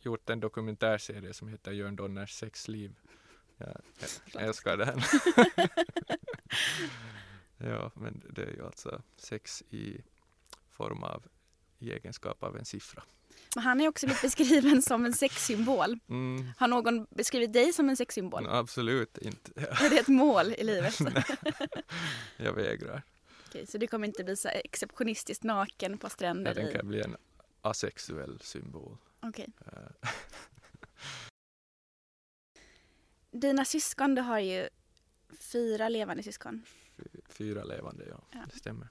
gjort 0.06 0.30
en 0.30 0.40
dokumentärserie 0.40 1.34
som 1.34 1.48
heter 1.48 1.72
Jörn 1.72 1.96
Donners 1.96 2.32
sexliv. 2.32 2.96
Ja, 3.58 3.68
jag 4.34 4.44
älskar 4.44 4.78
den. 4.78 5.02
ja, 7.58 7.92
men 7.96 8.22
det 8.30 8.42
är 8.44 8.52
ju 8.52 8.66
alltså 8.66 9.02
sex 9.18 9.64
i 9.70 9.98
form 10.70 11.04
av 11.04 11.24
i 11.80 11.92
egenskap 11.92 12.44
av 12.44 12.58
en 12.58 12.66
siffra. 12.66 13.04
Men 13.56 13.64
han 13.64 13.82
är 13.82 13.88
också 13.88 14.06
blivit 14.06 14.22
beskriven 14.22 14.82
som 14.82 15.06
en 15.06 15.14
sexsymbol. 15.14 16.00
Mm. 16.10 16.48
Har 16.58 16.68
någon 16.68 17.06
beskrivit 17.10 17.54
dig 17.54 17.74
som 17.74 17.90
en 17.90 17.98
sexsymbol? 17.98 18.46
absolut 18.50 19.18
inte. 19.18 19.52
Är 19.62 19.90
det 19.90 20.00
ett 20.00 20.08
mål 20.08 20.54
i 20.54 20.64
livet? 20.64 21.00
jag 22.38 22.54
vägrar. 22.54 23.02
Okej, 23.48 23.68
så 23.68 23.78
du 23.78 23.88
kommer 23.88 24.08
inte 24.08 24.24
bli 24.24 24.36
så 24.38 24.48
exceptionistiskt 24.48 25.44
naken 25.44 25.98
på 25.98 26.06
Jag 26.06 26.12
stränder? 26.12 26.52
i- 26.52 26.56
tänker 26.56 26.84
bli 26.84 27.02
en 27.02 27.16
asexuell 27.62 28.40
symbol. 28.42 28.98
Okej. 29.24 29.48
Eh, 29.66 30.10
Dina 33.32 33.66
syskon, 33.66 34.16
du 34.16 34.22
har 34.22 34.40
ju 34.40 34.70
fyra 35.40 35.90
levande 35.90 36.24
syskon. 36.24 36.64
fy- 36.98 37.22
Fyra 37.30 37.64
levande, 37.64 38.06
ja. 38.10 38.22
Ja. 38.32 38.40
Det 38.54 38.58
stämmer. 38.58 38.88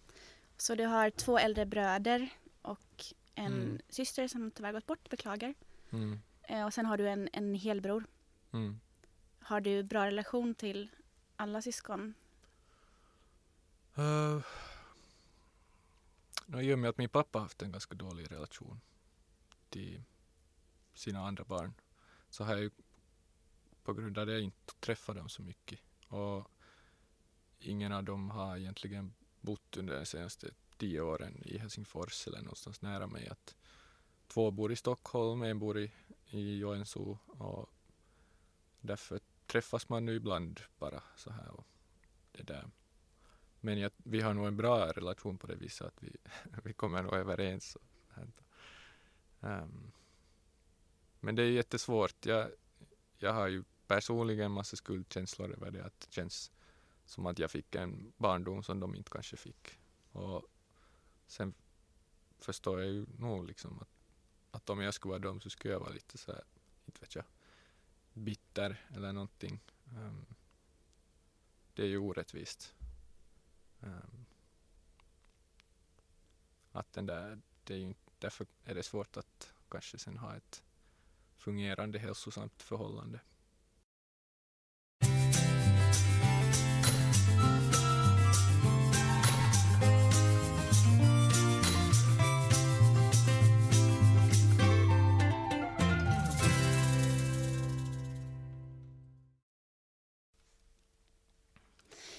Så 0.57 0.75
du 0.75 0.85
har 0.85 1.11
två 1.11 1.39
äldre 1.39 1.67
bröder 1.67 2.29
och 2.63 3.05
en 3.35 3.53
Mm. 3.53 3.79
syster 3.89 4.29
som 4.29 4.51
tyvärr 4.51 4.73
gått 4.73 4.87
bort, 4.87 5.09
beklagar. 5.11 5.55
Mm. 5.91 6.21
Eh, 6.43 6.67
Och 6.67 6.75
sen 6.75 6.87
har 6.87 6.97
du 6.97 7.09
en, 7.09 7.29
en 7.33 7.55
helbror. 7.55 8.05
Mm. 8.53 8.81
Har 9.41 9.61
du 9.61 9.83
bra 9.83 10.07
relation 10.07 10.55
till 10.55 10.89
alla 11.37 11.63
syskon? 11.63 12.15
Uh, 13.99 14.43
no, 16.47 16.61
I 16.61 16.75
och 16.75 16.79
med 16.79 16.91
att 16.91 16.99
min 16.99 17.09
pappa 17.09 17.39
haft 17.39 17.63
en 17.63 17.73
ganska 17.73 17.95
dålig 17.95 18.33
relation 18.33 18.81
till 19.71 20.03
sina 20.95 21.27
andra 21.27 21.45
barn 21.45 21.75
så 22.31 22.45
har 22.45 22.53
jag 22.53 22.63
ju 22.63 22.71
på 23.83 23.95
grund 23.95 24.19
av 24.19 24.27
det 24.27 24.41
inte 24.41 24.75
träffat 24.81 25.17
dem 25.17 25.29
så 25.29 25.43
mycket. 25.43 25.81
Och 26.09 26.51
ingen 27.59 27.93
av 27.93 28.05
dem 28.05 28.31
har 28.31 28.57
egentligen 28.57 29.15
bott 29.41 29.77
under 29.77 29.99
de 29.99 30.07
senaste 30.07 30.51
tio 30.77 31.01
åren 31.01 31.43
i 31.45 31.59
Helsingfors 31.59 32.27
eller 32.27 32.39
någonstans 32.39 32.83
nära 32.83 33.07
mig. 33.07 33.29
Att 33.29 33.57
två 34.27 34.51
bor 34.51 34.73
i 34.73 34.77
Stockholm, 34.77 35.43
en 35.43 35.59
bor 35.59 35.79
i, 35.79 35.93
i 36.31 36.59
Joensuu 36.59 37.17
och 37.27 37.71
därför 38.81 39.21
träffas 39.47 39.89
man 39.89 40.05
nu 40.05 40.15
ibland 40.15 40.61
bara 40.79 41.03
så 41.17 41.31
här. 41.31 41.49
Och 41.51 41.67
det 42.33 42.43
där. 42.43 42.71
Men 43.61 43.79
jag, 43.79 43.93
vi 43.97 44.21
har 44.21 44.35
nog 44.35 44.47
en 44.47 44.57
bra 44.57 44.93
relation 44.93 45.39
på 45.39 45.47
det 45.47 45.55
viset 45.55 45.87
att 45.87 46.03
vi, 46.03 46.17
vi 46.65 46.73
kommer 46.73 47.03
nog 47.03 47.15
överens. 47.15 47.77
Och, 47.77 47.83
um, 49.41 49.93
men 51.25 51.35
det 51.35 51.43
är 51.43 51.51
jättesvårt. 51.51 52.27
Jag, 52.27 52.51
jag 53.19 53.33
har 53.33 53.49
ju 53.49 53.65
personligen 53.87 54.45
en 54.45 54.53
massa 54.53 54.77
skuldkänslor 54.77 55.53
över 55.53 55.71
det. 55.71 55.85
Att 55.85 56.01
det 56.01 56.13
känns 56.13 56.53
som 57.05 57.27
att 57.27 57.39
jag 57.39 57.51
fick 57.51 57.75
en 57.75 58.13
barndom 58.17 58.63
som 58.63 58.81
de 58.81 58.95
inte 58.95 59.11
kanske 59.11 59.37
fick. 59.37 59.79
Och 60.13 60.43
sen 61.27 61.55
förstår 62.39 62.81
jag 62.81 62.91
ju 62.91 63.07
nog 63.19 63.47
liksom 63.47 63.79
att, 63.81 63.89
att 64.51 64.71
om 64.71 64.81
jag 64.81 64.95
skulle 64.95 65.11
vara 65.11 65.23
dem 65.23 65.41
så 65.41 65.51
skulle 65.51 65.75
jag 65.75 65.81
vara 65.81 65.93
lite 65.93 66.19
så 66.19 66.33
här, 66.33 66.45
inte 66.87 67.01
vet 67.01 67.15
jag, 67.15 67.25
bitter 68.13 68.87
eller 68.95 69.13
någonting. 69.13 69.61
Um, 69.97 70.27
det 71.75 71.83
är 71.83 71.89
ju 71.89 71.99
orättvist. 71.99 72.75
Um, 73.81 74.27
att 76.73 76.93
den 76.93 77.07
där, 77.07 77.41
det 77.65 77.75
är 77.75 77.79
ju, 77.79 77.95
därför 78.19 78.47
är 78.65 78.75
det 78.75 78.83
svårt 78.83 79.17
att 79.17 79.53
kanske 79.69 79.99
sen 79.99 80.19
ha 80.19 80.37
ett 80.37 80.63
fungerande 81.43 81.99
hälsosamt 81.99 82.63
förhållande. 82.63 83.21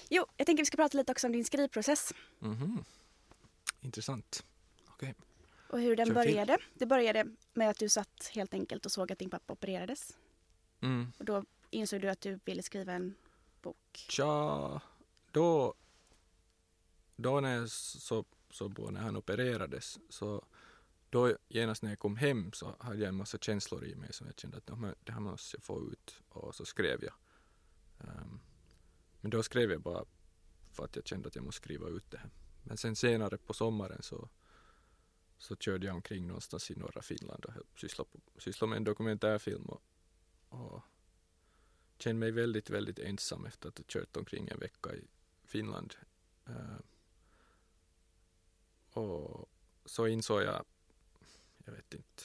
Jo, 0.08 0.26
jag 0.36 0.46
tänker 0.46 0.62
vi 0.62 0.66
ska 0.66 0.76
prata 0.76 0.98
lite 0.98 1.12
också 1.12 1.26
om 1.26 1.32
din 1.32 1.44
skrivprocess 1.44 2.12
Mhm. 2.38 2.84
Intressant. 3.80 4.44
Och 5.74 5.80
hur 5.80 5.96
den 5.96 6.14
började. 6.14 6.58
Det 6.74 6.86
började 6.86 7.26
med 7.52 7.70
att 7.70 7.78
du 7.78 7.88
satt 7.88 8.30
helt 8.34 8.54
enkelt 8.54 8.86
och 8.86 8.92
såg 8.92 9.12
att 9.12 9.18
din 9.18 9.30
pappa 9.30 9.52
opererades. 9.52 10.16
Mm. 10.80 11.12
Och 11.18 11.24
då 11.24 11.44
insåg 11.70 12.00
du 12.00 12.08
att 12.08 12.20
du 12.20 12.40
ville 12.44 12.62
skriva 12.62 12.92
en 12.92 13.14
bok. 13.62 14.06
Tja, 14.08 14.80
då, 15.32 15.74
då 17.16 17.40
när 17.40 17.56
jag 17.56 17.70
så, 17.70 18.24
så 18.50 18.70
på 18.70 18.90
när 18.90 19.00
han 19.00 19.16
opererades 19.16 19.98
så 20.08 20.44
då 21.10 21.36
genast 21.48 21.82
när 21.82 21.90
jag 21.90 21.98
kom 21.98 22.16
hem 22.16 22.52
så 22.52 22.76
hade 22.78 22.98
jag 22.98 23.08
en 23.08 23.14
massa 23.14 23.38
känslor 23.38 23.84
i 23.84 23.94
mig 23.94 24.12
som 24.12 24.26
jag 24.26 24.38
kände 24.38 24.56
att 24.56 24.66
det 25.04 25.12
här 25.12 25.20
måste 25.20 25.56
jag 25.56 25.62
få 25.62 25.82
ut 25.92 26.20
och 26.28 26.54
så 26.54 26.64
skrev 26.64 27.04
jag. 27.04 27.14
Ehm, 28.00 28.40
men 29.20 29.30
då 29.30 29.42
skrev 29.42 29.70
jag 29.70 29.80
bara 29.80 30.04
för 30.72 30.84
att 30.84 30.96
jag 30.96 31.06
kände 31.06 31.28
att 31.28 31.36
jag 31.36 31.44
måste 31.44 31.62
skriva 31.62 31.88
ut 31.88 32.10
det 32.10 32.18
här. 32.18 32.30
Men 32.62 32.76
sen 32.76 32.96
senare 32.96 33.38
på 33.38 33.54
sommaren 33.54 34.02
så, 34.02 34.28
så 35.38 35.56
körde 35.56 35.86
jag 35.86 35.94
omkring 35.94 36.26
någonstans 36.26 36.70
i 36.70 36.74
norra 36.74 37.02
Finland 37.02 37.44
och 37.44 37.78
sysslade, 37.78 38.10
på, 38.10 38.40
sysslade 38.40 38.68
med 38.68 38.76
en 38.76 38.84
dokumentärfilm 38.84 39.64
och, 39.64 39.82
och 40.48 40.82
kände 41.98 42.20
mig 42.20 42.30
väldigt, 42.30 42.70
väldigt 42.70 42.98
ensam 42.98 43.46
efter 43.46 43.68
att 43.68 43.78
ha 43.78 43.84
kört 43.88 44.16
omkring 44.16 44.48
en 44.48 44.58
vecka 44.58 44.94
i 44.94 45.04
Finland. 45.44 45.94
Uh, 46.48 46.78
och 48.90 49.50
så 49.84 50.06
insåg 50.06 50.42
jag, 50.42 50.64
jag 51.64 51.72
vet 51.72 51.94
inte, 51.94 52.22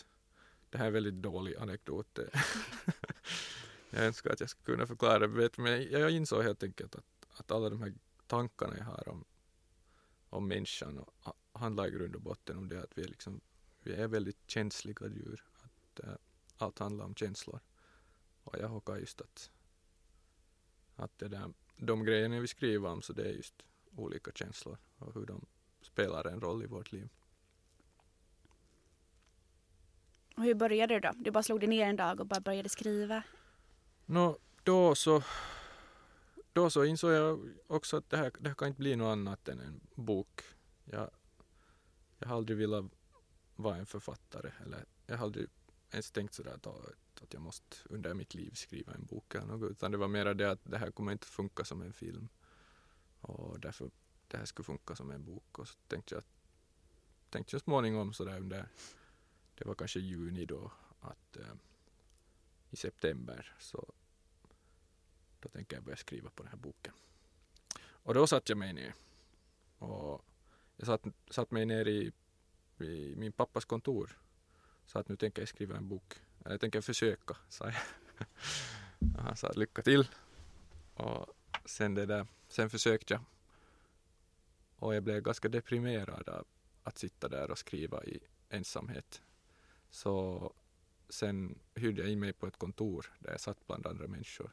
det 0.70 0.78
här 0.78 0.86
är 0.86 0.88
en 0.88 0.94
väldigt 0.94 1.14
dålig 1.14 1.56
anekdot. 1.56 2.20
jag 3.90 4.06
önskar 4.06 4.32
att 4.32 4.40
jag 4.40 4.50
skulle 4.50 4.76
kunna 4.76 4.88
förklara 4.88 5.20
det, 5.20 5.28
bättre, 5.28 5.64
men 5.64 5.92
jag 5.92 6.12
insåg 6.12 6.44
helt 6.44 6.64
enkelt 6.64 6.96
att, 6.96 7.26
att 7.30 7.52
alla 7.52 7.70
de 7.70 7.82
här 7.82 7.94
tankarna 8.28 8.78
jag 8.78 8.86
har 8.86 9.10
om, 9.10 9.26
om 10.30 10.48
människan 10.48 10.98
och, 10.98 11.14
ha- 11.20 11.36
handlar 11.52 11.88
i 11.88 11.92
grund 11.92 12.16
och 12.16 12.22
botten 12.22 12.58
om 12.58 12.70
det 12.70 12.84
att 12.84 12.98
vi 12.98 13.04
är, 13.04 13.08
liksom, 13.08 13.42
vi 13.84 13.94
är 13.94 14.08
väldigt 14.08 14.50
känsliga 14.50 15.08
djur. 15.08 15.44
Att, 15.64 16.00
eh, 16.00 16.16
allt 16.58 16.80
handlar 16.80 17.06
om 17.06 17.16
känslor. 17.16 17.60
Och 18.44 18.56
jag 18.60 18.68
hoppas 18.68 19.00
just 19.00 19.22
att 19.22 19.52
att 20.96 21.20
det 21.20 21.28
där, 21.28 21.54
de 21.78 22.04
grejerna 22.04 22.40
vi 22.40 22.48
skriver 22.48 22.90
om 22.90 23.02
så 23.02 23.14
det 23.14 23.24
är 23.24 23.34
just 23.34 23.56
olika 23.96 24.32
känslor 24.32 24.78
och 24.98 25.14
hur 25.14 25.26
de 25.26 25.46
spelar 25.82 26.28
en 26.28 26.42
roll 26.42 26.64
i 26.64 26.68
vårt 26.68 26.92
liv. 26.92 27.10
Och 30.38 30.44
hur 30.44 30.54
började 30.56 30.94
du 30.94 31.00
då? 31.00 31.12
Du 31.16 31.32
bara 31.32 31.44
slog 31.44 31.60
dig 31.60 31.70
ner 31.70 31.86
en 31.86 31.96
dag 31.96 32.20
och 32.20 32.26
bara 32.26 32.42
började 32.42 32.70
skriva. 32.70 33.24
Nå, 34.06 34.38
då 34.64 34.96
så 34.96 35.24
då 36.60 36.70
så 36.70 36.86
insåg 36.86 37.12
jag 37.12 37.50
också 37.68 37.98
att 37.98 38.10
det 38.10 38.18
här, 38.18 38.32
det 38.40 38.50
här 38.50 38.56
kan 38.56 38.68
inte 38.68 38.80
bli 38.80 38.96
något 38.96 39.12
annat 39.12 39.48
än 39.48 39.60
en 39.60 39.82
bok. 39.96 40.42
Jag, 40.86 41.10
jag 42.20 42.28
har 42.28 42.36
aldrig 42.36 42.58
velat 42.58 42.86
vara 43.56 43.76
en 43.78 43.86
författare 43.86 44.52
eller 44.66 44.86
jag 45.06 45.18
har 45.18 45.26
aldrig 45.26 45.48
ens 45.92 46.12
tänkt 46.12 46.34
sådär 46.34 46.54
att, 46.54 46.68
att 47.22 47.34
jag 47.34 47.42
måste 47.42 47.78
under 47.86 48.14
mitt 48.14 48.34
liv 48.34 48.52
skriva 48.52 48.94
en 48.94 49.06
bok 49.06 49.36
eller 49.36 49.46
något 49.46 49.72
utan 49.72 49.92
det 49.92 49.98
var 49.98 50.08
mer 50.08 50.34
det 50.34 50.52
att 50.52 50.60
det 50.64 50.78
här 50.78 50.92
kommer 50.92 51.12
inte 51.12 51.28
funka 51.28 51.66
som 51.66 51.82
en 51.82 51.94
film 51.94 52.30
och 53.22 53.60
därför 53.60 53.92
det 54.28 54.38
här 54.38 54.46
skulle 54.46 54.64
funka 54.64 54.96
som 54.96 55.12
en 55.12 55.26
bok 55.26 55.60
och 55.60 55.68
så 55.68 55.76
tänkte 55.88 56.16
jag, 56.16 56.24
tänkte 57.30 57.56
jag 57.56 57.62
småningom 57.62 58.14
sådär 58.14 58.40
under, 58.40 58.68
det 59.56 59.66
var 59.66 59.76
kanske 59.76 60.00
juni 60.00 60.46
då 60.46 60.72
att 61.00 61.38
eh, 61.38 61.56
i 62.70 62.76
september 62.76 63.56
så 63.60 63.94
då 65.40 65.50
tänker 65.50 65.76
jag 65.76 65.84
börja 65.84 65.98
skriva 65.98 66.30
på 66.30 66.44
den 66.44 66.52
här 66.52 66.58
boken. 66.58 66.94
Och 67.82 68.14
då 68.14 68.28
satt 68.28 68.50
jag 68.50 68.58
mig 68.58 68.74
ner. 68.74 68.94
Och 69.78 70.26
jag 70.78 70.86
satt, 70.86 71.04
satt 71.30 71.52
mig 71.52 71.66
ner 71.66 71.88
i, 71.88 72.12
i 72.80 73.16
min 73.16 73.32
pappas 73.32 73.66
kontor. 73.66 74.18
Så 74.86 75.00
att 75.00 75.10
nu 75.10 75.16
tänker 75.16 75.42
jag 75.42 75.50
skriva 75.50 75.78
en 75.78 75.88
bok. 75.88 76.22
Jag 76.44 76.62
tänker 76.62 76.82
försöka, 76.82 77.38
sa 77.50 77.66
jag. 77.66 77.76
Och 79.16 79.24
han 79.24 79.36
sa 79.36 79.52
lycka 79.52 79.82
till. 79.82 80.08
Och 80.94 81.26
sen, 81.66 81.96
det 81.96 82.06
där, 82.06 82.28
sen 82.48 82.70
försökte 82.70 83.14
jag. 83.14 83.24
Och 84.76 84.96
jag 84.96 85.04
blev 85.04 85.22
ganska 85.22 85.50
deprimerad 85.50 86.30
av 86.30 86.46
att 86.84 86.98
sitta 86.98 87.28
där 87.30 87.52
och 87.52 87.58
skriva 87.58 88.04
i 88.04 88.20
ensamhet. 88.50 89.22
Så 89.90 90.54
sen 91.10 91.60
hyrde 91.76 92.02
jag 92.02 92.12
in 92.12 92.20
mig 92.20 92.34
på 92.34 92.48
ett 92.48 92.58
kontor 92.58 93.06
där 93.20 93.32
jag 93.32 93.40
satt 93.40 93.68
bland 93.68 93.88
andra 93.88 94.08
människor. 94.08 94.52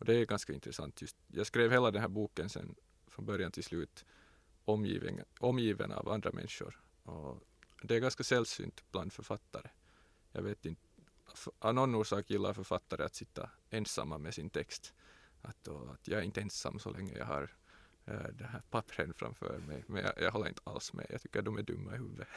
Och 0.00 0.06
det 0.06 0.14
är 0.14 0.26
ganska 0.26 0.52
intressant. 0.52 1.02
Just, 1.02 1.16
jag 1.26 1.46
skrev 1.46 1.70
hela 1.70 1.90
den 1.90 2.00
här 2.00 2.08
boken 2.08 2.48
sen 2.48 2.74
från 3.08 3.26
början 3.26 3.52
till 3.52 3.64
slut 3.64 4.04
omgiven, 4.64 5.24
omgiven 5.38 5.92
av 5.92 6.08
andra 6.08 6.32
människor. 6.32 6.80
Och 7.02 7.42
det 7.82 7.96
är 7.96 8.00
ganska 8.00 8.24
sällsynt 8.24 8.84
bland 8.90 9.12
författare. 9.12 9.68
Jag 10.32 10.42
vet 10.42 10.66
inte, 10.66 10.82
av 11.58 11.74
någon 11.74 11.94
orsak 11.94 12.30
gillar 12.30 12.52
författare 12.52 13.04
att 13.04 13.14
sitta 13.14 13.50
ensamma 13.70 14.18
med 14.18 14.34
sin 14.34 14.50
text. 14.50 14.94
Att, 15.42 15.56
då, 15.62 15.88
att 15.90 16.08
jag 16.08 16.20
är 16.20 16.24
inte 16.24 16.40
ensam 16.40 16.78
så 16.78 16.90
länge 16.90 17.18
jag 17.18 17.26
har 17.26 17.54
eh, 18.04 18.14
äh, 18.14 18.28
det 18.32 18.44
här 18.44 18.62
pappren 18.70 19.14
framför 19.14 19.58
mig. 19.58 19.84
Men 19.86 20.04
jag, 20.04 20.12
jag 20.16 20.32
håller 20.32 20.48
inte 20.48 20.62
alls 20.64 20.92
med. 20.92 21.06
Jag 21.10 21.22
tycker 21.22 21.42
de 21.42 21.58
är 21.58 21.62
dumma 21.62 21.94
i 21.94 21.98
huvudet. 21.98 22.28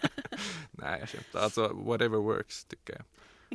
Nej, 0.70 1.00
jag 1.00 1.08
skämtar. 1.08 1.40
Alltså, 1.40 1.72
whatever 1.72 2.18
works, 2.18 2.64
tycker 2.64 2.92
jag. 2.92 3.04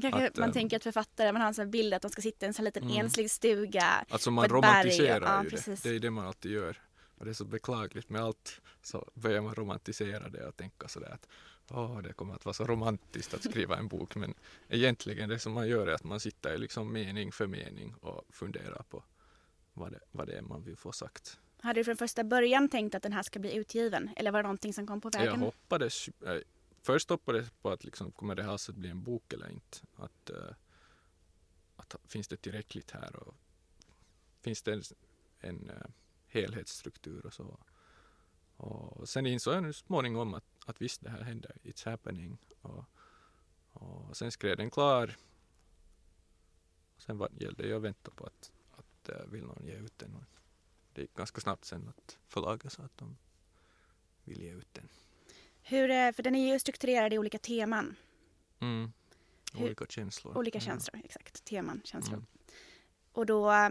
Kanske 0.01 0.27
Att, 0.27 0.37
man 0.37 0.49
ehm, 0.49 0.53
tänker 0.53 0.77
att 0.77 0.83
författare, 0.83 1.31
man 1.31 1.41
har 1.41 1.47
en 1.47 1.53
sån 1.53 1.71
bild 1.71 1.93
att 1.93 2.01
de 2.01 2.11
ska 2.11 2.21
sitta 2.21 2.45
i 2.45 2.47
en 2.47 2.53
sån 2.53 2.65
liten 2.65 2.83
Mm. 2.83 2.97
enslig 3.05 3.31
stuga. 3.31 4.05
Alltså 4.09 4.31
man 4.31 4.41
berg, 4.41 4.51
romantiserar 4.51 5.21
ja, 5.21 5.43
ju 5.43 5.49
precis. 5.49 5.81
det. 5.81 5.89
Det 5.89 5.95
är 5.95 5.99
det 5.99 6.11
man 6.11 6.25
alltid 6.27 6.51
gör. 6.51 6.81
Och 7.17 7.25
det 7.25 7.31
är 7.31 7.33
så 7.33 7.45
beklagligt 7.45 8.09
med 8.09 8.21
allt 8.21 8.61
så 8.81 9.09
börjar 9.13 9.41
man 9.41 9.55
romantisera 9.55 10.29
det 10.29 10.47
och 10.47 10.57
tänka 10.57 10.87
sådär 10.87 11.09
att 11.13 11.27
åh, 11.71 12.01
det 12.01 12.13
kommer 12.13 12.33
att 12.35 12.45
vara 12.45 12.53
så 12.53 12.63
romantiskt 12.65 13.33
att 13.33 13.43
skriva 13.43 13.77
en 13.77 13.87
bok 13.87 14.15
men 14.15 14.33
egentligen 14.69 15.29
det 15.29 15.39
som 15.39 15.53
man 15.53 15.67
gör 15.67 15.87
är 15.87 15.93
att 15.93 16.03
man 16.03 16.19
sitter 16.19 16.57
liksom 16.57 16.93
mening 16.93 17.31
för 17.31 17.47
mening 17.47 17.93
och 17.95 18.23
funderar 18.29 18.83
på 18.89 19.03
vad 19.73 19.91
det, 19.91 19.99
vad 20.11 20.27
det 20.27 20.33
är 20.37 20.41
man 20.41 20.63
vill 20.63 20.77
få 20.77 20.91
sagt. 20.91 21.39
Hade 21.61 21.79
du 21.79 21.83
från 21.83 21.97
första 21.97 22.23
början 22.23 22.69
tänkt 22.69 22.95
att 22.95 23.03
den 23.03 23.13
här 23.13 23.23
ska 23.23 23.39
bli 23.39 23.55
utgiven 23.55 24.09
eller 24.15 24.31
var 24.31 24.39
det 24.39 24.43
någonting 24.43 24.73
som 24.73 24.87
kom 24.87 25.01
på 25.01 25.09
Jag 25.13 25.19
vägen? 25.19 25.39
hoppades, 25.39 26.09
äh, 26.25 26.33
först 26.81 27.09
hoppades 27.09 27.51
på 27.51 27.69
att 27.71 27.83
liksom, 27.83 28.11
kommer 28.11 28.35
det 28.35 28.43
här 28.43 28.51
alltså 28.51 28.71
att 28.71 28.77
bli 28.77 28.89
en 28.89 29.03
bok 29.03 29.33
eller 29.33 29.49
inte? 29.49 29.77
Att, 29.95 30.29
uh, 30.29 30.51
att 31.75 31.95
finns 32.07 32.27
det 32.27 32.37
tillräckligt 32.37 32.91
här 32.91 33.15
och 33.15 33.35
finns 34.41 34.61
det 34.61 34.73
en, 34.73 34.83
en 35.39 35.69
uh, 35.69 35.85
helhetsstruktur 36.27 37.25
och 37.25 37.33
så. 37.33 37.59
Och 38.57 39.09
sen 39.09 39.25
insåg 39.25 39.53
jag 39.53 39.63
nu 39.63 39.73
småningom 39.73 40.33
att, 40.33 40.45
att 40.65 40.81
visst 40.81 41.01
det 41.01 41.09
här 41.09 41.21
händer, 41.21 41.57
it's 41.63 41.89
happening. 41.89 42.37
Och, 42.61 42.85
och 43.71 44.17
sen 44.17 44.31
skrev 44.31 44.57
den 44.57 44.71
klar. 44.71 45.15
Sen 46.97 47.17
var, 47.17 47.29
gällde 47.39 47.63
det 47.63 47.69
ju 47.69 47.75
att 47.75 47.81
vänta 47.81 48.11
på 48.11 48.25
att, 48.25 48.51
att 48.71 49.09
uh, 49.09 49.31
vill 49.31 49.43
någon 49.45 49.65
ge 49.65 49.73
ut 49.73 49.97
den. 49.97 50.15
Och 50.15 50.23
det 50.93 51.01
gick 51.01 51.13
ganska 51.13 51.41
snabbt 51.41 51.65
sen 51.65 51.89
att 51.89 52.17
förlaget 52.27 52.71
sa 52.71 52.83
att 52.83 52.97
de 52.97 53.17
vill 54.23 54.41
ge 54.41 54.51
ut 54.51 54.73
den. 54.73 54.89
Hur, 55.69 55.89
eh, 55.91 56.11
för 56.11 56.23
den 56.23 56.35
är 56.35 56.53
ju 56.53 56.59
strukturerad 56.59 57.13
i 57.13 57.17
olika 57.17 57.37
teman. 57.37 57.95
Mm. 58.59 58.91
Hur- 59.53 59.65
Olika 59.65 59.85
känslor. 59.85 60.37
Olika 60.37 60.57
Ja. 60.57 60.61
känslor, 60.61 61.01
exakt. 61.05 61.43
Teman, 61.45 61.81
känslor. 61.83 62.13
Mm. 62.17 62.25
Och 63.11 63.25
då, 63.25 63.51
eh, 63.51 63.69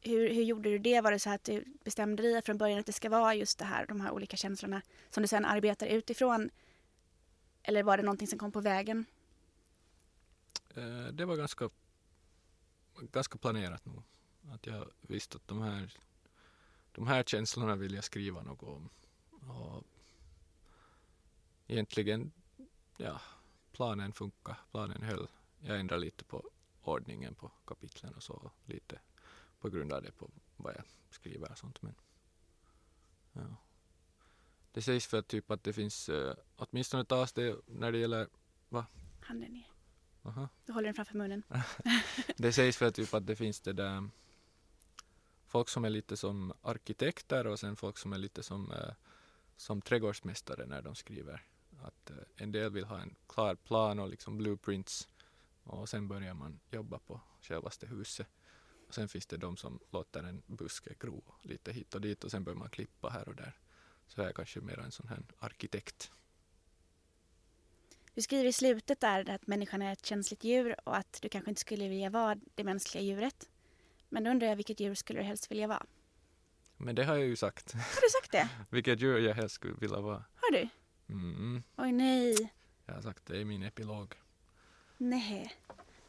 hur, 0.00 0.34
hur 0.34 0.42
gjorde 0.42 0.70
du 0.70 0.78
det? 0.78 1.00
Var 1.00 1.12
det 1.12 1.18
så 1.18 1.30
att 1.30 1.44
du 1.44 1.64
bestämde 1.84 2.22
dig 2.22 2.42
från 2.42 2.58
början 2.58 2.78
att 2.80 2.86
det 2.86 2.92
ska 2.92 3.08
vara 3.08 3.34
just 3.34 3.58
det 3.58 3.64
här, 3.64 3.86
de 3.86 4.00
här 4.00 4.10
olika 4.10 4.36
känslorna 4.36 4.82
som 5.10 5.22
du 5.22 5.28
sen 5.28 5.44
arbetar 5.44 5.86
utifrån? 5.86 6.50
Eller 7.62 7.82
var 7.82 7.96
det 7.96 8.02
någonting 8.02 8.28
som 8.28 8.38
kom 8.38 8.52
på 8.52 8.60
vägen? 8.60 9.04
Eh, 10.74 11.06
Det 11.12 11.24
var 11.24 11.36
ganska, 11.36 11.70
ganska 13.12 13.38
planerat 13.38 13.84
nog. 13.84 14.02
Att 14.54 14.66
jag 14.66 14.90
visste 15.00 15.36
att 15.36 15.48
de 15.48 15.62
här, 15.62 15.92
de 16.92 17.06
här 17.06 17.22
känslorna 17.22 17.76
vill 17.76 17.94
jag 17.94 18.04
skriva 18.04 18.42
något 18.42 18.62
om. 18.62 18.88
Och 19.50 19.84
egentligen, 21.68 22.32
ja, 22.96 23.20
planen 23.72 24.12
funkar, 24.12 24.56
planen 24.70 25.02
höll. 25.02 25.28
Jag 25.60 25.80
ändrade 25.80 26.00
lite 26.00 26.24
på 26.24 26.50
ordningen 26.82 27.34
på 27.34 27.50
kapitlen 27.64 28.14
och 28.14 28.22
så 28.22 28.50
lite 28.64 29.00
på 29.60 29.68
grund 29.68 29.92
av 29.92 30.02
det 30.02 30.12
på 30.12 30.30
vad 30.56 30.74
jag 30.74 30.84
skriver 31.10 31.50
och 31.50 31.58
sånt. 31.58 31.82
Men, 31.82 31.94
ja. 33.32 33.56
Det 34.72 34.82
sägs 34.82 35.06
för 35.06 35.22
typ 35.22 35.50
att 35.50 35.64
det 35.64 35.72
finns, 35.72 36.08
eh, 36.08 36.34
åtminstone 36.56 37.04
tas 37.04 37.32
det 37.32 37.56
när 37.66 37.92
det 37.92 37.98
gäller, 37.98 38.28
Handen 39.20 39.52
ner. 39.52 39.72
aha, 40.22 40.48
Du 40.66 40.72
håller 40.72 40.86
den 40.88 40.94
framför 40.94 41.16
munnen. 41.18 41.42
Det 42.36 42.52
sägs 42.52 42.76
för 42.76 42.90
typ 42.90 43.14
att 43.14 43.26
det 43.26 43.36
finns 43.36 43.60
det 43.60 43.72
där 43.72 44.10
folk 45.46 45.68
som 45.68 45.84
är 45.84 45.90
lite 45.90 46.16
som 46.16 46.52
arkitekter 46.62 47.46
och 47.46 47.60
sen 47.60 47.76
folk 47.76 47.98
som 47.98 48.12
är 48.12 48.18
lite 48.18 48.42
som, 48.42 48.72
eh, 48.72 48.94
som 49.56 49.80
trädgårdsmästare 49.80 50.66
när 50.66 50.82
de 50.82 50.94
skriver. 50.94 51.44
Att 51.82 52.10
eh, 52.10 52.16
en 52.36 52.52
del 52.52 52.70
vill 52.70 52.84
ha 52.84 53.00
en 53.00 53.14
klar 53.28 53.54
plan 53.54 53.98
och 53.98 54.08
liksom 54.08 54.38
blueprints 54.38 55.08
och 55.62 55.88
sen 55.88 56.08
börjar 56.08 56.34
man 56.34 56.60
jobba 56.70 56.98
på 56.98 57.20
självaste 57.40 57.86
huset. 57.86 58.26
Och 58.88 58.94
sen 58.94 59.08
finns 59.08 59.26
det 59.26 59.36
de 59.36 59.56
som 59.56 59.80
låter 59.90 60.22
en 60.22 60.42
buske 60.46 60.94
gro 61.00 61.22
lite 61.42 61.72
hit 61.72 61.94
och 61.94 62.00
dit 62.00 62.24
och 62.24 62.30
sen 62.30 62.44
börjar 62.44 62.58
man 62.58 62.70
klippa 62.70 63.08
här 63.08 63.28
och 63.28 63.36
där. 63.36 63.56
Så 64.06 64.20
jag 64.20 64.28
är 64.28 64.32
kanske 64.32 64.60
mer 64.60 64.78
en 64.78 64.90
sån 64.90 65.08
här 65.08 65.22
arkitekt. 65.38 66.10
Du 68.14 68.22
skriver 68.22 68.44
i 68.44 68.52
slutet 68.52 69.00
där 69.00 69.30
att 69.30 69.46
människan 69.46 69.82
är 69.82 69.92
ett 69.92 70.06
känsligt 70.06 70.44
djur 70.44 70.76
och 70.84 70.96
att 70.96 71.18
du 71.22 71.28
kanske 71.28 71.50
inte 71.50 71.60
skulle 71.60 71.88
vilja 71.88 72.10
vara 72.10 72.36
det 72.54 72.64
mänskliga 72.64 73.04
djuret. 73.04 73.48
Men 74.08 74.24
då 74.24 74.30
undrar 74.30 74.48
jag 74.48 74.56
vilket 74.56 74.80
djur 74.80 74.94
skulle 74.94 75.20
du 75.20 75.24
helst 75.24 75.50
vilja 75.50 75.66
vara? 75.66 75.86
Men 76.76 76.94
det 76.94 77.04
har 77.04 77.16
jag 77.16 77.26
ju 77.26 77.36
sagt. 77.36 77.72
Har 77.72 78.00
du 78.02 78.08
sagt 78.08 78.32
det? 78.32 78.48
Vilket 78.70 79.00
djur 79.00 79.18
jag 79.18 79.34
helst 79.34 79.54
skulle 79.54 79.74
vilja 79.74 80.00
vara. 80.00 80.24
Har 80.34 80.52
du? 80.52 80.68
Mm, 81.08 81.62
Oj 81.76 81.92
nej. 81.92 82.52
jag 82.86 82.94
har 82.94 83.02
sagt 83.02 83.26
det 83.26 83.36
i 83.36 83.44
min 83.44 83.62
epilog. 83.62 84.14
Nej, 84.96 85.54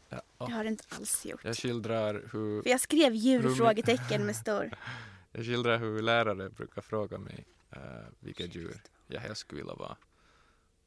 Ja, 0.10 0.22
det 0.48 0.52
har 0.52 0.64
du 0.64 0.70
inte 0.70 0.84
alls 0.90 1.26
gjort. 1.26 1.44
Jag 1.44 1.56
skildrar 1.58 2.14
hur, 2.14 2.62
För 2.64 2.70
jag 2.70 2.80
skrev 2.82 3.14
djur? 3.16 3.42
Rum- 3.42 3.56
frågetecken 3.56 4.26
med 4.26 4.36
stor. 4.36 4.70
jag 5.32 5.46
skildrar 5.46 5.78
hur 5.78 6.02
lärare 6.02 6.50
brukar 6.50 6.82
fråga 6.82 7.18
mig 7.18 7.46
uh, 7.78 7.82
vilket 8.20 8.56
djur 8.56 8.82
jag 9.08 9.22
helst 9.22 9.42
skulle 9.42 9.62
vilja 9.62 9.76
vara. 9.76 9.98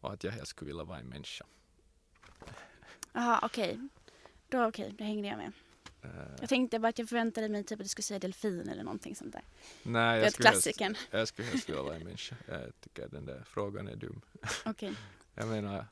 Och 0.01 0.13
att 0.13 0.25
jag 0.25 0.33
helst 0.33 0.47
skulle 0.51 0.67
vilja 0.69 0.85
vara 0.85 0.99
en 0.99 1.07
människa. 1.09 1.45
Jaha, 3.13 3.41
okej. 3.43 3.89
Då 4.49 4.65
okej, 4.67 4.95
då 4.99 5.05
hängde 5.05 5.29
jag 5.29 5.39
med. 5.39 5.53
Eh, 6.03 6.11
Jag 6.41 6.49
tänkte 6.49 6.79
bara 6.79 6.89
att 6.89 6.99
jag 6.99 7.09
förväntade 7.09 7.49
mig 7.49 7.65
typ 7.65 7.81
att 7.81 7.85
du 7.85 7.89
skulle 7.89 8.03
säga 8.03 8.19
delfin 8.19 8.69
eller 8.69 8.83
någonting 8.83 9.17
sånt 9.17 9.33
där. 9.33 9.45
nej, 9.83 10.21
jag 10.21 10.33
skulle, 10.33 10.49
helst, 10.49 10.81
jag 11.11 11.29
skulle 11.29 11.49
helst 11.49 11.69
vilja 11.69 11.83
vara 11.83 11.97
en 11.97 12.05
människa. 12.05 12.37
Jag 12.49 12.81
tycker 12.81 13.09
den 13.09 13.27
där 13.27 13.43
frågan 13.47 13.89
är 13.89 13.97
dum. 13.97 14.21
Okej. 14.65 14.95
Jag 15.35 15.49
menar, 15.49 15.87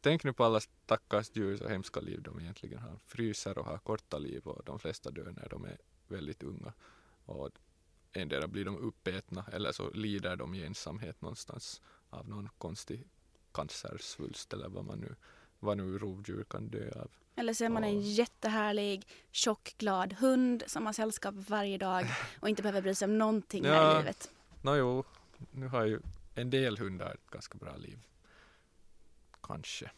tänk 0.00 0.24
nu 0.24 0.32
på 0.32 0.44
alla 0.44 0.60
stackars 0.60 1.30
djur 1.36 1.56
så 1.56 1.68
hemska 1.68 2.00
liv 2.00 2.22
de 2.22 2.40
egentligen 2.40 2.78
har. 2.78 2.98
Fryser 3.06 3.58
och 3.58 3.64
har 3.64 3.78
korta 3.78 4.18
liv 4.18 4.46
och 4.46 4.64
de 4.64 4.78
flesta 4.78 5.10
dör 5.10 5.32
när 5.36 5.48
de 5.48 5.64
är 5.64 5.78
väldigt 6.08 6.42
unga. 6.42 6.72
Och 7.24 7.50
endera 8.12 8.46
blir 8.48 8.64
de 8.64 8.76
uppätna 8.78 9.44
eller 9.52 9.72
så 9.72 9.90
lider 9.90 10.36
de 10.36 10.54
i 10.54 10.64
ensamhet 10.64 11.20
någonstans 11.22 11.82
av 12.10 12.28
någon 12.28 12.48
konstig 12.58 13.08
cancersvulst 13.52 14.52
eller 14.52 14.68
vad 14.68 14.84
man 14.84 14.98
nu, 14.98 15.16
vad 15.66 15.76
nu 15.76 15.98
rovdjur 15.98 16.44
kan 16.44 16.68
dö 16.68 16.90
av. 17.00 17.10
Eller 17.36 17.54
så 17.54 17.64
är 17.64 17.68
man 17.68 17.84
en 17.84 18.00
jättehärlig, 18.00 19.06
tjock, 19.30 19.74
glad 19.78 20.12
hund 20.12 20.62
som 20.66 20.86
har 20.86 20.92
sällskap 20.92 21.34
varje 21.34 21.78
dag 21.78 22.06
och 22.40 22.48
inte 22.48 22.62
behöver 22.62 22.82
bry 22.82 22.94
sig 22.94 23.06
om 23.06 23.18
någonting 23.18 23.64
här 23.64 23.74
Ja. 23.74 23.94
i 23.94 23.98
livet. 23.98 24.30
Nå 24.62 24.74
jo, 24.76 25.04
nu 25.50 25.68
har 25.68 25.84
ju 25.84 26.00
en 26.34 26.50
del 26.50 26.78
hundar 26.78 27.14
ett 27.14 27.30
ganska 27.30 27.58
bra 27.58 27.76
liv. 27.76 27.98
Kanske. 29.42 29.90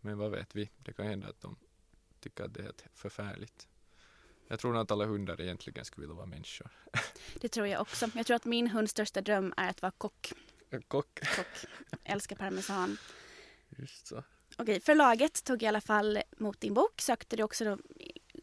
Men 0.00 0.18
vad 0.18 0.30
vet 0.30 0.54
vi? 0.56 0.70
Det 0.78 0.92
kan 0.92 1.06
hända 1.06 1.28
att 1.28 1.40
de 1.40 1.56
tycker 2.20 2.44
att 2.44 2.54
det 2.54 2.62
är 2.62 2.72
förfärligt. 2.94 3.68
Jag 4.48 4.60
tror 4.60 4.72
nog 4.72 4.82
att 4.82 4.90
alla 4.90 5.04
hundar 5.04 5.40
egentligen 5.40 5.84
skulle 5.84 6.02
vilja 6.06 6.16
vara 6.16 6.26
människor. 6.26 6.70
Det 7.40 7.48
tror 7.48 7.66
jag 7.66 7.80
också. 7.80 8.10
Jag 8.14 8.26
tror 8.26 8.34
att 8.36 8.44
min 8.44 8.68
hunds 8.68 8.90
största 8.90 9.20
dröm 9.20 9.54
är 9.56 9.70
att 9.70 9.82
vara 9.82 9.92
kock. 9.98 10.32
Kock. 10.88 11.18
kock. 11.36 11.46
Älskar 12.04 12.36
parmesan. 12.36 12.96
Just 13.68 14.06
så. 14.06 14.22
Okej, 14.56 14.80
förlaget 14.80 15.44
tog 15.44 15.62
i 15.62 15.66
alla 15.66 15.80
fall 15.80 16.22
mot 16.36 16.60
din 16.60 16.74
bok. 16.74 17.00
Sökte 17.00 17.36
du 17.36 17.42
också 17.42 17.64
då, 17.64 17.78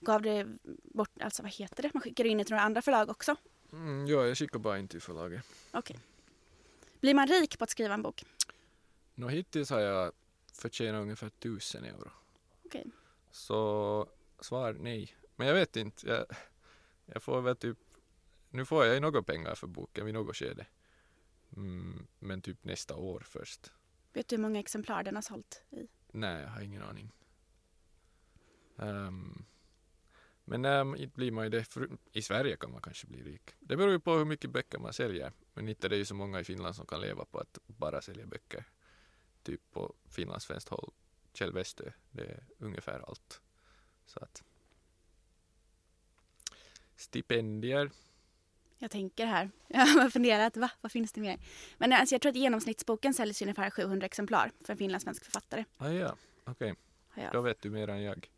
gav 0.01 0.21
det 0.21 0.47
bort, 0.83 1.21
alltså 1.21 1.43
vad 1.43 1.51
heter 1.51 1.83
det? 1.83 1.93
Man 1.93 2.01
skickar 2.01 2.25
in 2.25 2.37
det 2.37 2.43
till 2.43 2.53
några 2.53 2.63
andra 2.63 2.81
förlag 2.81 3.09
också. 3.09 3.35
Mm, 3.71 4.07
ja, 4.07 4.27
jag 4.27 4.37
skickar 4.37 4.59
bara 4.59 4.79
in 4.79 4.87
till 4.87 5.01
förlaget. 5.01 5.45
Okej. 5.71 5.99
Blir 6.99 7.13
man 7.13 7.27
rik 7.27 7.57
på 7.57 7.63
att 7.63 7.69
skriva 7.69 7.93
en 7.93 8.01
bok? 8.01 8.25
Nå, 9.15 9.27
hittills 9.27 9.69
har 9.69 9.79
jag 9.79 10.11
förtjänat 10.53 11.01
ungefär 11.01 11.29
tusen 11.29 11.83
euro. 11.83 12.11
Okej. 12.65 12.85
Så 13.31 14.07
svar 14.39 14.73
nej. 14.79 15.15
Men 15.35 15.47
jag 15.47 15.53
vet 15.53 15.75
inte. 15.75 16.07
Jag, 16.07 16.25
jag 17.05 17.23
får 17.23 17.41
väl 17.41 17.55
typ... 17.55 17.77
Nu 18.49 18.65
får 18.65 18.85
jag 18.85 18.93
ju 18.93 18.99
några 18.99 19.23
pengar 19.23 19.55
för 19.55 19.67
boken 19.67 20.05
vid 20.05 20.13
något 20.13 20.35
skede. 20.35 20.65
Mm, 21.55 22.07
men 22.19 22.41
typ 22.41 22.63
nästa 22.63 22.95
år 22.95 23.23
först. 23.25 23.71
Vet 24.13 24.27
du 24.27 24.35
hur 24.35 24.41
många 24.41 24.59
exemplar 24.59 25.03
den 25.03 25.15
har 25.15 25.21
sålt 25.21 25.63
i? 25.69 25.87
Nej, 26.11 26.41
jag 26.41 26.49
har 26.49 26.61
ingen 26.61 26.81
aning. 26.81 27.11
Um, 28.75 29.45
men 30.45 30.65
um, 30.65 30.95
inte 30.95 31.15
blir 31.15 31.31
man 31.31 31.43
ju 31.43 31.49
det. 31.49 31.63
För, 31.63 31.89
I 32.11 32.21
Sverige 32.21 32.55
kan 32.55 32.71
man 32.71 32.81
kanske 32.81 33.07
bli 33.07 33.23
rik. 33.23 33.51
Det 33.59 33.77
beror 33.77 33.91
ju 33.91 33.99
på 33.99 34.17
hur 34.17 34.25
mycket 34.25 34.49
böcker 34.49 34.79
man 34.79 34.93
säljer. 34.93 35.31
Men 35.53 35.69
inte 35.69 35.89
det 35.89 35.95
är 35.95 35.97
ju 35.97 36.05
så 36.05 36.15
många 36.15 36.39
i 36.39 36.43
Finland 36.43 36.75
som 36.75 36.85
kan 36.85 37.01
leva 37.01 37.25
på 37.25 37.39
att 37.39 37.57
bara 37.67 38.01
sälja 38.01 38.25
böcker. 38.25 38.65
Typ 39.43 39.61
på 39.71 39.95
finlandssvenskt 40.09 40.69
håll. 40.69 40.91
Kjell 41.33 41.53
Westö, 41.53 41.91
det 42.11 42.23
är 42.23 42.43
ungefär 42.57 42.99
allt. 42.99 43.41
Så 44.05 44.19
att 44.19 44.43
stipendier. 46.95 47.91
Jag 48.83 48.91
tänker 48.91 49.25
här. 49.25 49.49
Jag 49.67 49.79
har 49.85 50.09
funderat, 50.09 50.57
va? 50.57 50.69
Vad 50.81 50.91
finns 50.91 51.11
det 51.11 51.21
mer? 51.21 51.37
Men 51.77 51.93
alltså, 51.93 52.15
jag 52.15 52.21
tror 52.21 52.29
att 52.29 52.35
genomsnittsboken 52.35 53.13
säljs 53.13 53.41
ungefär 53.41 53.69
700 53.69 54.05
exemplar 54.05 54.51
för 54.65 54.73
en 54.73 54.77
finlandssvensk 54.77 55.23
författare. 55.23 55.65
Ah, 55.77 55.89
ja, 55.89 56.15
okej. 56.45 56.75
Har 57.09 57.23
jag. 57.23 57.31
Då 57.33 57.41
vet 57.41 57.61
du 57.61 57.69
mer 57.69 57.87
än 57.87 58.01
jag. 58.03 58.29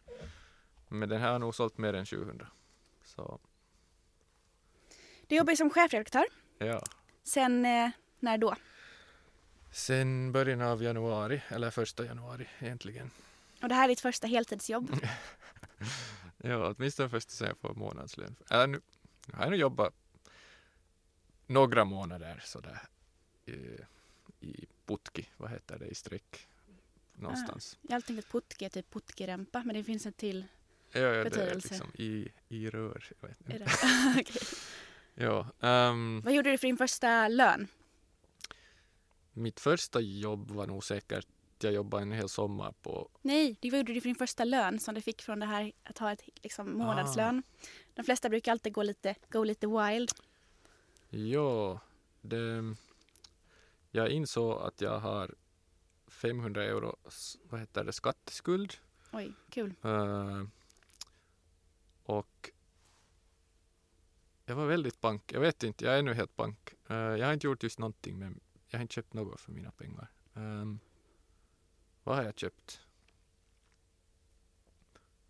Men 0.88 1.10
den 1.10 1.22
här 1.22 1.32
har 1.32 1.40
nog 1.40 1.56
sålt 1.56 1.78
mer 1.78 1.94
än 1.94 2.06
700. 2.06 2.48
Så 3.04 3.40
Du 5.28 5.36
jobbar 5.36 5.52
ju 5.52 5.58
som 5.58 5.70
chefredaktör. 5.70 6.26
ja. 6.58 6.84
Sen 7.24 7.66
eh, 7.66 7.90
när 8.20 8.38
då? 8.38 8.56
Sen 9.72 10.32
början 10.32 10.62
av 10.62 10.84
januari, 10.84 11.42
eller 11.48 11.72
första 11.72 12.06
januari 12.06 12.48
egentligen. 12.60 13.12
Och 13.62 13.70
det 13.70 13.76
här 13.76 13.84
är 13.84 13.88
ditt 13.88 14.02
första 14.02 14.28
heltidsjobb. 14.28 14.92
Ja, 16.38 16.74
åtminstone 16.78 17.10
först 17.10 17.30
sen 17.30 17.48
jag 17.48 17.58
får 17.58 17.74
månadslön. 17.74 18.36
Eller 18.50 18.68
nu, 18.68 18.82
nu 19.28 19.34
har 19.36 19.44
jag 19.44 19.52
nu 19.52 19.58
jobbat 19.58 19.94
några 21.48 21.86
månader 21.86 22.42
sådär 22.46 22.82
i, 23.46 23.78
i 24.40 24.66
Putki, 24.86 25.30
vad 25.38 25.52
heter 25.52 25.80
det, 25.80 25.88
i 25.88 25.96
streck 25.96 26.48
någonstans. 27.14 27.78
Jag 27.82 27.90
har 27.92 27.96
alltid 27.96 28.08
tänkt 28.16 28.26
att 28.26 28.32
putki 28.32 28.66
är 28.66 28.70
typ 28.70 28.94
putkirempa 28.94 29.64
men 29.66 29.76
det 29.76 29.84
finns 29.84 30.06
en 30.06 30.14
till. 30.14 30.46
Ja, 30.92 31.00
ja, 31.00 31.10
det 31.10 31.20
är 31.20 31.24
betydelse. 31.24 31.70
liksom 31.70 31.92
i, 31.94 32.32
i 32.50 32.70
rör. 32.70 33.12
Jag 33.22 33.28
vet 33.28 33.42
inte. 33.42 33.66
Okej. 34.20 34.42
Ja, 35.14 35.48
ehm, 35.62 36.22
Vad 36.26 36.34
gjorde 36.34 36.52
du 36.52 36.58
för 36.58 36.68
din 36.68 36.78
första 36.78 37.28
lön? 37.28 37.68
mitt 39.34 39.60
första 39.60 40.00
jobb 40.00 40.52
var 40.52 40.68
nog 40.68 40.84
säkert 40.84 41.28
jag 41.60 41.74
jobbade 41.74 42.04
en 42.04 42.12
hel 42.12 42.30
sommar 42.30 42.74
på 42.82 43.10
Nej, 43.22 43.56
det 43.60 43.68
gjorde 43.68 43.94
du 43.94 44.02
för 44.02 44.10
din 44.10 44.16
första 44.16 44.44
lön 44.44 44.80
som 44.80 44.96
du 44.96 45.02
fick 45.02 45.22
från 45.22 45.40
det 45.40 45.46
här 45.46 45.72
att 45.84 45.98
ha 45.98 46.12
ett 46.12 46.22
liksom, 46.44 46.78
månadslön? 46.78 47.44
De 47.94 48.04
flesta 48.04 48.30
brukar 48.30 48.52
alltid 48.52 48.74
gå 48.74 48.84
lite, 48.84 49.16
gå 49.30 49.44
lite 49.44 49.68
wild. 49.68 50.12
Ja, 51.10 51.80
det, 52.22 52.76
jag 53.92 54.10
insåg 54.10 54.62
att 54.62 54.82
jag 54.82 55.00
har 55.00 55.36
500 56.08 56.64
euro 56.64 56.98
vad 57.44 57.60
heter 57.60 57.84
det, 57.84 57.94
skatteskuld. 57.94 58.74
Oj, 59.12 59.34
kul. 59.50 59.74
Eh, 59.84 60.44
och 62.04 62.52
jag 64.46 64.56
var 64.56 64.66
väldigt 64.66 65.02
bank. 65.02 65.34
Jag 65.34 65.40
vet 65.40 65.64
inte, 65.64 65.86
jag 65.86 65.94
är 65.94 66.00
ännu 66.00 66.14
helt 66.14 66.36
bank. 66.36 66.74
Eh, 66.88 66.96
jag 66.96 67.26
har 67.26 67.34
inte 67.34 67.48
gjort 67.48 67.64
just 67.64 67.80
någonting, 67.80 68.20
men 68.20 68.40
jag 68.68 68.80
har 68.80 68.82
inte 68.82 68.94
köpt 68.94 69.14
något 69.14 69.42
för 69.42 69.52
mina 69.52 69.72
pengar. 69.72 70.08
Ehm, 70.34 70.80
vad 72.04 72.16
har 72.16 72.24
jag 72.24 72.40
köpt? 72.40 72.82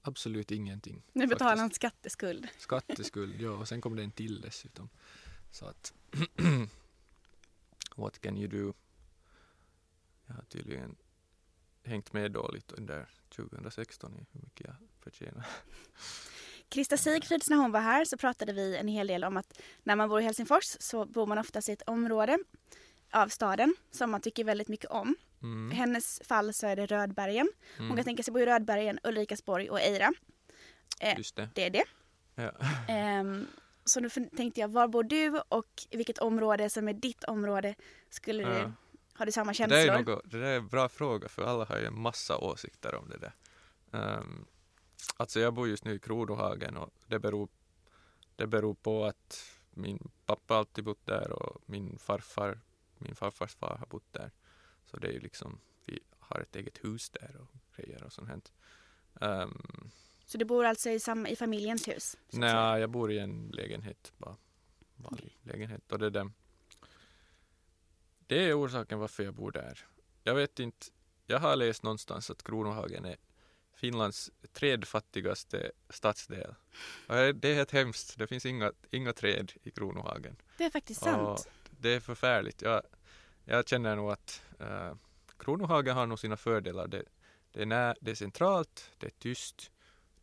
Absolut 0.01 0.51
ingenting. 0.51 1.03
Nu 1.13 1.27
betalar 1.27 1.57
han 1.57 1.71
skatteskuld. 1.71 2.47
Skatteskuld, 2.57 3.41
ja, 3.41 3.49
och 3.51 3.67
sen 3.67 3.81
kom 3.81 3.95
det 3.95 4.03
en 4.03 4.11
till 4.11 4.41
dessutom. 4.41 4.89
Så 5.55 5.65
att, 5.65 5.93
what 7.95 8.19
can 8.21 8.37
you 8.37 8.47
do? 8.47 8.73
Jag 10.27 10.35
har 10.35 10.43
tydligen 10.43 10.95
hängt 11.83 12.13
med 12.13 12.31
dåligt 12.31 12.71
under 12.71 13.09
2016 13.35 14.13
i 14.13 14.25
hur 14.31 14.41
mycket 14.41 14.67
jag 14.67 14.75
förtjänar. 14.99 15.45
Krista 16.69 16.97
Sigfrids, 16.97 17.49
när 17.49 17.57
hon 17.57 17.71
var 17.71 17.79
här 17.79 18.05
så 18.05 18.17
pratade 18.17 18.53
vi 18.53 18.77
en 18.77 18.87
hel 18.87 19.07
del 19.07 19.23
om 19.23 19.37
att 19.37 19.61
när 19.83 19.95
man 19.95 20.09
bor 20.09 20.19
i 20.21 20.23
Helsingfors 20.23 20.77
så 20.79 21.05
bor 21.05 21.25
man 21.27 21.37
oftast 21.37 21.69
i 21.69 21.71
ett 21.71 21.81
område 21.87 22.39
av 23.11 23.27
staden 23.27 23.75
som 23.91 24.11
man 24.11 24.21
tycker 24.21 24.43
väldigt 24.43 24.67
mycket 24.67 24.89
om. 24.91 25.15
I 25.39 25.45
Mm. 25.45 25.71
hennes 25.71 26.21
fall 26.25 26.53
så 26.53 26.67
är 26.67 26.75
det 26.75 26.85
Rödbergen. 26.85 27.49
Hon 27.77 27.85
Mm. 27.85 27.95
kan 27.97 28.05
tänka 28.05 28.23
sig 28.23 28.33
bo 28.33 28.39
i 28.39 28.45
Rödbergen, 28.45 28.99
Ulrikasborg 29.03 29.69
och 29.69 29.79
Eira. 29.79 30.13
Eh, 30.99 31.17
Just 31.17 31.35
det. 31.35 31.49
det 31.53 31.63
är 31.65 31.69
det. 31.69 31.83
Ja. 32.35 32.51
Ehm, 32.87 33.47
så 33.85 33.99
nu 33.99 34.07
fun- 34.07 34.35
tänkte 34.37 34.61
jag, 34.61 34.67
var 34.67 34.87
bor 34.87 35.03
du 35.03 35.39
och 35.49 35.67
i 35.89 35.97
vilket 35.97 36.17
område 36.17 36.69
som 36.69 36.87
är 36.87 36.93
ditt 36.93 37.23
område 37.23 37.75
skulle 38.09 38.43
du, 38.43 38.51
Ja. 38.57 38.71
har 39.13 39.25
du 39.25 39.31
samma 39.31 39.51
Det, 39.51 39.55
känslor? 39.55 39.77
där 39.77 39.93
är 39.93 40.03
något, 40.03 40.31
det 40.31 40.39
där 40.39 40.45
är 40.47 40.57
en 40.57 40.67
bra 40.67 40.89
fråga 40.89 41.27
för 41.29 41.43
alla 41.43 41.65
har 41.65 41.77
ju 41.77 41.85
en 41.85 41.99
massa 42.01 42.37
åsikter 42.37 42.95
om 42.95 43.09
det 43.09 43.17
där. 43.17 43.33
Um, 44.19 44.45
alltså 45.17 45.39
jag 45.39 45.53
bor 45.53 45.67
just 45.67 45.85
nu 45.85 45.93
i 45.95 45.99
Kronohagen 45.99 46.77
och 46.77 46.89
det 47.07 47.19
beror, 47.19 47.49
det 48.35 48.47
beror 48.47 48.73
på 48.73 49.05
att 49.05 49.45
min 49.71 50.11
pappa 50.25 50.55
alltid 50.55 50.83
bott 50.83 51.05
där 51.05 51.31
och 51.31 51.61
min 51.65 51.99
farfar, 51.99 52.59
min 52.97 53.15
farfars 53.15 53.55
far 53.55 53.75
har 53.79 53.85
bott 53.87 54.13
där. 54.13 54.31
Så 54.85 54.97
det 54.97 55.07
är 55.07 55.11
ju 55.11 55.19
liksom, 55.19 55.59
vi 55.85 55.99
har 56.19 56.39
ett 56.39 56.55
eget 56.55 56.83
hus 56.83 57.09
där 57.09 57.35
och 57.41 57.47
grejer 57.77 58.03
och 58.03 58.13
sånt. 58.13 58.53
Um, 59.13 59.84
Så 60.25 60.37
du 60.37 60.45
bor 60.45 60.65
alltså 60.65 60.89
i, 60.89 60.99
samma, 60.99 61.29
i 61.29 61.35
familjens 61.35 61.87
hus? 61.87 62.17
Nej, 62.29 62.81
jag 62.81 62.89
bor 62.89 63.11
i 63.11 63.19
en 63.19 63.51
lägenhet, 63.53 64.13
bara 64.17 64.35
vanlig 64.95 65.37
lägenhet. 65.43 65.91
Och 65.91 65.99
det, 65.99 66.09
där, 66.09 66.31
det 68.27 68.49
är 68.49 68.59
orsaken 68.59 68.99
varför 68.99 69.23
jag 69.23 69.33
bor 69.33 69.51
där. 69.51 69.79
Jag 70.23 70.35
vet 70.35 70.59
inte, 70.59 70.87
jag 71.25 71.39
har 71.39 71.55
läst 71.55 71.83
någonstans 71.83 72.29
att 72.29 72.43
Kronohagen 72.43 73.05
är 73.05 73.17
Finlands 73.75 74.31
trädfattigaste 74.53 75.71
stadsdel. 75.89 76.55
Och 77.07 77.15
det 77.15 77.49
är 77.49 77.55
helt 77.55 77.71
hemskt, 77.71 78.17
det 78.17 78.27
finns 78.27 78.45
inga, 78.45 78.71
inga 78.91 79.13
träd 79.13 79.51
i 79.63 79.71
Kronohagen. 79.71 80.35
Det 80.57 80.65
är 80.65 80.69
faktiskt 80.69 81.01
Och 81.01 81.07
sant. 81.07 81.49
det 81.69 81.89
är 81.89 81.99
förfärligt. 81.99 82.61
Jag, 82.61 82.81
jag 83.45 83.67
känner 83.67 83.95
nog 83.95 84.11
att 84.11 84.41
uh, 84.61 84.93
Kronohagen 85.37 85.95
har 85.95 86.05
nog 86.05 86.19
sina 86.19 86.37
fördelar. 86.37 86.87
Det, 86.87 87.03
det, 87.51 87.61
är 87.61 87.65
nä, 87.65 87.95
det 88.01 88.11
är 88.11 88.15
centralt, 88.15 88.91
det 88.97 89.05
är 89.05 89.11
tyst, 89.19 89.71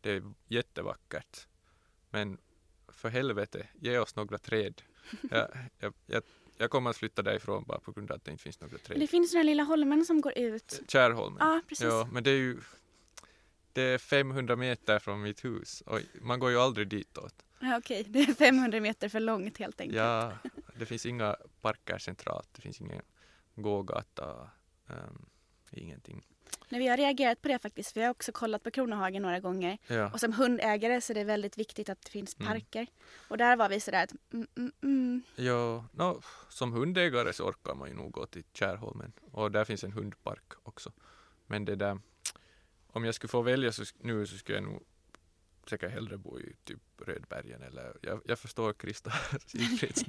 det 0.03 0.11
är 0.11 0.23
jättevackert. 0.47 1.47
Men 2.09 2.37
för 2.87 3.09
helvete, 3.09 3.67
ge 3.79 3.97
oss 3.97 4.15
några 4.15 4.37
träd. 4.37 4.81
Jag, 5.31 5.47
jag, 5.79 5.93
jag, 6.05 6.23
jag 6.57 6.69
kommer 6.69 6.89
att 6.89 6.97
flytta 6.97 7.21
därifrån 7.21 7.63
bara 7.67 7.79
på 7.79 7.91
grund 7.91 8.11
av 8.11 8.15
att 8.17 8.25
det 8.25 8.31
inte 8.31 8.43
finns 8.43 8.61
några 8.61 8.77
träd. 8.77 8.99
Det 8.99 9.07
finns 9.07 9.31
den 9.31 9.37
här 9.37 9.43
lilla 9.43 9.63
holmen 9.63 10.05
som 10.05 10.21
går 10.21 10.37
ut. 10.37 10.81
Kärrholmen. 10.87 11.47
Ja, 11.47 11.61
precis. 11.67 11.85
Ja, 11.85 12.07
men 12.11 12.23
det 12.23 12.31
är 12.31 12.37
ju 12.37 12.61
det 13.73 13.81
är 13.81 13.97
500 13.97 14.55
meter 14.55 14.99
från 14.99 15.21
mitt 15.21 15.45
hus 15.45 15.81
och 15.81 15.99
man 16.21 16.39
går 16.39 16.51
ju 16.51 16.57
aldrig 16.57 16.87
ditåt. 16.87 17.45
Ja, 17.59 17.77
okej, 17.77 18.05
det 18.07 18.19
är 18.19 18.33
500 18.33 18.79
meter 18.79 19.09
för 19.09 19.19
långt 19.19 19.57
helt 19.57 19.81
enkelt. 19.81 19.97
Ja, 19.97 20.33
det 20.75 20.85
finns 20.85 21.05
inga 21.05 21.35
parker 21.61 21.97
centralt, 21.97 22.49
det 22.55 22.61
finns 22.61 22.81
ingen 22.81 23.01
gågata, 23.55 24.49
um, 24.87 25.25
ingenting. 25.71 26.25
Nej, 26.73 26.79
vi 26.79 26.87
har 26.87 26.97
reagerat 26.97 27.41
på 27.41 27.47
det 27.47 27.59
faktiskt. 27.59 27.97
Vi 27.97 28.01
har 28.03 28.09
också 28.09 28.31
kollat 28.31 28.63
på 28.63 28.71
Kronohagen 28.71 29.21
några 29.21 29.39
gånger. 29.39 29.77
Ja, 29.87 30.09
Och 30.13 30.19
som 30.19 30.33
hundägare 30.33 31.01
så 31.01 31.13
är 31.13 31.15
det 31.15 31.23
väldigt 31.23 31.57
viktigt 31.57 31.89
att 31.89 32.01
det 32.01 32.09
finns 32.09 32.35
Mm. 32.39 32.47
parker. 32.47 32.87
Och 33.27 33.37
där 33.37 33.55
var 33.55 33.69
vi 33.69 33.79
sådär 33.79 34.03
att 34.03 34.13
mm, 34.33 34.47
mm, 34.57 34.71
mm. 34.83 35.21
ja 35.35 35.85
no, 35.91 36.21
som 36.49 36.71
hundägare 36.73 37.33
så 37.33 37.43
orkar 37.43 37.75
man 37.75 37.89
ju 37.89 37.95
nog 37.95 38.11
gå 38.11 38.25
till 38.25 38.43
Kärrholmen 38.53 39.13
och 39.31 39.51
där 39.51 39.65
finns 39.65 39.83
en 39.83 39.91
hundpark 39.91 40.53
också. 40.63 40.91
Men 41.47 41.65
det 41.65 41.75
där, 41.75 41.99
om 42.87 43.05
jag 43.05 43.15
skulle 43.15 43.29
få 43.29 43.41
välja 43.41 43.71
så, 43.71 43.83
nu 43.99 44.27
så 44.27 44.37
skulle 44.37 44.57
jag 44.57 44.63
nog 44.63 44.83
säkert 45.69 45.91
hellre 45.91 46.17
bo 46.17 46.39
i 46.39 46.55
typ 46.63 46.79
Rödbergen 46.97 47.61
eller 47.61 47.97
jag, 48.01 48.21
jag 48.25 48.39
förstår 48.39 48.73
Krista 48.73 49.11
Sigfrids. 49.45 50.03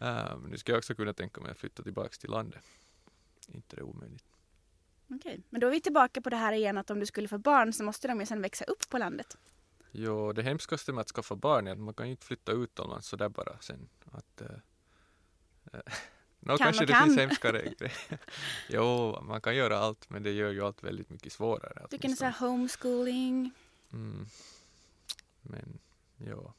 um, 0.00 0.42
nu 0.50 0.58
skulle 0.58 0.74
jag 0.74 0.78
också 0.78 0.94
kunna 0.94 1.12
tänka 1.12 1.40
mig 1.40 1.50
att 1.50 1.58
flytta 1.58 1.82
tillbaks 1.82 2.18
till 2.18 2.30
landet. 2.30 2.64
Inte 3.48 3.76
det 3.76 3.82
omöjligt. 3.82 4.24
Okej, 5.08 5.40
men 5.50 5.60
då 5.60 5.66
är 5.66 5.70
vi 5.70 5.80
tillbaka 5.80 6.20
på 6.20 6.30
det 6.30 6.36
här 6.36 6.52
igen 6.52 6.78
att 6.78 6.90
om 6.90 7.00
du 7.00 7.06
skulle 7.06 7.28
få 7.28 7.38
barn 7.38 7.72
så 7.72 7.84
måste 7.84 8.08
de 8.08 8.20
ju 8.20 8.26
sen 8.26 8.42
växa 8.42 8.64
upp 8.64 8.88
på 8.88 8.98
landet. 8.98 9.36
Jo, 9.92 10.32
det 10.32 10.42
hemskaste 10.42 10.92
med 10.92 11.00
att 11.00 11.08
skaffa 11.10 11.36
barn 11.36 11.66
är 11.66 11.72
att 11.72 11.78
man 11.78 11.94
kan 11.94 12.06
ju 12.06 12.10
inte 12.10 12.26
flytta 12.26 12.52
utomlands 12.52 13.08
sådär 13.08 13.28
bara 13.28 13.58
sen. 13.60 13.88
Att, 14.04 14.42
uh, 15.74 15.80
no, 16.40 16.48
Kan 16.48 16.58
kanske 16.58 16.86
det 16.86 16.92
kan. 16.92 17.04
finns 17.04 17.18
hemskare 17.18 17.62
grejer. 17.78 18.20
jo, 18.68 19.18
man 19.22 19.40
kan 19.40 19.56
göra 19.56 19.78
allt 19.78 20.10
men 20.10 20.22
det 20.22 20.30
gör 20.32 20.50
ju 20.50 20.62
allt 20.64 20.82
väldigt 20.82 21.10
mycket 21.10 21.32
svårare. 21.32 21.86
Du 21.90 21.98
kan 21.98 22.08
åtminstone. 22.08 22.16
säga 22.16 22.48
homeschooling. 22.48 23.50
Mm. 23.92 24.26
Men 25.42 25.78
ja, 26.16 26.54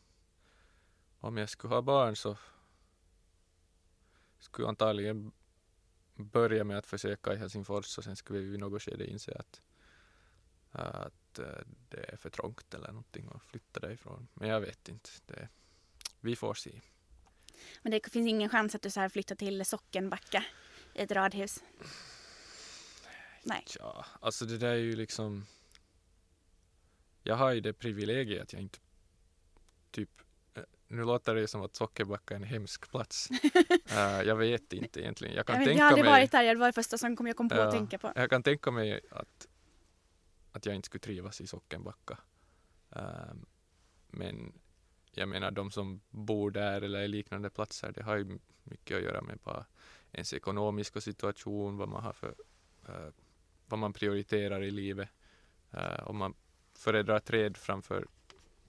om 1.20 1.38
jag 1.38 1.50
skulle 1.50 1.74
ha 1.74 1.82
barn 1.82 2.16
så 2.16 2.38
skulle 4.40 4.68
antagligen 4.68 5.32
börja 6.18 6.64
med 6.64 6.78
att 6.78 6.88
försöka 6.88 7.34
i 7.34 7.38
Helsingfors 7.38 7.98
och 7.98 8.04
sen 8.04 8.16
skulle 8.16 8.40
vi 8.40 8.46
vid 8.46 8.60
något 8.60 8.84
skede 8.84 9.08
inse 9.08 9.36
att, 9.40 9.62
att 10.72 11.40
eh, 11.40 11.46
det 11.90 12.12
är 12.12 12.18
för 12.18 12.30
trångt 12.30 12.74
eller 12.74 12.88
någonting 12.88 13.28
och 13.28 13.44
flytta 13.44 13.80
därifrån. 13.80 14.28
Men 14.34 14.50
jag 14.50 14.62
vet 14.62 14.90
inte. 14.90 15.10
Det, 15.26 15.50
vi 16.20 16.36
får 16.36 16.54
se. 16.54 16.82
Men 17.82 17.92
det 17.92 18.12
finns 18.12 18.28
ingen 18.28 18.50
chans 18.50 18.76
att 18.76 18.82
du 18.82 18.90
så 18.90 19.00
här 19.00 19.10
flyttar 19.10 19.36
till 19.36 19.66
Sockenbacka 19.66 20.46
i 20.94 21.02
ett 21.02 21.12
radhus. 21.12 21.64
Nej. 23.44 23.66
Ja, 23.80 24.06
alltså 24.20 24.46
det 24.46 24.58
där 24.58 24.72
är 24.72 24.76
ju 24.76 24.96
liksom 24.96 25.46
Jag 27.24 27.36
har 27.36 27.52
ju 27.52 27.62
det 27.62 27.74
privilegiet 27.74 28.42
att 28.42 28.54
jag 28.54 28.62
inte 28.62 28.80
typ 29.92 30.22
nu 30.88 31.04
låter 31.04 31.36
det 31.36 31.48
som 31.48 31.62
att 31.62 31.76
Sockerbacka 31.76 32.34
är 32.34 32.36
en 32.36 32.44
hemsk 32.44 32.92
plats. 32.92 33.30
Eh, 33.90 34.22
jag 34.22 34.36
vet 34.36 34.74
inte 34.74 35.00
egentligen. 35.02 35.36
Jag 35.36 35.46
kan 35.46 35.56
Jag, 35.56 35.66
tänka 35.66 35.80
jag 35.84 35.90
hade 35.90 36.04
mig 36.04 36.12
varit 36.12 36.32
där, 36.32 36.44
det 36.44 36.60
var 36.60 36.68
det 36.68 36.74
första 36.74 36.98
som 36.98 37.16
kom, 37.16 37.28
jag 37.28 37.38
kom 37.38 37.50
på 37.50 37.56
Ja. 37.56 37.64
att 37.68 37.72
tänka 37.72 37.98
på. 37.98 38.12
Jag 38.16 38.30
kan 38.30 38.44
tänka 38.44 38.72
mig 38.72 39.02
att, 39.12 39.48
att 40.52 40.66
jag 40.66 40.76
inte 40.76 40.86
skulle 40.86 41.00
trivas 41.00 41.42
i 41.42 41.48
Sockenbacka. 41.48 42.18
Ehm, 42.92 43.46
men 44.08 44.54
jag 45.12 45.30
menar 45.30 45.52
de 45.52 45.72
som 45.72 46.02
bor 46.10 46.52
där 46.52 46.82
eller 46.82 47.02
i 47.02 47.08
liknande 47.08 47.50
platser, 47.50 47.92
det 47.92 48.04
har 48.04 48.16
ju 48.16 48.40
mycket 48.64 48.98
att 48.98 49.04
göra 49.04 49.22
med 49.22 49.40
bara 49.44 49.66
ens 50.12 50.34
ekonomiska 50.34 51.02
situation, 51.02 51.78
vad 51.78 51.90
man 51.90 52.04
har 52.04 52.14
för, 52.14 52.36
eh, 52.88 53.14
vad 53.66 53.80
man 53.80 53.94
prioriterar 53.94 54.64
i 54.64 54.72
livet. 54.72 55.10
Uh, 55.74 56.10
om 56.10 56.18
man 56.18 56.34
föredrar 56.74 57.20
träd 57.20 57.58
framför 57.58 58.06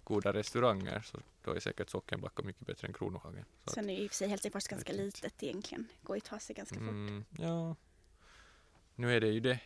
goda 0.04 0.32
restauranger 0.32 1.00
så 1.00 1.18
då 1.48 1.54
är 1.54 1.60
säkert 1.60 1.90
Sockenbacka 1.90 2.42
mycket 2.42 2.66
bättre 2.66 2.86
än 2.88 2.94
Kronohagen. 2.94 3.44
Så 3.64 3.70
Sen 3.70 3.90
är 3.90 3.94
ju 3.94 4.00
i 4.00 4.06
och 4.06 4.10
för 4.10 4.16
sig 4.16 4.28
Helsingfors 4.28 4.68
ganska 4.68 4.92
litet 4.92 5.42
egentligen. 5.42 5.88
Går 6.02 6.16
ju 6.16 6.18
att 6.18 6.24
ta 6.24 6.38
sig 6.38 6.54
ganska 6.56 6.74
fort. 6.74 6.88
Mm, 6.88 7.24
ja, 7.38 7.76
nu 8.94 9.16
är 9.16 9.20
det 9.20 9.28
ju 9.28 9.40
det. 9.40 9.60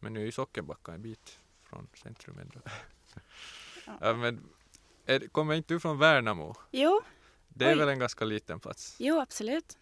Men 0.00 0.12
nu 0.12 0.20
är 0.20 0.24
ju 0.24 0.32
Sockerbacka 0.32 0.92
en 0.92 1.02
bit 1.02 1.38
från 1.62 1.88
centrum 2.02 2.38
ändå. 2.38 2.60
Ja. 3.86 3.92
Ja, 4.00 4.14
men 4.14 4.48
är, 5.06 5.20
kommer 5.28 5.54
inte 5.54 5.74
du 5.74 5.80
från 5.80 5.98
Värnamo? 5.98 6.54
Jo, 6.70 7.00
Det 7.48 7.64
är 7.64 7.72
Oj. 7.72 7.78
väl 7.78 7.88
en 7.88 7.98
ganska 7.98 8.24
liten 8.24 8.60
plats? 8.60 8.96
Jo, 8.98 9.20
absolut. 9.20 9.78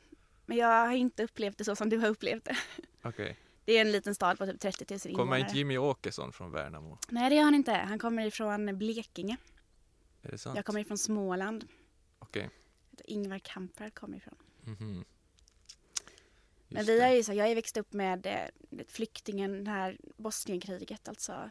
Men 0.47 0.57
jag 0.57 0.67
har 0.87 0.93
inte 0.93 1.25
upplevt 1.25 1.59
det 1.59 1.65
så 1.65 1.77
som 1.77 1.89
du 1.89 1.99
har 1.99 2.09
upplevt 2.09 2.45
det. 2.45 2.57
Okej. 3.03 3.39
Det 3.65 3.73
är 3.73 3.81
en 3.81 3.93
liten 3.93 4.15
stad 4.15 4.39
på 4.39 4.47
typ 4.47 4.61
30 4.61 4.85
000 4.91 5.01
invånare. 5.05 5.17
Kommer 5.27 5.37
inte 5.37 5.59
Jimmy 5.59 5.79
Åkesson 5.79 6.33
från 6.33 6.51
Värnamo? 6.53 6.99
Nej, 7.09 7.31
det 7.31 7.37
gör 7.37 7.45
han 7.45 7.55
inte. 7.55 7.73
Han 7.73 7.99
kommer 7.99 8.27
ifrån 8.27 8.79
Blekinge. 8.79 9.37
Är 10.27 10.31
det 10.31 10.39
sant? 10.39 10.57
Jag 10.57 10.65
kommer 10.65 10.81
ifrån 10.81 10.99
Småland. 10.99 11.69
Okej. 12.19 12.51
Ingvar 13.05 13.39
Kamprad 13.39 13.95
kommer 13.95 14.17
ifrån. 14.17 14.37
Mhm. 14.65 15.05
Men 16.69 16.79
Just 16.79 16.89
vi 16.89 17.01
har 17.01 17.11
ju 17.15 17.23
så, 17.23 17.33
jag 17.33 17.51
är 17.51 17.55
växt 17.55 17.77
upp 17.77 17.93
med 17.93 18.27
eh, 18.27 18.85
flyktingen, 18.89 19.65
det 19.65 19.71
här 19.71 19.99
Bosnienkriget, 20.17 21.09
alltså 21.09 21.51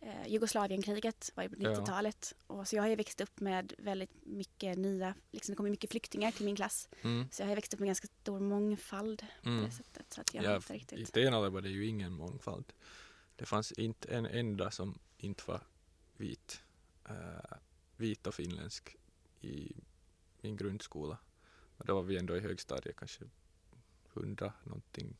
eh, 0.00 0.26
Jugoslavienkriget 0.28 1.30
var 1.34 1.42
ju 1.42 1.48
på 1.48 1.56
Ja. 1.62 1.70
90-talet. 1.74 2.34
Och 2.46 2.68
så 2.68 2.76
jag 2.76 2.82
har 2.82 2.88
ju 2.88 2.96
växt 2.96 3.20
upp 3.20 3.40
med 3.40 3.72
väldigt 3.78 4.10
mycket 4.26 4.78
nya, 4.78 5.14
liksom 5.32 5.52
det 5.52 5.56
kommer 5.56 5.70
mycket 5.70 5.90
flyktingar 5.90 6.30
till 6.32 6.44
min 6.44 6.56
klass. 6.56 6.88
Mm. 7.02 7.28
Så 7.32 7.42
jag 7.42 7.46
har 7.46 7.50
ju 7.50 7.54
växt 7.54 7.74
upp 7.74 7.80
med 7.80 7.86
ganska 7.86 8.08
stor 8.22 8.40
mångfald 8.40 9.24
på 9.42 9.48
Mm. 9.48 9.64
det 9.64 9.70
sättet. 9.70 10.12
Så 10.12 10.20
att 10.20 10.34
jag 10.34 10.44
Ja, 10.44 10.48
har 10.50 10.56
inte 10.56 10.74
I 10.74 10.78
riktigt. 10.78 11.08
Stenala 11.08 11.48
var 11.50 11.60
det 11.60 11.68
ju 11.68 11.86
ingen 11.86 12.12
mångfald. 12.12 12.72
Det 13.36 13.46
fanns 13.46 13.72
inte 13.72 14.08
en 14.14 14.26
enda 14.26 14.70
som 14.70 14.98
inte 15.18 15.42
var 15.46 15.60
vit. 16.16 16.62
Uh, 17.10 17.14
vit 17.96 18.26
och 18.26 18.34
finländsk 18.34 18.96
i 19.40 19.72
min 20.40 20.56
grundskola. 20.56 21.18
Och 21.76 21.86
då 21.86 21.94
var 21.94 22.02
vi 22.02 22.18
ändå 22.18 22.36
i 22.36 22.40
högstadiet 22.40 22.96
kanske 22.96 23.24
hundra 24.12 24.52
någonting 24.64 25.16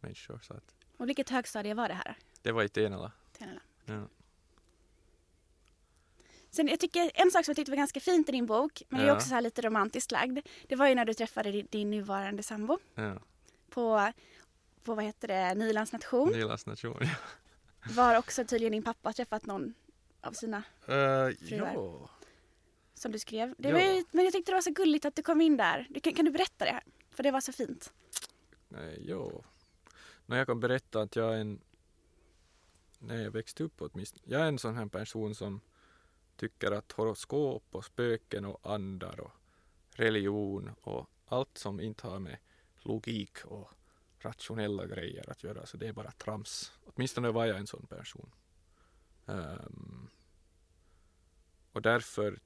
människor. 0.00 0.40
Så 0.42 0.54
att 0.54 0.74
Och 0.96 1.08
vilket 1.08 1.30
högstadie 1.30 1.74
var 1.74 1.88
det 1.88 1.94
här? 1.94 2.16
det 2.42 2.52
var 2.52 2.62
i 2.62 2.68
Tenala. 2.68 3.12
Tenala? 3.32 3.60
Ja. 3.84 4.08
Sen 6.50 6.68
jag 6.68 6.80
tycker 6.80 7.10
en 7.14 7.30
sak 7.30 7.44
som 7.44 7.52
jag 7.52 7.56
tyckte 7.56 7.70
var 7.72 7.76
ganska 7.76 8.00
fint 8.00 8.28
i 8.28 8.32
din 8.32 8.46
bok, 8.46 8.82
men 8.88 8.98
det 9.00 9.04
är 9.06 9.08
Ja. 9.08 9.16
också 9.16 9.28
så 9.28 9.34
här 9.34 9.42
lite 9.42 9.62
romantiskt 9.62 10.10
lagd. 10.12 10.38
Det 10.68 10.76
var 10.76 10.88
ju 10.88 10.94
när 10.94 11.04
du 11.04 11.14
träffade 11.14 11.50
din, 11.52 11.66
din 11.70 11.90
nuvarande 11.90 12.42
sambo 12.42 12.78
Ja. 12.94 13.18
på, 13.70 14.12
på 14.84 14.94
vad 14.94 15.04
heter 15.04 15.28
det, 15.28 15.54
Nylands 15.54 15.92
nation. 15.92 16.32
Nylands 16.32 16.66
nation. 16.66 17.00
Var 17.90 18.18
också 18.18 18.44
tydligen 18.44 18.72
din 18.72 18.82
pappa 18.82 19.12
träffat 19.12 19.46
någon 19.46 19.74
av 20.22 20.32
sina 20.32 20.56
Uh, 20.58 21.34
Fruar. 21.48 21.72
ja. 21.74 22.10
som 22.94 23.12
du 23.12 23.18
skrev. 23.18 23.54
Det 23.58 23.68
Ja. 23.68 23.80
ju, 23.94 24.04
men 24.10 24.24
jag 24.24 24.32
tyckte 24.32 24.52
det 24.52 24.56
var 24.56 24.62
så 24.62 24.70
gulligt 24.70 25.04
att 25.04 25.14
du 25.16 25.22
kom 25.22 25.40
in 25.40 25.56
där. 25.56 25.86
Du, 25.90 26.00
kan, 26.00 26.14
kan 26.14 26.24
du 26.24 26.30
berätta 26.30 26.64
det 26.64 26.70
här? 26.70 26.82
För 27.10 27.22
det 27.22 27.30
var 27.30 27.40
så 27.40 27.52
fint. 27.52 27.92
Nej, 28.68 28.98
jo. 29.08 29.44
No, 30.26 30.36
jag 30.36 30.46
kan 30.46 30.60
berätta 30.60 31.00
att 31.00 31.16
jag 31.16 31.34
är 31.34 31.38
en, 31.38 31.60
när 32.98 33.22
jag 33.22 33.30
växte 33.30 33.64
upp 33.64 33.74
åtminstone, 33.82 34.22
jag 34.24 34.40
är 34.40 34.46
en 34.46 34.58
sån 34.58 34.76
här 34.76 34.86
person 34.86 35.34
som 35.34 35.60
tycker 36.36 36.72
att 36.72 36.92
horoskop 36.92 37.64
och 37.70 37.84
spöken 37.84 38.44
och 38.44 38.60
andar 38.74 39.20
och 39.20 39.32
religion 39.90 40.70
och 40.80 41.06
allt 41.26 41.58
som 41.58 41.80
inte 41.80 42.06
har 42.06 42.18
med 42.18 42.36
logik 42.80 43.44
och 43.44 43.70
rationella 44.18 44.86
grejer 44.86 45.30
att 45.30 45.42
göra, 45.44 45.66
så 45.66 45.76
det 45.76 45.88
är 45.88 45.92
bara 45.92 46.10
trams. 46.10 46.72
Åtminstone 46.84 47.30
var 47.30 47.44
jag 47.46 47.58
en 47.58 47.66
sån 47.66 47.86
person. 47.86 48.30
Um, 49.26 50.08
och 51.72 51.82
därför 51.82 52.40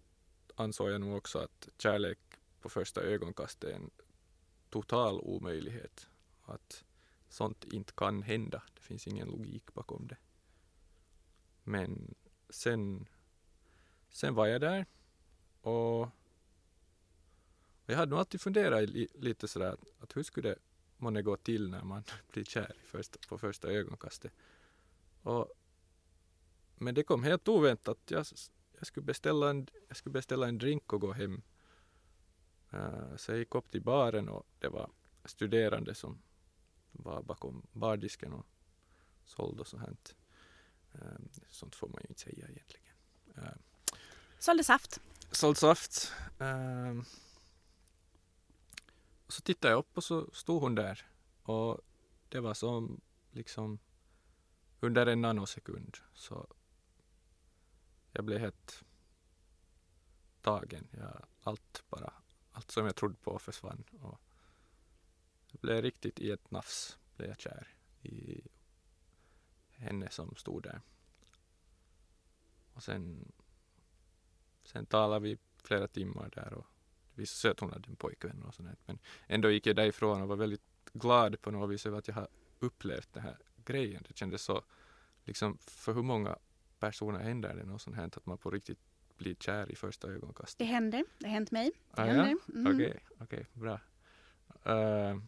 ansåg 0.54 0.90
jag 0.90 1.00
nog 1.00 1.16
också 1.16 1.38
att 1.38 1.68
kärlek 1.78 2.18
på 2.60 2.68
första 2.68 3.00
ögonkastet 3.00 3.70
är 3.70 3.74
en 3.74 3.90
total 4.70 5.20
omöjlighet. 5.20 6.08
Att 6.44 6.84
sånt 7.28 7.64
inte 7.64 7.92
kan 7.92 8.22
hända. 8.22 8.62
Det 8.74 8.80
finns 8.80 9.06
ingen 9.06 9.28
logik 9.28 9.74
bakom 9.74 10.06
det. 10.06 10.16
Men 11.62 12.14
sen, 12.48 13.08
sen 14.10 14.34
var 14.34 14.46
jag 14.46 14.60
där 14.60 14.86
och, 15.60 16.08
jag 17.86 17.96
hade 17.96 18.10
nog 18.10 18.18
alltid 18.18 18.40
funderat 18.40 18.90
lite 19.14 19.48
sådär 19.48 19.72
att, 19.72 19.84
att 19.98 20.16
hur 20.16 20.22
skulle 20.22 20.48
det 20.48 20.58
månne 20.96 21.22
gå 21.22 21.36
till 21.36 21.70
när 21.70 21.84
man 21.84 22.04
blir 22.32 22.44
kär 22.44 22.76
på 23.28 23.38
första 23.38 23.68
ögonkastet. 23.68 24.32
Och, 25.22 25.52
men 26.78 26.94
det 26.94 27.02
kom 27.02 27.22
helt 27.22 27.48
oväntat. 27.48 27.98
Jag, 28.06 28.26
jag, 28.78 28.86
skulle 28.86 29.06
beställa 29.06 29.50
en, 29.50 29.68
jag 29.88 29.96
skulle 29.96 30.12
beställa 30.12 30.48
en 30.48 30.58
drink 30.58 30.92
och 30.92 31.00
gå 31.00 31.12
hem. 31.12 31.42
Eh, 32.70 33.16
så 33.16 33.32
jag 33.32 33.38
gick 33.38 33.54
upp 33.54 33.70
till 33.70 33.82
baren 33.82 34.28
och 34.28 34.46
det 34.58 34.68
var 34.68 34.90
studerande 35.24 35.94
som 35.94 36.22
var 36.92 37.22
bakom 37.22 37.66
bardisken 37.72 38.32
och 38.32 38.46
sålde 39.24 39.60
och 39.60 39.66
sånt. 39.66 39.82
här. 39.82 39.96
Eh, 40.92 41.18
Sånt 41.50 41.74
får 41.74 41.88
man 41.88 42.00
ju 42.02 42.08
inte 42.08 42.20
säga 42.20 42.48
egentligen. 42.48 42.94
Eh, 43.36 43.56
Sålde 44.38 44.64
saft. 44.64 45.00
Såld 45.30 45.56
saft. 45.56 46.12
Och 49.26 49.32
så 49.32 49.42
tittade 49.42 49.72
jag 49.72 49.78
upp 49.78 49.96
och 49.96 50.04
så 50.04 50.30
stod 50.32 50.62
hon 50.62 50.74
där. 50.74 51.06
Och 51.42 51.80
det 52.28 52.40
var 52.40 52.54
som 52.54 53.00
liksom 53.30 53.78
under 54.80 55.06
en 55.06 55.20
nanosekund 55.20 55.96
så 56.14 56.46
jag 58.16 58.24
blev 58.24 58.38
helt 58.38 58.84
tagen. 60.40 60.88
Jag, 60.90 61.26
allt 61.42 61.84
bara, 61.88 62.12
allt 62.52 62.70
som 62.70 62.86
jag 62.86 62.96
trodde 62.96 63.14
på 63.14 63.38
försvann. 63.38 63.84
Och 64.00 64.20
jag 65.50 65.60
blev 65.60 65.82
riktigt 65.82 66.20
i 66.20 66.30
ett 66.30 66.50
nafs 66.50 66.98
blev 67.16 67.28
jag 67.28 67.40
kär 67.40 67.74
i 68.02 68.40
henne 69.70 70.10
som 70.10 70.36
stod 70.36 70.62
där. 70.62 70.80
Och 72.72 72.82
sen, 72.82 73.32
sen 74.64 74.86
talade 74.86 75.20
vi 75.20 75.38
flera 75.62 75.88
timmar 75.88 76.30
där 76.34 76.52
och 76.52 76.66
det 77.14 77.20
visade 77.20 77.36
sig 77.36 77.50
att 77.50 77.60
hon 77.60 77.72
hade 77.72 77.88
en 77.88 77.96
pojkvän 77.96 78.42
och 78.42 78.54
sånt. 78.54 78.86
Men 78.86 78.98
ändå 79.26 79.50
gick 79.50 79.66
jag 79.66 79.76
därifrån 79.76 80.22
och 80.22 80.28
var 80.28 80.36
väldigt 80.36 80.90
glad 80.92 81.40
på 81.40 81.50
något 81.50 81.70
vis 81.70 81.86
över 81.86 81.98
att 81.98 82.08
jag 82.08 82.14
har 82.14 82.28
upplevt 82.58 83.12
den 83.12 83.22
här 83.22 83.38
grejen. 83.56 84.04
Det 84.08 84.16
kändes 84.16 84.42
så, 84.42 84.64
liksom 85.24 85.58
för 85.58 85.94
hur 85.94 86.02
många 86.02 86.38
personer 86.86 87.18
händer 87.18 87.54
det 87.54 87.64
något 87.64 87.82
sånt 87.82 87.96
här 87.96 88.04
att 88.04 88.26
man 88.26 88.38
på 88.38 88.50
riktigt 88.50 88.78
blir 89.16 89.34
kär 89.34 89.72
i 89.72 89.76
första 89.76 90.08
ögonkastet? 90.08 90.58
Det 90.58 90.64
händer. 90.64 91.04
Det 91.18 91.26
har 91.26 91.32
hänt 91.32 91.50
mig. 91.50 91.70
Det 91.94 92.02
Ah, 92.02 92.06
ja? 92.06 92.12
händer. 92.12 92.36
Mm. 92.54 92.74
Okej, 92.74 93.00
okej, 93.20 93.46
bra. 93.52 93.80
Eh, 94.64 95.18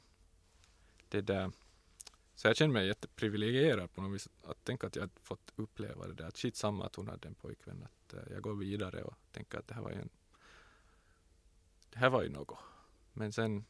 det 1.09 1.21
där. 1.21 1.53
Så 2.35 2.49
jag 2.49 2.57
känner 2.57 2.73
mig 2.75 2.87
jätteprivilegierad 2.87 3.93
på 3.93 4.03
något 4.03 4.15
vis 4.15 4.29
att 4.45 4.65
tänka 4.65 4.87
att 4.87 4.97
jag 4.97 5.11
fått 5.23 5.53
uppleva 5.57 6.07
det 6.07 6.15
där. 6.15 6.25
Att 6.25 6.37
shit 6.37 6.57
samma 6.57 6.87
att 6.87 6.95
hon 6.97 7.09
hade 7.09 7.29
en 7.29 7.35
pojkvän. 7.35 7.83
Att 7.85 8.15
eh, 8.15 8.21
jag 8.31 8.43
går 8.43 8.55
vidare 8.55 9.03
och 9.03 9.15
tänker 9.33 9.59
att 9.59 9.69
det 9.69 9.75
här 9.75 9.83
var 9.83 9.91
ju 9.91 9.97
en 9.97 10.09
det 11.91 11.99
här 11.99 12.11
var 12.11 12.23
ju 12.23 12.29
något. 12.29 12.59
Men 13.13 13.33
sen 13.33 13.65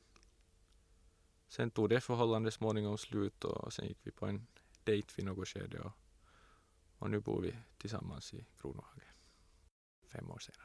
sen 1.49 1.71
tog 1.71 1.89
det 1.89 2.01
förhållandet 2.01 2.55
småningom 2.55 2.99
slut 2.99 3.45
och 3.45 3.73
sen 3.73 3.87
gick 3.89 3.99
vi 4.03 4.11
på 4.11 4.27
en 4.27 4.47
dejt 4.85 5.13
vid 5.17 5.27
något 5.27 5.49
skede 5.49 5.81
och, 5.81 5.93
och 6.99 7.11
nu 7.11 7.21
bor 7.21 7.41
vi 7.43 7.55
tillsammans 7.79 8.35
i 8.35 8.47
Kronohage. 8.61 9.03
Fem 10.13 10.31
år 10.31 10.39
senare. 10.39 10.65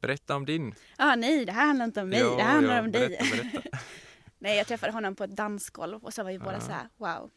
Berätta 0.00 0.36
om 0.36 0.46
din. 0.46 0.74
Ah, 0.98 1.16
nej, 1.16 1.44
det 1.44 1.52
här 1.52 1.66
handlar 1.66 1.84
inte 1.84 2.02
om 2.02 2.08
mig. 2.08 2.18
Ja, 2.18 2.36
det 2.36 2.42
här 2.42 2.52
handlar 2.54 2.74
ja, 2.76 2.82
om 2.82 2.90
berätta, 2.90 3.24
dig. 3.24 3.50
berätta. 3.52 3.78
nej, 4.38 4.56
jag 4.58 4.66
träffade 4.66 4.92
honom 4.92 5.14
på 5.16 5.24
ett 5.24 5.36
dansgolv 5.36 6.04
och 6.04 6.14
så 6.14 6.22
var 6.22 6.30
vi 6.32 6.38
båda 6.38 6.52
Ja. 6.52 6.60
så 6.60 6.72
här, 6.72 6.88
wow. 6.96 7.30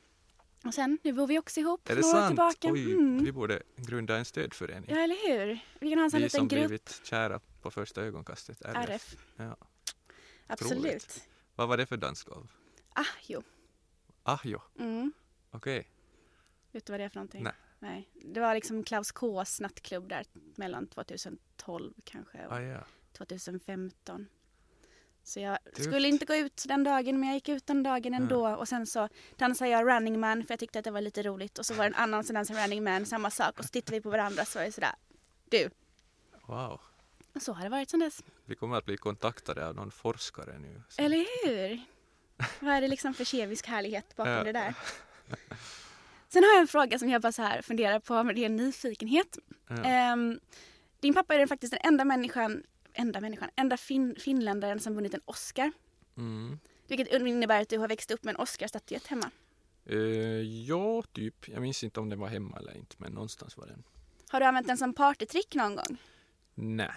Och 0.65 0.73
sen, 0.73 0.97
nu 1.03 1.13
bor 1.13 1.27
vi 1.27 1.39
också 1.39 1.59
ihop. 1.59 1.89
Är 1.89 1.95
det 1.95 2.03
sant? 2.03 2.27
tillbaka. 2.27 2.71
Oj, 2.71 2.93
Mm. 2.93 3.23
vi 3.23 3.31
borde 3.31 3.63
grunda 3.75 4.17
en 4.17 4.25
stödförening. 4.25 4.89
Ja, 4.89 4.97
eller 5.03 5.27
hur? 5.45 5.59
Vi 5.79 5.89
kan 5.89 5.97
ha 5.99 6.03
en 6.05 6.11
sån 6.11 6.17
vi 6.17 6.23
liten 6.23 6.37
som 6.39 6.47
grupp. 6.47 6.67
blivit 6.67 7.01
kära 7.03 7.39
på 7.61 7.71
första 7.71 8.01
ögonkastet. 8.01 8.61
RF. 8.61 8.89
RF. 8.89 9.15
Ja. 9.35 9.57
Absolut. 10.47 10.71
Otroligt. 10.79 11.29
Vad 11.55 11.67
var 11.67 11.77
det 11.77 11.85
för 11.85 11.97
dansgolv? 11.97 12.51
Ah, 12.93 13.05
jo. 13.27 13.43
Ah, 14.27 14.39
jo. 14.43 14.59
Mm. 14.79 15.13
Okej. 15.51 15.87
Vet 16.71 16.85
du 16.85 16.93
vad 16.93 16.99
det 16.99 17.03
är 17.03 17.09
för 17.09 17.15
någonting? 17.15 17.43
Nej. 17.43 17.53
Nej. 17.79 18.09
Det 18.13 18.39
var 18.39 18.53
liksom 18.55 18.83
Klaus 18.83 19.11
Ks 19.11 19.59
nattklubb 19.61 20.09
där 20.09 20.25
mellan 20.55 20.87
2012 20.87 21.93
kanske 22.03 22.45
och 22.45 22.53
Ah, 22.53 22.61
ja. 22.61 22.79
2015. 23.13 24.27
Så 25.23 25.39
jag 25.39 25.57
Tufft. 25.63 25.83
skulle 25.83 26.07
inte 26.07 26.25
gå 26.25 26.35
ut 26.35 26.63
den 26.67 26.83
dagen 26.83 27.19
men 27.19 27.29
jag 27.29 27.35
gick 27.35 27.49
ut 27.49 27.67
den 27.67 27.83
dagen 27.83 28.13
ändå 28.13 28.55
och 28.55 28.67
sen 28.67 28.85
så 28.87 29.09
dansade 29.37 29.69
jag 29.71 29.87
Running 29.87 30.19
Man 30.19 30.45
för 30.45 30.51
jag 30.53 30.59
tyckte 30.59 30.79
att 30.79 30.85
det 30.85 30.91
var 30.91 31.01
lite 31.01 31.23
roligt 31.23 31.59
och 31.59 31.65
så 31.65 31.73
var 31.73 31.83
det 31.83 31.87
en 31.89 31.95
annan 31.95 32.23
som 32.23 32.33
dansade 32.33 32.63
Running 32.63 32.83
Man, 32.83 33.05
samma 33.05 33.31
sak 33.31 33.59
och 33.59 33.65
så 33.65 33.69
tittade 33.71 33.97
vi 33.97 34.01
på 34.01 34.09
varandra 34.09 34.45
så 34.45 34.59
var 34.59 34.65
det 34.65 34.71
sådär, 34.71 34.95
du. 35.49 35.69
Wow. 36.47 36.81
Och 37.35 37.41
så 37.41 37.53
har 37.53 37.63
det 37.63 37.69
varit 37.69 37.89
sedan 37.89 37.99
dess. 37.99 38.23
Vi 38.45 38.55
kommer 38.55 38.75
att 38.77 38.85
bli 38.85 38.97
kontaktade 38.97 39.67
av 39.67 39.75
någon 39.75 39.91
forskare 39.91 40.59
nu. 40.59 40.81
Så- 40.89 41.01
Eller 41.01 41.25
hur? 41.45 41.81
Vad 42.59 42.73
är 42.73 42.81
det 42.81 42.87
liksom 42.87 43.13
för 43.13 43.23
kemisk 43.25 43.67
härlighet 43.67 44.15
bakom 44.15 44.31
Ja. 44.33 44.43
det 44.43 44.51
där? 44.51 44.73
Sen 46.29 46.43
har 46.43 46.49
jag 46.51 46.61
en 46.61 46.67
fråga 46.67 46.99
som 46.99 47.09
jag 47.09 47.21
bara 47.21 47.31
så 47.31 47.41
här 47.41 47.61
funderar 47.61 47.99
på 47.99 48.23
med 48.23 48.37
ren 48.37 48.55
nyfikenhet. 48.55 49.37
Ja. 49.67 49.83
Ehm, 49.83 50.39
din 50.99 51.13
pappa 51.13 51.35
är 51.35 51.39
den 51.39 51.47
faktiskt 51.47 51.71
den 51.73 51.79
enda 51.83 52.05
människan, 52.05 52.63
enda 52.93 53.21
människan, 53.21 53.49
enda 53.55 53.77
fin, 53.77 54.15
finländaren 54.19 54.79
som 54.79 54.95
vunnit 54.95 55.13
en 55.13 55.21
Oscar. 55.25 55.71
Mm. 56.17 56.59
Vilket 56.87 57.13
innebär 57.13 57.61
att 57.61 57.69
du 57.69 57.77
har 57.77 57.87
växt 57.87 58.11
upp 58.11 58.23
med 58.23 58.35
en 58.35 58.41
Oscarsstatyett 58.41 59.07
hemma. 59.07 59.31
Eh, 59.85 59.97
ja, 60.41 61.03
typ. 61.13 61.47
Jag 61.49 61.61
minns 61.61 61.83
inte 61.83 61.99
om 61.99 62.09
den 62.09 62.19
var 62.19 62.27
hemma 62.27 62.57
eller 62.57 62.77
inte, 62.77 62.95
men 62.99 63.11
någonstans 63.11 63.57
var 63.57 63.67
den. 63.67 63.83
Har 64.29 64.39
du 64.39 64.45
använt 64.45 64.67
den 64.67 64.77
som 64.77 64.93
partytrick 64.93 65.55
någon 65.55 65.75
gång? 65.75 65.97
Nej, 66.55 66.91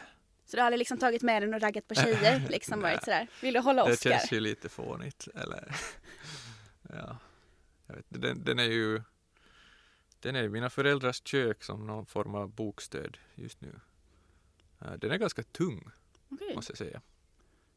Så 0.50 0.56
du 0.56 0.60
har 0.60 0.66
aldrig 0.66 0.78
liksom 0.78 0.98
tagit 0.98 1.22
med 1.22 1.42
den 1.42 1.54
och 1.54 1.60
raggat 1.60 1.88
på 1.88 1.94
tjejer? 1.94 2.40
Liksom 2.50 2.80
varit 2.80 3.04
sådär, 3.04 3.28
vill 3.42 3.54
du 3.54 3.60
hålla 3.60 3.84
det 3.86 3.92
Oscar? 3.92 4.10
känns 4.10 4.32
ju 4.32 4.40
lite 4.40 4.68
fånigt. 4.68 5.28
Eller, 5.34 5.76
ja, 6.88 7.18
jag 7.86 7.94
vet, 7.94 8.04
den, 8.08 8.44
den 8.44 8.58
är 8.58 8.62
ju 8.64 9.02
den 10.20 10.36
är 10.36 10.48
mina 10.48 10.70
föräldrars 10.70 11.22
kök 11.24 11.62
som 11.64 11.86
någon 11.86 12.06
form 12.06 12.34
av 12.34 12.50
bokstöd 12.50 13.18
just 13.34 13.60
nu. 13.60 13.80
Eh, 14.80 14.92
Den 14.92 15.10
är 15.10 15.16
ganska 15.18 15.42
tung, 15.42 15.90
Okej. 16.28 16.54
måste 16.54 16.70
jag 16.70 16.78
säga. 16.78 17.00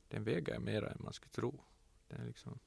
Den 0.07 0.23
väger 0.23 0.59
mer 0.59 0.83
än 0.83 0.97
man 0.99 1.13
skulle 1.13 1.31
tro. 1.31 1.63
Den 2.07 2.21
är 2.21 2.25
liksom, 2.25 2.59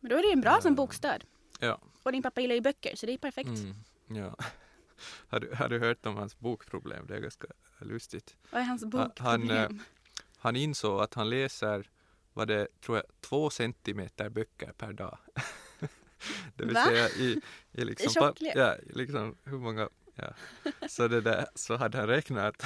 Men 0.00 0.10
då 0.10 0.16
är 0.16 0.22
det 0.22 0.26
ju 0.28 0.32
en 0.32 0.40
bra 0.40 0.52
Ja. 0.54 0.60
som 0.60 0.74
bokstöd. 0.74 1.24
ja. 1.60 1.80
Och 2.02 2.12
din 2.12 2.22
pappa 2.22 2.40
gillar 2.40 2.54
ju 2.54 2.60
böcker 2.60 2.96
så 2.96 3.06
det 3.06 3.12
är 3.12 3.18
perfekt. 3.18 3.48
Mm, 3.48 3.74
ja. 4.24 4.36
Har, 5.28 5.40
du, 5.40 5.54
har 5.54 5.68
du 5.68 5.78
hört 5.78 6.06
om 6.06 6.16
hans 6.16 6.38
bokproblem? 6.38 7.06
Det 7.06 7.16
är 7.16 7.20
ganska 7.20 7.46
lustigt. 7.80 8.36
Vad 8.50 8.60
är 8.60 8.64
hans 8.64 8.82
han, 8.82 8.90
bokproblem? 8.90 9.82
Han 10.38 10.56
insåg 10.56 11.00
att 11.00 11.14
han 11.14 11.30
läser, 11.30 11.90
vad 12.32 12.48
det 12.48 12.68
tror 12.80 12.96
jag, 12.96 13.04
två 13.20 13.50
centimeter 13.50 14.28
böcker 14.28 14.72
per 14.72 14.92
dag. 14.92 15.18
det 16.56 16.64
vill 16.64 16.74
Va? 16.74 16.84
säga 16.84 17.08
i, 17.08 17.40
i 17.72 17.84
liksom, 17.84 18.14
pa- 18.14 18.26
tjocklek? 18.28 18.52
ja, 18.56 18.76
liksom 18.86 19.36
hur 19.44 19.58
många, 19.58 19.88
ja. 20.14 20.34
Så 20.88 21.08
det 21.08 21.20
där, 21.20 21.46
så 21.54 21.76
hade 21.76 21.98
han 21.98 22.06
räknat 22.06 22.62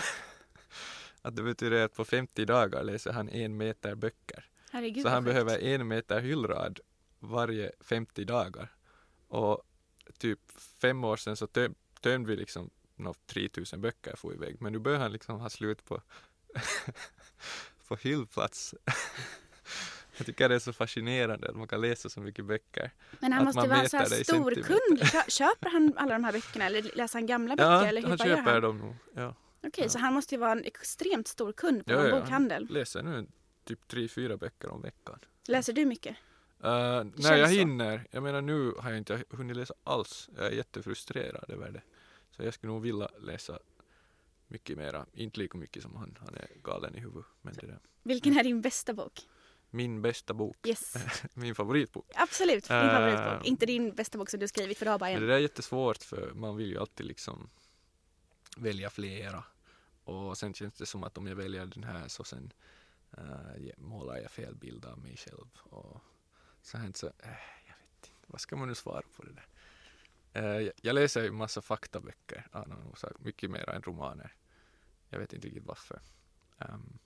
att 1.23 1.37
det 1.37 1.43
betyder 1.43 1.85
att 1.85 1.95
på 1.95 2.05
50 2.05 2.45
dagar 2.45 2.83
läser 2.85 3.13
han 3.13 3.29
en 3.29 3.57
meter 3.57 3.95
böcker. 3.95 4.45
Herregud 4.73 5.03
Så 5.03 5.09
han 5.09 5.25
sjukt. 5.25 5.33
behöver 5.35 5.59
en 5.59 5.89
meter 5.89 6.21
hyllrad 6.21 6.81
varje 7.19 7.73
50 7.81 8.25
dagar. 8.25 8.73
Och 9.29 9.63
typ 10.19 10.41
fem 10.81 11.05
år 11.05 11.17
sedan 11.17 11.37
så 11.37 11.47
töm, 11.47 11.75
tömde 12.01 12.31
vi 12.31 12.37
liksom 12.37 12.71
nå 12.97 13.15
3000 13.27 13.81
böcker 13.81 14.17
får 14.17 14.35
iväg. 14.35 14.57
Men 14.61 14.73
nu 14.73 14.79
börjar 14.79 14.99
han 14.99 15.13
liksom 15.13 15.41
ha 15.41 15.51
slut 15.51 15.85
på, 15.85 16.03
på 17.89 17.97
hyllplats. 17.97 18.75
Jag 20.17 20.27
tycker 20.27 20.49
det 20.49 20.55
är 20.55 20.59
så 20.59 20.73
fascinerande 20.73 21.49
att 21.49 21.57
man 21.57 21.69
kan 21.69 21.81
läsa 21.81 22.09
så 22.09 22.21
mycket 22.21 22.45
böcker. 22.45 22.91
Men 23.21 23.33
han 23.33 23.49
att 23.49 23.55
måste 23.55 23.71
vara 23.71 23.89
så 23.89 23.97
här 23.97 24.25
stor 24.25 24.55
kund. 24.55 25.11
Kö- 25.11 25.31
Köper 25.31 25.71
han 25.71 25.93
alla 25.97 26.13
de 26.13 26.25
här 26.25 26.33
böckerna 26.33 26.67
eller 26.67 26.97
läser 26.97 27.19
han 27.19 27.27
gamla 27.27 27.57
böcker? 27.57 27.71
Ja, 27.71 27.87
eller 27.87 28.01
hur, 28.03 28.09
han 28.09 28.19
köper 28.19 28.53
han? 28.53 28.63
dem 28.63 28.79
nog. 28.79 28.97
Ja. 29.15 29.35
Okej, 29.63 29.85
ja. 29.85 29.89
så 29.89 29.99
han 29.99 30.15
måste 30.15 30.35
ju 30.35 30.39
vara 30.39 30.53
en 30.53 30.65
extremt 30.65 31.29
stor 31.29 31.53
kund 31.53 31.87
på 31.87 31.93
Ja, 31.93 32.09
ja, 32.09 32.21
bokhandel. 32.21 32.67
Han 32.69 32.75
läser 32.75 33.03
nu 33.03 33.27
typ 33.65 33.89
tre, 33.89 34.09
fyra 34.09 34.37
böcker 34.37 34.69
om 34.69 34.83
veckan. 34.83 35.19
Läser 35.49 35.73
du 35.73 35.85
mycket? 35.85 36.17
Uh, 36.65 36.69
när 37.15 37.37
jag 37.37 37.49
så. 37.49 37.55
hinner. 37.55 38.07
Jag 38.11 38.23
menar 38.23 38.41
nu 38.41 38.73
har 38.79 38.91
jag 38.91 38.99
inte 38.99 39.25
hunnit 39.31 39.57
läsa 39.57 39.75
alls. 39.85 40.29
Jag 40.37 40.47
är 40.47 40.51
jättefrustrerad 40.51 41.51
över 41.51 41.71
det. 41.71 41.83
Så 42.41 42.47
jag 42.47 42.55
skulle 42.55 42.73
nog 42.73 42.83
vilja 42.83 43.09
läsa 43.19 43.59
mycket 44.49 44.77
mera. 44.79 45.07
Inte 45.13 45.39
lika 45.41 45.59
mycket 45.59 45.83
som 45.83 45.97
han. 45.97 46.19
Han 46.21 46.35
är 46.35 46.49
galen 46.63 46.97
i 46.97 47.01
huvudet. 47.01 47.27
Men 47.43 47.55
det 47.55 47.67
där. 47.67 47.79
Vilken 48.03 48.39
är 48.39 48.45
din 48.45 48.61
bästa 48.61 48.93
bok? 48.95 49.29
Min 49.71 50.03
bästa 50.03 50.35
bok. 50.35 50.67
Yes. 50.67 50.95
Min 51.35 51.55
favoritbok. 51.55 52.07
Absolut, 52.15 52.69
din 52.69 52.77
Eh. 52.77 52.91
favoritbok. 52.93 53.47
Inte 53.47 53.67
din 53.67 53.95
bästa 53.95 54.19
bok 54.19 54.31
som 54.31 54.41
du 54.41 54.49
skrivit 54.49 54.79
för 54.79 54.85
du 54.87 54.91
har 54.91 54.99
bara 54.99 55.11
Men 55.11 55.21
det 55.21 55.25
en. 55.25 55.29
där 55.29 55.35
är 55.37 55.41
jättesvårt 55.41 56.03
för 56.03 56.33
man 56.35 56.57
vill 56.57 56.71
ju 56.71 56.79
alltid 56.79 57.07
liksom 57.07 57.51
välja 58.57 58.91
flera. 58.91 59.45
Och 60.05 60.39
sen 60.39 60.55
känns 60.55 60.75
det 60.75 60.87
som 60.87 61.05
att 61.05 61.19
om 61.19 61.27
jag 61.27 61.37
väljer 61.37 61.67
den 61.67 61.85
här 61.85 62.09
så 62.09 62.25
sen 62.25 62.53
uh, 63.19 63.71
målar 63.77 64.17
jag 64.17 64.31
fel 64.31 64.55
bild 64.55 64.85
av 64.85 64.99
mig 64.99 65.17
själv. 65.17 65.49
Och 65.63 66.01
så 66.63 66.79
här 66.79 66.93
så, 66.95 67.07
äh, 67.07 67.13
jag 67.67 67.75
vet 67.77 67.95
inte, 67.97 68.09
vad 68.27 68.41
ska 68.41 68.57
man 68.57 68.69
nu 68.69 68.75
svara 68.75 69.03
på 69.17 69.23
det 69.23 69.33
där? 69.33 69.47
Eh, 70.33 70.71
jag, 70.83 70.95
läser 70.95 71.23
ju 71.23 71.31
massa 71.31 71.63
faktaböcker 71.63 72.47
av 72.53 72.69
någon 72.69 72.87
orsak, 72.93 73.13
mycket 73.19 73.51
mer 73.51 73.71
än 73.71 73.83
romaner. 73.83 74.35
Jag 75.09 75.19
vet 75.19 75.33
inte 75.33 75.47
riktigt 75.47 75.67
varför. 75.67 76.01
Ehm, 76.59 76.99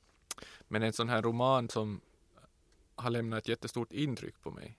men 0.69 0.83
en 0.83 0.93
sån 0.93 1.09
här 1.09 1.23
roman 1.23 1.69
som 1.69 2.01
har 2.95 3.11
lämnat 3.11 3.39
ett 3.39 3.49
jättestort 3.49 3.93
intryck 3.93 4.41
på 4.41 4.51
mig 4.51 4.79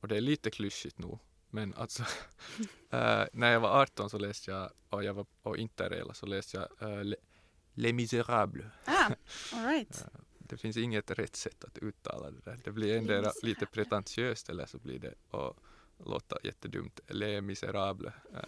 och 0.00 0.08
det 0.08 0.16
är 0.16 0.20
lite 0.20 0.50
klyschigt 0.50 0.98
nog 0.98 1.18
men 1.50 1.74
alltså 1.74 2.02
eh, 2.90 3.24
när 3.32 3.52
jag 3.52 3.60
var 3.60 3.82
18 3.82 4.10
så 4.10 4.18
läste 4.18 4.50
jag 4.50 4.70
och 4.88 5.04
jag 5.04 5.14
var 5.14 5.26
och 5.42 5.56
interrail 5.56 6.10
så 6.14 6.26
läste 6.26 6.56
jag 6.56 6.90
uh, 6.90 7.04
Les, 7.04 7.18
Les 7.74 7.92
Misérables. 7.92 8.66
Ah, 8.84 9.12
all 9.52 9.66
right. 9.66 10.06
Det 10.38 10.56
finns 10.56 10.76
inget 10.76 11.10
rätt 11.10 11.36
sätt 11.36 11.64
att 11.64 11.78
uttala 11.78 12.30
det 12.30 12.40
där. 12.44 12.58
Det 12.64 12.72
blir 12.72 13.00
Misérables. 13.00 13.42
lite 13.42 13.66
pretentiöst 13.66 14.48
eller 14.48 14.66
så 14.66 14.78
blir 14.78 14.98
det 14.98 15.14
och 15.30 15.56
låta 16.06 16.36
jättedumt. 16.44 17.00
Les 17.08 17.42
Misérables. 17.42 18.14
Eh, 18.34 18.40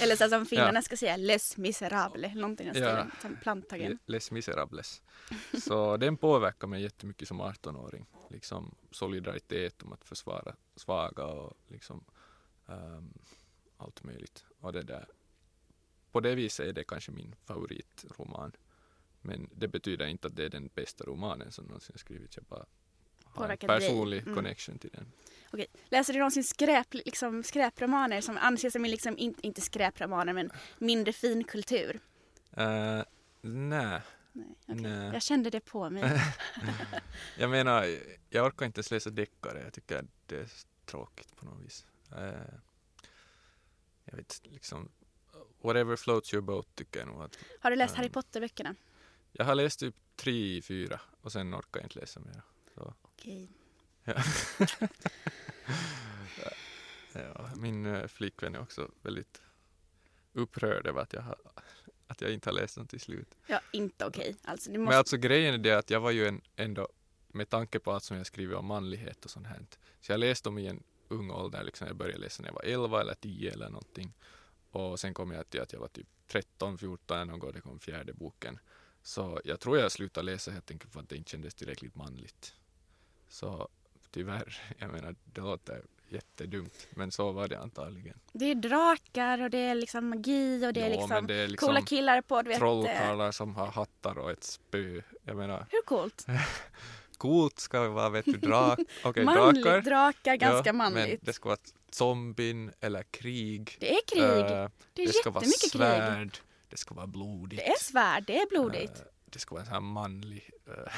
Eller 0.02 0.16
så 0.16 0.28
som 0.28 0.46
finnarna 0.46 0.82
ska 0.82 0.96
säga 0.96 1.16
Les 1.16 1.56
Misérables, 1.56 2.34
någonting 2.34 2.70
Ja. 2.74 3.06
Som 3.22 3.36
plantaggen. 3.36 3.98
Les 4.06 4.30
Misérables. 4.30 5.02
Så 5.64 5.96
den 5.96 6.16
påverkar 6.16 6.68
mig 6.68 6.82
jättemycket 6.82 7.28
som 7.28 7.42
18-åring. 7.42 8.06
Liksom 8.30 8.74
solidaritet 8.90 9.82
om 9.82 9.92
att 9.92 10.04
försvara 10.04 10.54
svaga 10.76 11.24
och 11.24 11.56
liksom 11.68 12.04
ehm, 12.68 13.12
allt 13.76 14.04
möjligt. 14.04 14.44
Och 14.60 14.72
det 14.72 14.82
där. 14.82 15.08
På 16.12 16.20
det 16.20 16.34
viset 16.34 16.66
är 16.66 16.72
det 16.72 16.84
kanske 16.84 17.12
min 17.12 17.34
favoritroman. 17.44 18.52
Men 19.20 19.50
det 19.52 19.68
betyder 19.68 20.06
inte 20.06 20.26
att 20.26 20.36
det 20.36 20.44
är 20.44 20.48
den 20.48 20.70
bästa 20.74 21.04
romanen 21.04 21.52
som 21.52 21.64
någonsin 21.64 21.98
skrivits. 21.98 22.36
Jag 22.36 22.44
bara 22.44 22.66
Påverkade 23.38 23.72
dig. 23.72 23.80
personlig 23.88 24.22
Mm. 24.22 24.34
connection 24.34 24.78
till 24.78 24.90
den. 24.90 25.12
Okej. 25.52 25.66
Läser 25.88 26.12
du 26.12 26.18
någonsin 26.18 26.44
skräp, 26.44 26.86
liksom, 26.94 27.42
skräpromaner 27.42 28.20
som 28.20 28.36
anses 28.36 28.72
som 28.72 28.84
liksom, 28.84 29.18
in, 29.18 29.34
inte 29.42 29.60
skräpromaner 29.60 30.32
men 30.32 30.50
mindre 30.78 31.12
fin 31.12 31.44
kultur? 31.44 32.00
Uh, 32.58 33.02
nej, 33.40 34.00
Nej, 34.32 34.46
okej. 34.68 34.80
Nej. 34.82 35.10
Jag 35.12 35.22
kände 35.22 35.50
det 35.50 35.60
på 35.60 35.90
mig. 35.90 36.20
jag 37.38 37.50
menar, 37.50 37.98
jag 38.30 38.46
orkar 38.46 38.66
inte 38.66 38.78
ens 38.78 38.90
läsa 38.90 39.10
deckare. 39.10 39.62
Jag 39.64 39.72
tycker 39.72 39.96
att 39.98 40.04
det 40.26 40.36
är 40.36 40.48
tråkigt 40.84 41.36
på 41.36 41.44
något 41.46 41.64
vis. 41.66 41.86
Eh, 42.16 42.54
jag 44.04 44.16
vet 44.16 44.40
liksom, 44.44 44.88
whatever 45.62 45.96
floats 45.96 46.34
your 46.34 46.42
boat 46.42 46.74
tycker 46.74 47.00
jag 47.00 47.08
nog 47.08 47.22
att 47.22 47.38
Har 47.60 47.70
du 47.70 47.76
läst 47.76 47.94
Mm. 47.94 47.98
Harry 47.98 48.08
Potter-böckerna? 48.12 48.74
jag 49.32 49.44
har 49.44 49.54
läst 49.54 49.80
typ 49.80 49.94
tre, 50.16 50.62
fyra 50.62 51.00
och 51.20 51.32
sen 51.32 51.54
orkar 51.54 51.80
jag 51.80 51.84
inte 51.84 51.98
läsa 51.98 52.20
mer. 52.20 52.42
Så, 52.74 52.94
Okej. 53.18 53.48
ja. 54.04 54.14
ja, 57.34 57.50
min 57.56 57.86
eh, 57.86 58.06
flickvän 58.06 58.54
är 58.54 58.60
också 58.60 58.90
väldigt 59.02 59.42
upprörd 60.32 60.86
över 60.86 61.02
att 61.02 61.12
jag, 61.12 61.22
har, 61.22 61.36
att 62.06 62.20
jag 62.20 62.32
inte 62.32 62.48
har 62.48 62.54
läst 62.54 62.76
dem 62.76 62.86
till 62.86 63.00
slut. 63.00 63.34
Ja, 63.46 63.60
inte 63.72 64.06
okej. 64.06 64.36
Alltså, 64.42 64.70
det 64.70 64.78
Men 64.78 64.84
måste... 64.84 64.98
alltså 64.98 65.16
grejen 65.16 65.54
är 65.54 65.58
det 65.58 65.78
att 65.78 65.90
jag 65.90 66.00
var 66.00 66.10
ju 66.10 66.26
en, 66.26 66.40
ändå, 66.56 66.88
med 67.28 67.48
tanke 67.48 67.78
på 67.78 67.92
allt 67.92 68.04
som 68.04 68.16
jag 68.16 68.26
skriver 68.26 68.54
om 68.54 68.66
manlighet 68.66 69.24
och 69.24 69.30
sånt 69.30 69.46
här. 69.46 69.66
Så 70.00 70.12
jag 70.12 70.20
läste 70.20 70.48
dem 70.48 70.58
i 70.58 70.66
en 70.66 70.82
ung 71.08 71.30
ålder, 71.30 71.64
liksom 71.64 71.86
jag 71.86 71.96
började 71.96 72.18
läsa 72.18 72.42
när 72.42 72.48
jag 72.48 72.54
var 72.54 72.62
11 72.62 73.00
eller 73.00 73.14
10 73.14 73.52
eller 73.52 73.68
någonting. 73.68 74.12
Och 74.70 75.00
sen 75.00 75.14
kom 75.14 75.30
jag 75.30 75.50
till 75.50 75.60
att 75.60 75.72
jag 75.72 75.80
var 75.80 75.88
typ 75.88 76.06
13, 76.26 76.78
14 76.78 77.28
någon 77.28 77.38
gång, 77.38 77.52
det 77.52 77.60
kom 77.60 77.80
fjärde 77.80 78.12
boken. 78.12 78.58
Så 79.02 79.40
jag 79.44 79.60
tror 79.60 79.78
jag 79.78 79.92
slutade 79.92 80.24
läsa 80.24 80.50
helt 80.50 80.70
enkelt 80.70 80.92
för 80.92 81.00
att 81.00 81.08
det 81.08 81.16
inte 81.16 81.30
kändes 81.30 81.54
tillräckligt 81.54 81.94
manligt. 81.94 82.54
Så 83.28 83.68
tyvärr, 84.10 84.60
jag 84.78 84.90
menar 84.90 85.14
det 85.24 85.40
låter 85.40 85.82
jättedumt, 86.08 86.86
men 86.90 87.10
så 87.10 87.32
var 87.32 87.48
det 87.48 87.58
antagligen. 87.58 88.18
Det 88.32 88.44
är 88.44 88.54
drakar 88.54 89.42
och 89.42 89.50
det 89.50 89.58
är 89.58 89.74
liksom 89.74 90.08
magi 90.08 90.66
och 90.66 90.72
det 90.72 90.80
är 90.80 90.90
Ja, 90.90 90.96
liksom, 91.00 91.26
det 91.26 91.34
är 91.34 91.48
liksom 91.48 91.66
coola 91.66 91.82
killar 91.82 92.20
på 92.20 92.42
du 92.42 92.48
vet, 92.48 92.58
Trollkarlar 92.58 93.32
som 93.32 93.54
har 93.56 93.66
hattar 93.66 94.18
och 94.18 94.30
ett 94.30 94.44
spö. 94.44 95.00
Jag 95.22 95.36
menar, 95.36 95.66
Hur 95.70 95.82
coolt? 95.82 96.26
coolt 97.16 97.58
ska 97.58 97.80
det 97.80 97.88
vara, 97.88 98.08
vet 98.08 98.24
du, 98.24 98.32
drak, 98.32 98.78
okej, 99.04 99.24
manligt, 99.24 99.64
drakar. 99.64 99.80
drakar, 99.82 100.36
ganska 100.36 100.68
ja, 100.68 100.72
manligt. 100.72 101.06
Men 101.08 101.18
det 101.20 101.32
ska 101.32 101.48
vara 101.48 101.58
zombien 101.90 102.72
eller 102.80 103.02
krig. 103.02 103.76
Det 103.80 103.94
är 103.94 104.00
krig. 104.06 104.22
Eh, 104.22 104.68
det 104.92 105.02
är 105.02 105.06
det 105.06 105.12
ska 105.12 105.30
vara 105.30 105.44
jättemycket 105.44 105.72
krig. 105.72 105.80
svärd. 105.80 106.38
Det 106.70 106.76
ska 106.76 106.94
vara 106.94 107.06
blodigt. 107.06 107.62
Det 107.62 107.68
är 107.68 107.78
svärd, 107.78 108.24
det 108.26 108.38
är 108.38 108.46
blodigt. 108.48 108.98
Eh, 108.98 109.04
det 109.24 109.38
ska 109.38 109.54
vara 109.54 109.60
en 109.60 109.66
sån 109.66 109.74
här 109.74 109.80
manlig... 109.80 110.50
eh, 110.66 110.92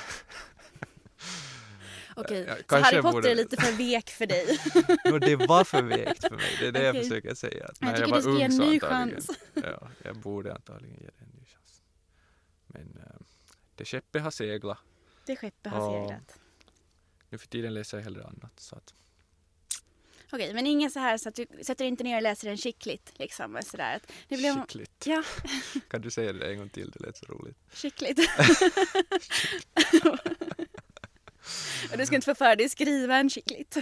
Okej, 2.17 2.45
jag 2.49 2.59
så 2.69 2.77
Harry 2.77 2.97
Potter 3.03 3.13
borde- 3.13 3.31
är 3.31 3.35
lite 3.35 3.57
för 3.57 3.73
vek 3.73 4.11
för 4.11 4.27
dig. 4.27 4.59
no, 5.05 5.19
det 5.19 5.37
var 5.37 5.65
för 5.65 5.83
vekt 5.83 6.21
för 6.29 6.37
mig. 6.37 6.57
Det 6.61 6.67
är 6.67 6.73
det 6.73 6.83
jag 6.83 6.91
Okej. 6.97 7.03
försöker 7.09 7.35
säga. 7.35 7.65
Att 7.67 7.77
Jag 7.81 7.87
när 7.87 7.93
jag, 7.93 7.97
tycker 7.99 8.11
var 8.11 8.17
du 8.17 8.23
ska 8.23 8.33
ge 8.39 8.43
en 8.43 8.53
så 8.53 8.65
ny 8.71 8.81
chans. 8.81 9.31
Ja, 9.55 9.89
jag 10.05 10.17
borde 10.17 10.55
antagligen 10.55 10.97
ge 11.01 11.07
det 11.07 11.25
en 11.25 11.31
ny 11.41 11.45
chans. 11.47 11.83
Men 12.67 12.99
eh, 13.07 13.21
det 13.75 13.85
skeppet 13.85 14.23
har 14.23 14.31
seglat. 14.31 14.79
Det 15.27 15.37
skeppet 15.37 15.73
har 15.73 15.93
seglat. 16.03 16.39
Nu 17.31 17.39
för 17.39 17.47
tiden 17.47 17.75
läser 17.75 17.97
jag 17.97 18.05
hellre 18.05 18.25
annat. 18.25 18.61
Så 18.61 18.77
att, 18.77 18.95
Okej, 20.33 20.55
men 20.55 20.67
ingen 20.67 20.91
så 20.91 20.99
här 20.99 21.19
så 21.19 21.29
att 21.29 21.35
du 21.35 21.47
sätter 21.63 21.85
inte 21.85 22.05
ner 22.05 22.17
och 22.17 22.23
läser 22.23 22.49
den 22.49 22.57
skickligt 22.57 23.13
liksom. 23.19 23.57
och 23.57 23.65
Sådär. 23.65 23.97
att 23.97 24.13
Det 24.29 24.37
blev 24.37 24.61
skickligt. 24.61 25.07
Ja, 25.07 25.23
Kan 25.89 26.01
du 26.01 26.11
säga 26.11 26.33
det 26.33 26.51
en 26.53 26.59
gång 26.59 26.69
till? 26.69 26.91
Det 26.91 27.01
lät 27.01 27.17
så 27.17 27.27
roligt. 27.27 27.57
skickligt. 27.73 28.21
och 31.93 31.99
du 31.99 32.07
ska 32.07 32.15
inte 32.15 32.25
få 32.25 32.35
för 32.35 32.57
dig 32.57 32.69
skriva 32.69 33.17
en 33.17 33.31
skickligt. 33.31 33.77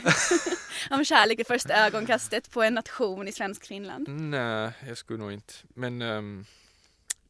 Om 0.91 1.05
kärlek 1.05 1.39
vid 1.39 1.47
första 1.47 1.75
ögonkastet 1.87 2.51
på 2.51 2.63
en 2.63 2.75
nation 2.75 3.29
i 3.29 3.33
svensk 3.33 3.67
Finland. 3.67 4.09
Nej, 4.09 4.73
jag 4.87 4.99
skulle 4.99 5.19
nog 5.19 5.33
inte. 5.33 5.55
Men 5.69 6.03
ehm, 6.03 6.45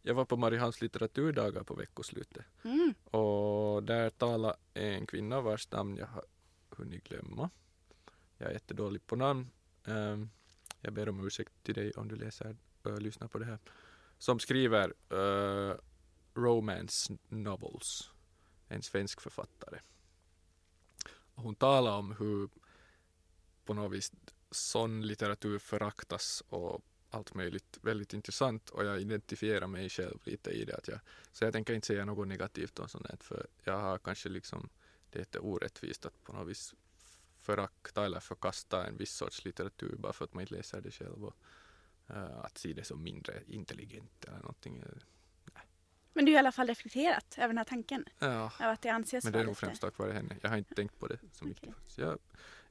jag 0.03 0.15
var 0.15 0.25
på 0.25 0.37
Mariehamns 0.37 0.81
litteraturdagar 0.81 1.63
på 1.63 1.75
veckoslutet 1.75 2.45
Mm. 2.65 2.95
och 3.05 3.83
där 3.83 4.11
talade 4.11 4.57
en 4.75 5.07
kvinna 5.07 5.41
vars 5.41 5.71
namn 5.71 5.97
jag 5.97 6.07
har 6.07 6.25
hunnit 6.71 7.05
glömma. 7.05 7.51
Jag 8.39 8.49
är 8.49 8.53
jättedålig 8.53 9.07
på 9.07 9.17
namn. 9.17 9.51
Ehm, 9.87 10.31
jag 10.81 10.93
ber 10.93 11.09
om 11.09 11.27
ursäkt 11.27 11.53
till 11.63 11.75
dig 11.75 11.93
om 11.97 12.09
du 12.09 12.17
läser 12.17 12.57
och 12.83 13.03
lyssnar 13.03 13.29
på 13.29 13.39
det 13.39 13.45
här. 13.45 13.59
Som 14.19 14.39
skriver 14.39 14.95
eh, 15.11 15.75
romance 16.35 17.13
novels. 17.29 18.11
En 18.69 18.83
svensk 18.83 19.21
författare. 19.21 19.79
Hon 21.43 21.55
talar 21.55 21.99
om 21.99 22.13
hur 22.19 22.49
på 23.65 23.75
något 23.75 23.93
vis 23.93 24.13
sån 24.51 25.07
litteratur 25.07 25.59
föraktas 25.59 26.43
och 26.49 26.81
allt 27.11 27.35
möjligt 27.35 27.79
väldigt 27.83 28.13
intressant 28.13 28.71
och 28.71 28.85
jag 28.85 29.01
identifierar 29.01 29.67
mig 29.67 29.89
själv 29.89 30.19
lite 30.25 30.51
i 30.51 30.65
det. 30.65 30.77
Att 30.77 30.89
jag, 30.89 31.01
så 31.33 31.45
jag 31.45 31.53
tänker 31.53 31.75
inte 31.75 31.87
säga 31.87 32.05
något 32.05 32.29
negativt 32.29 32.79
om 32.79 32.89
sånt 32.89 33.07
här, 33.09 33.17
för 33.21 33.47
jag 33.65 33.79
har 33.79 33.99
kanske 33.99 34.29
liksom, 34.29 34.69
det 35.11 35.19
är 35.19 35.21
lite 35.21 35.39
orättvist 35.39 36.07
att 36.07 36.25
på 36.25 36.33
något 36.33 36.49
vis 36.49 36.75
förakta 37.41 38.05
eller 38.05 38.21
förkasta 38.21 38.87
en 38.87 38.97
viss 38.97 39.13
sorts 39.13 39.45
litteratur 39.45 39.97
bara 39.97 40.13
för 40.13 40.25
att 40.25 40.35
man 40.35 40.41
inte 40.41 40.55
läser 40.55 40.81
det 40.81 40.91
själv 40.91 41.25
och 41.25 41.37
uh, 42.11 42.39
att 42.39 42.59
se 42.59 42.73
det 42.73 42.85
som 42.85 43.03
mindre 43.03 43.43
intelligent 43.47 44.25
eller 44.25 44.39
någonting. 44.39 44.85
Men 46.19 46.25
du 46.25 46.33
har 46.33 46.37
i 46.37 46.39
alla 46.39 46.53
fall 46.53 46.67
reflekterat 46.67 47.35
över 47.39 47.49
den 47.49 47.59
här 47.59 47.65
tanken. 47.65 48.05
Ja, 48.19 48.45
Av 48.61 48.71
att 48.71 48.83
det 48.83 48.89
anses 48.89 49.25
men 49.25 49.33
det 49.33 49.39
är 49.41 49.45
nog 49.45 49.57
främst 49.57 49.81
tack 49.81 49.99
vare 49.99 50.13
henne. 50.13 50.37
Jag 50.43 50.51
har 50.51 50.57
inte 50.57 50.75
tänkt 50.75 50.99
på 50.99 51.07
det 51.07 51.19
så 51.33 51.45
mycket. 51.45 51.75
Faktiskt. 51.75 51.99
Jag, 51.99 52.19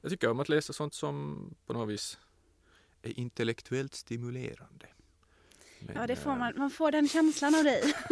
jag 0.00 0.10
tycker 0.10 0.30
om 0.30 0.40
att 0.40 0.48
läsa 0.48 0.72
sånt 0.72 0.94
som 0.94 1.44
på 1.66 1.72
något 1.72 1.88
vis 1.88 2.18
är 3.02 3.18
intellektuellt 3.18 3.94
stimulerande. 3.94 4.86
Men, 5.80 5.96
Ja, 5.96 6.06
det 6.06 6.16
får 6.16 6.30
eh, 6.30 6.36
man. 6.38 6.52
Man 6.56 6.70
får 6.70 6.90
den 6.92 7.08
känslan 7.08 7.54
av 7.54 7.64
dig. 7.64 7.94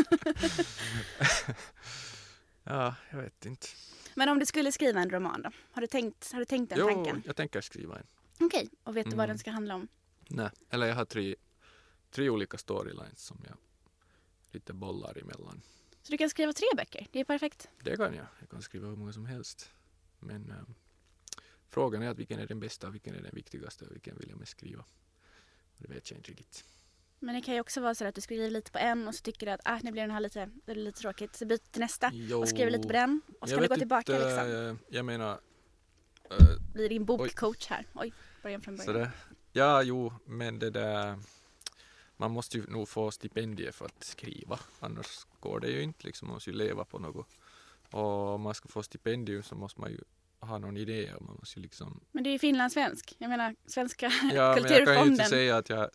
Ja, 2.65 2.95
jag 3.11 3.19
vet 3.23 3.47
inte. 3.47 3.67
Men 4.15 4.29
om 4.29 4.39
du 4.39 4.47
skulle 4.47 4.73
skriva 4.73 5.01
en 5.01 5.11
roman 5.11 5.43
då? 5.43 5.51
Har 5.73 5.81
du 5.81 5.87
tänkt, 5.87 6.33
har 6.33 6.39
du 6.39 6.45
tänkt 6.45 6.71
den 6.71 6.79
Jo, 6.79 6.87
tanken? 6.89 7.23
jag 7.27 7.37
tänker 7.37 7.61
skriva 7.61 7.97
en. 7.99 8.07
Okej, 8.41 8.69
och 8.85 8.97
vet 8.97 9.05
du 9.05 9.11
vad 9.11 9.19
Mm. 9.25 9.29
den 9.29 9.39
ska 9.39 9.51
handla 9.51 9.75
om? 9.75 9.89
Nej, 10.29 10.51
eller 10.71 10.87
jag 10.87 10.95
har 10.95 11.05
tre, 11.05 11.35
tre 12.11 12.31
olika 12.31 12.59
storylines 12.59 13.21
som 13.25 13.39
jag 13.49 13.57
lite 14.57 14.73
bollar 14.73 15.19
emellan. 15.19 15.63
Så 16.03 16.13
du 16.13 16.19
kan 16.19 16.31
skriva 16.31 16.53
tre 16.53 16.67
böcker, 16.77 17.07
det 17.13 17.21
är 17.21 17.25
perfekt. 17.25 17.69
Det 17.83 17.97
kan 17.97 18.15
jag. 18.15 18.27
Jag 18.41 18.49
kan 18.51 18.63
skriva 18.63 18.89
hur 18.89 18.97
många 18.97 19.13
som 19.13 19.27
helst. 19.27 19.71
Men 20.21 20.51
eh, 20.51 20.57
frågan 21.69 22.03
är 22.03 22.09
att 22.09 22.19
vilken 22.19 22.39
är 22.41 22.47
den 22.47 22.61
bästa, 22.61 22.91
vilken 22.91 23.15
är 23.15 23.23
den 23.23 23.35
viktigaste 23.35 23.85
och 23.85 23.95
vilken 23.95 24.17
vill 24.19 24.29
jag 24.31 24.39
mest 24.39 24.53
skriva. 24.53 24.85
Det 25.79 25.89
vet 25.89 26.11
jag 26.11 26.19
inte 26.19 26.31
riktigt. 26.31 26.65
Men 27.19 27.35
det 27.35 27.41
kan 27.43 27.55
ju 27.55 27.61
också 27.61 27.81
vara 27.81 27.95
så 27.95 28.05
att 28.05 28.15
du 28.15 28.21
skriver 28.21 28.51
lite 28.51 28.71
på 28.71 28.79
en 28.79 29.09
och 29.09 29.15
så 29.15 29.23
tycker 29.23 29.47
du 29.47 29.53
att 29.53 29.61
ah, 29.65 29.81
nu 29.83 29.93
blir 29.93 30.03
den 30.03 30.11
här 30.11 30.21
lite, 30.21 30.51
det 30.65 30.73
är 30.73 30.77
lite 30.77 30.99
tråkigt. 31.01 31.37
Så 31.37 31.47
byter 31.47 31.59
till 31.73 31.81
nästa 31.81 32.11
Jo, 32.13 32.41
och 32.41 32.49
skriver 32.49 32.71
lite 32.71 32.87
på 32.87 32.93
den. 32.93 33.21
Och 33.41 33.49
så 33.49 33.55
kan 33.55 33.63
du 33.63 33.69
gå 33.69 33.75
tillbaka 33.77 34.13
inte, 34.17 34.27
liksom. 34.47 34.69
eh, 34.69 34.77
Jag 34.97 35.05
menar, 35.05 35.33
eh, 36.31 36.37
Blir 36.75 36.89
din 36.89 37.05
bokcoach 37.05 37.67
här. 37.67 37.87
Oj, 37.95 38.13
början 38.43 38.61
från 38.61 38.77
början. 38.77 38.95
sådär. 38.95 39.11
Ja, 39.53 39.83
jo, 39.83 40.13
men 40.25 40.59
det 40.59 40.71
där 40.71 41.19
man 42.17 42.31
måste 42.31 42.59
ju 42.59 42.67
nog 42.67 42.89
få 42.89 43.11
stipendier 43.11 43.73
för 43.73 43.85
att 43.87 44.05
skriva. 44.05 44.59
Annars 44.81 45.27
går 45.41 45.61
det 45.61 45.69
ju 45.69 45.83
inte. 45.83 46.07
Liksom, 46.07 46.29
man 46.29 46.35
måste 46.35 46.51
ju 46.51 46.57
leva 46.57 46.85
på 46.85 46.99
något. 46.99 47.37
Och 47.91 48.35
om 48.35 48.41
man 48.41 48.55
ska 48.55 48.69
få 48.69 48.83
stipendium 48.83 49.43
så 49.43 49.55
måste 49.55 49.81
man 49.81 49.91
ju 49.91 50.01
ha 50.41 50.59
någon 50.59 50.77
idé. 50.77 51.15
Och 51.15 51.23
man 51.23 51.37
måste 51.37 51.59
ju 51.59 51.63
liksom, 51.63 52.01
Men 52.13 52.25
det 52.25 52.31
är 52.31 52.33
ju 52.33 52.39
finlandssvensk. 52.39 53.15
Jag 53.19 53.29
menar 53.29 53.57
svenska 53.67 54.07
ja, 54.07 54.13
men 54.23 54.37
jag 54.37 54.57
kan 54.57 54.63
ju 54.63 54.69
kulturfonden. 54.69 55.13
inte 55.13 55.25
säga 55.25 55.57
att 55.57 55.69
jag 55.69 55.91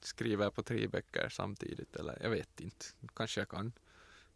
skriver 0.00 0.50
på 0.50 0.62
tre 0.62 0.88
böcker 0.88 1.28
samtidigt. 1.28 1.96
Eller 1.96 2.18
jag 2.22 2.30
vet 2.30 2.60
inte. 2.60 2.86
Kanske 3.14 3.40
jag 3.40 3.48
kan. 3.48 3.72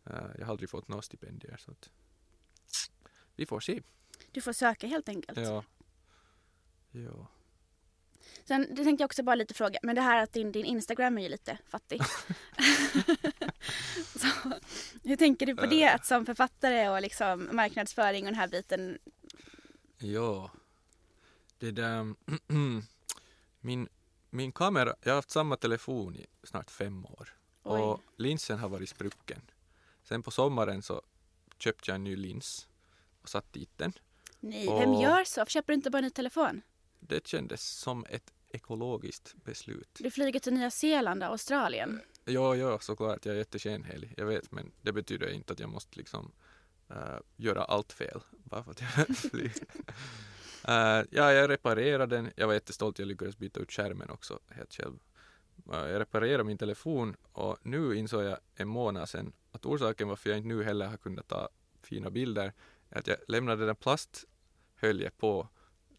Eh, 0.04 0.14
jag 0.38 0.46
har 0.46 0.50
aldrig 0.50 0.70
fått 0.70 0.88
några 0.88 1.02
stipendier. 1.02 1.56
Så 1.56 1.70
att, 1.70 1.90
vi 3.36 3.46
får 3.46 3.60
se. 3.60 3.82
Du 4.32 4.40
får 4.40 4.52
söka 4.52 4.86
helt 4.86 5.08
enkelt. 5.08 5.38
Ja. 5.38 5.64
Ja. 6.90 7.28
Sen 8.44 8.66
det 8.70 8.84
tänkte 8.84 9.02
jag 9.02 9.08
också 9.08 9.22
bara 9.22 9.34
lite 9.34 9.54
fråga, 9.54 9.78
men 9.82 9.94
det 9.94 10.00
här 10.00 10.22
att 10.22 10.32
din, 10.32 10.52
din 10.52 10.64
Instagram 10.64 11.18
är 11.18 11.22
ju 11.22 11.28
lite 11.28 11.58
fattig. 11.68 12.00
så, 14.16 14.26
hur 15.04 15.16
tänker 15.16 15.46
du 15.46 15.56
på 15.56 15.66
det 15.66 15.88
att 15.88 16.06
som 16.06 16.26
författare 16.26 16.88
och 16.88 17.02
liksom 17.02 17.48
marknadsföring 17.52 18.24
och 18.24 18.30
den 18.32 18.40
här 18.40 18.48
biten? 18.48 18.98
Ja, 19.98 20.50
det 21.58 21.70
där... 21.70 22.14
min, 23.60 23.88
min 24.30 24.52
kamera, 24.52 24.94
jag 25.02 25.10
har 25.10 25.16
haft 25.16 25.30
samma 25.30 25.56
telefon 25.56 26.16
i 26.16 26.26
snart 26.42 26.70
fem 26.70 27.04
år 27.06 27.28
Oj. 27.62 27.80
och 27.80 28.00
linsen 28.16 28.58
har 28.58 28.68
varit 28.68 28.88
sprucken. 28.88 29.40
Sen 30.04 30.22
på 30.22 30.30
sommaren 30.30 30.82
så 30.82 31.02
köpte 31.58 31.90
jag 31.90 31.94
en 31.94 32.04
ny 32.04 32.16
lins 32.16 32.68
och 33.22 33.28
satt 33.28 33.52
dit 33.52 33.70
den. 33.76 33.92
Nej, 34.40 34.66
vem 34.66 34.90
Och- 34.90 35.02
gör 35.02 35.24
så? 35.24 35.40
Varför 35.40 35.50
köper 35.50 35.72
du 35.72 35.74
inte 35.74 35.90
bara 35.90 35.98
en 35.98 36.04
ny 36.04 36.10
telefon? 36.10 36.62
Det 37.08 37.26
kändes 37.26 37.62
som 37.68 38.06
ett 38.10 38.32
ekologiskt 38.50 39.34
beslut. 39.44 39.88
Du 40.00 40.10
flyger 40.10 40.40
till 40.40 40.52
Nya 40.52 40.70
Zeeland 40.70 41.22
och 41.22 41.28
Australien. 41.28 42.00
Ja, 42.24 42.56
ja, 42.56 42.78
såklart, 42.78 43.26
jag 43.26 43.34
är 43.34 43.38
jätteskenhelig, 43.38 44.14
jag 44.16 44.26
vet, 44.26 44.52
men 44.52 44.72
det 44.82 44.92
betyder 44.92 45.30
inte 45.30 45.52
att 45.52 45.60
jag 45.60 45.68
måste 45.68 45.98
liksom 45.98 46.32
eh, 46.90 47.18
göra 47.36 47.64
allt 47.64 47.92
fel 47.92 48.20
bara 48.30 48.64
för 48.64 48.70
att 48.70 48.80
jag 48.80 49.16
flyger. 49.16 49.66
Eh, 50.68 51.04
ja, 51.10 51.32
jag 51.32 51.50
reparerade 51.50 52.16
den. 52.16 52.30
Jag 52.36 52.46
var 52.46 52.54
jättestolt, 52.54 52.98
jag 52.98 53.08
lyckades 53.08 53.38
byta 53.38 53.60
ut 53.60 53.72
skärmen 53.72 54.10
också 54.10 54.38
helt 54.48 54.74
själv. 54.74 54.98
Eh, 55.72 55.78
jag 55.78 56.00
reparerade 56.00 56.44
min 56.44 56.58
telefon 56.58 57.16
och 57.32 57.58
nu 57.62 57.96
insåg 57.96 58.24
jag 58.24 58.38
en 58.54 58.68
månad 58.68 59.08
sedan 59.08 59.32
att 59.52 59.66
orsaken 59.66 60.08
varför 60.08 60.30
jag 60.30 60.36
inte 60.36 60.48
nu 60.48 60.64
heller 60.64 60.86
har 60.86 60.96
kunnat 60.96 61.28
ta 61.28 61.48
fina 61.82 62.10
bilder 62.10 62.52
är 62.90 62.98
att 62.98 63.06
jag 63.06 63.16
lämnade 63.28 63.66
den 63.66 63.76
plasthölje 63.76 65.10
på 65.10 65.48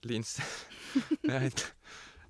linsen. 0.05 0.45
jag, 1.21 1.33
har 1.33 1.45
inte, 1.45 1.61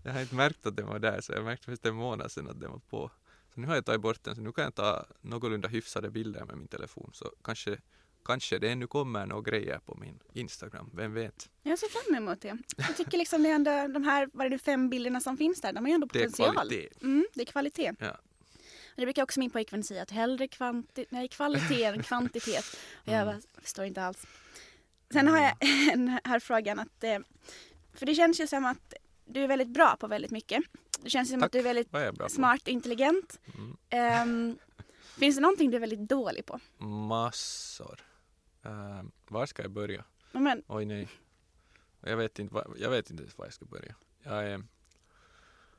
jag 0.03 0.13
har 0.13 0.21
inte 0.21 0.35
märkt 0.35 0.65
att 0.65 0.75
den 0.75 0.85
var 0.87 0.99
där, 0.99 1.21
så 1.21 1.31
jag 1.31 1.43
märkte 1.45 1.65
först 1.65 1.85
en 1.85 1.95
månad 1.95 2.31
sedan 2.31 2.49
att 2.49 2.59
den 2.59 2.71
var 2.71 2.79
på. 2.79 3.11
Så 3.53 3.59
nu 3.61 3.67
har 3.67 3.75
jag 3.75 3.85
tagit 3.85 4.01
bort 4.01 4.23
den, 4.23 4.35
så 4.35 4.41
nu 4.41 4.51
kan 4.51 4.63
jag 4.63 4.75
ta 4.75 5.05
någorlunda 5.21 5.67
hyfsade 5.67 6.09
bilder 6.09 6.45
med 6.45 6.57
min 6.57 6.67
telefon. 6.67 7.09
Så 7.13 7.31
kanske, 7.43 7.77
kanske 8.25 8.59
det 8.59 8.69
ännu 8.69 8.87
kommer 8.87 9.25
några 9.25 9.41
grejer 9.41 9.79
på 9.79 9.95
min 9.95 10.19
Instagram, 10.33 10.89
vem 10.93 11.13
vet? 11.13 11.49
Jag 11.63 11.79
ser 11.79 11.87
fram 11.87 12.15
emot 12.15 12.41
det. 12.41 12.57
Jag 12.77 12.97
tycker 12.97 13.17
liksom 13.17 13.43
det 13.43 13.49
är 13.49 13.55
ändå, 13.55 13.87
de 13.93 14.03
här 14.03 14.29
vad 14.33 14.45
är 14.45 14.49
det, 14.49 14.57
fem 14.59 14.89
bilderna 14.89 15.19
som 15.21 15.37
finns 15.37 15.61
där, 15.61 15.73
de 15.73 15.79
har 15.83 15.87
ju 15.89 15.93
ändå 15.93 16.07
Det 16.13 16.19
är 16.19 16.23
potential. 16.25 16.53
kvalitet. 16.53 16.89
Mm, 17.01 17.25
det 17.33 17.41
är 17.41 17.45
kvalitet. 17.45 17.93
Ja. 17.99 18.11
Och 18.11 18.99
det 18.99 19.05
brukar 19.05 19.23
också 19.23 19.39
min 19.39 19.49
pojkvän 19.49 19.83
säga 19.83 20.01
att 20.03 20.11
hellre 20.11 20.47
kvanti- 20.47 21.05
nej, 21.09 21.27
kvalitet 21.27 21.83
än 21.83 22.03
kvantitet. 22.03 22.65
Och 22.93 23.07
jag 23.07 23.21
Mm. 23.21 23.25
bara, 23.25 23.61
förstår 23.61 23.85
inte 23.85 24.03
alls. 24.03 24.25
Sen 25.13 25.27
har 25.27 25.37
jag 25.37 25.55
den 25.93 26.19
här 26.23 26.39
frågan 26.39 26.79
att, 26.79 27.03
eh, 27.03 27.19
för 27.93 28.05
det 28.05 28.15
känns 28.15 28.41
ju 28.41 28.47
som 28.47 28.65
att 28.65 28.93
du 29.25 29.43
är 29.43 29.47
väldigt 29.47 29.67
bra 29.67 29.95
på 29.99 30.07
väldigt 30.07 30.31
mycket. 30.31 30.63
Det 31.01 31.09
känns 31.09 31.29
som 31.29 31.39
Tack. 31.39 31.45
att 31.45 31.51
du 31.51 31.59
är 31.59 31.63
väldigt 31.63 31.93
är 31.93 32.27
smart 32.27 32.61
och 32.61 32.67
intelligent. 32.67 33.39
Mm. 33.55 33.77
Ehm, 33.89 34.57
finns 35.17 35.35
det 35.35 35.41
någonting 35.41 35.71
du 35.71 35.75
är 35.75 35.81
väldigt 35.81 36.09
dålig 36.09 36.45
på? 36.45 36.59
Massor. 36.85 37.99
Uh, 38.65 39.03
var 39.27 39.45
ska 39.45 39.61
jag 39.61 39.71
börja? 39.71 40.03
Ja, 40.31 40.39
Men, 40.39 40.63
Oj 40.67 40.85
nej. 40.85 41.07
Jag 42.01 42.17
vet 42.17 42.39
inte, 42.39 42.63
jag 42.77 42.89
vet 42.89 43.09
inte 43.09 43.23
var 43.35 43.45
jag 43.45 43.53
ska 43.53 43.65
börja. 43.65 43.95
Jag 44.23 44.47
är, 44.47 44.63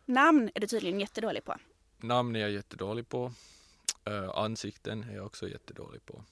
namn 0.05 0.51
är 0.55 0.61
du 0.61 0.66
tydligen 0.66 1.01
jättedålig 1.01 1.45
på. 1.45 1.57
namn 1.97 2.37
är 2.37 2.41
jag 2.41 2.51
jättedålig 2.51 3.09
på. 3.09 3.32
Eh, 4.05 4.30
ansikten 4.30 5.03
är 5.03 5.16
jag 5.16 5.26
också 5.26 5.49
jättedålig 5.49 6.07
på. 6.07 6.24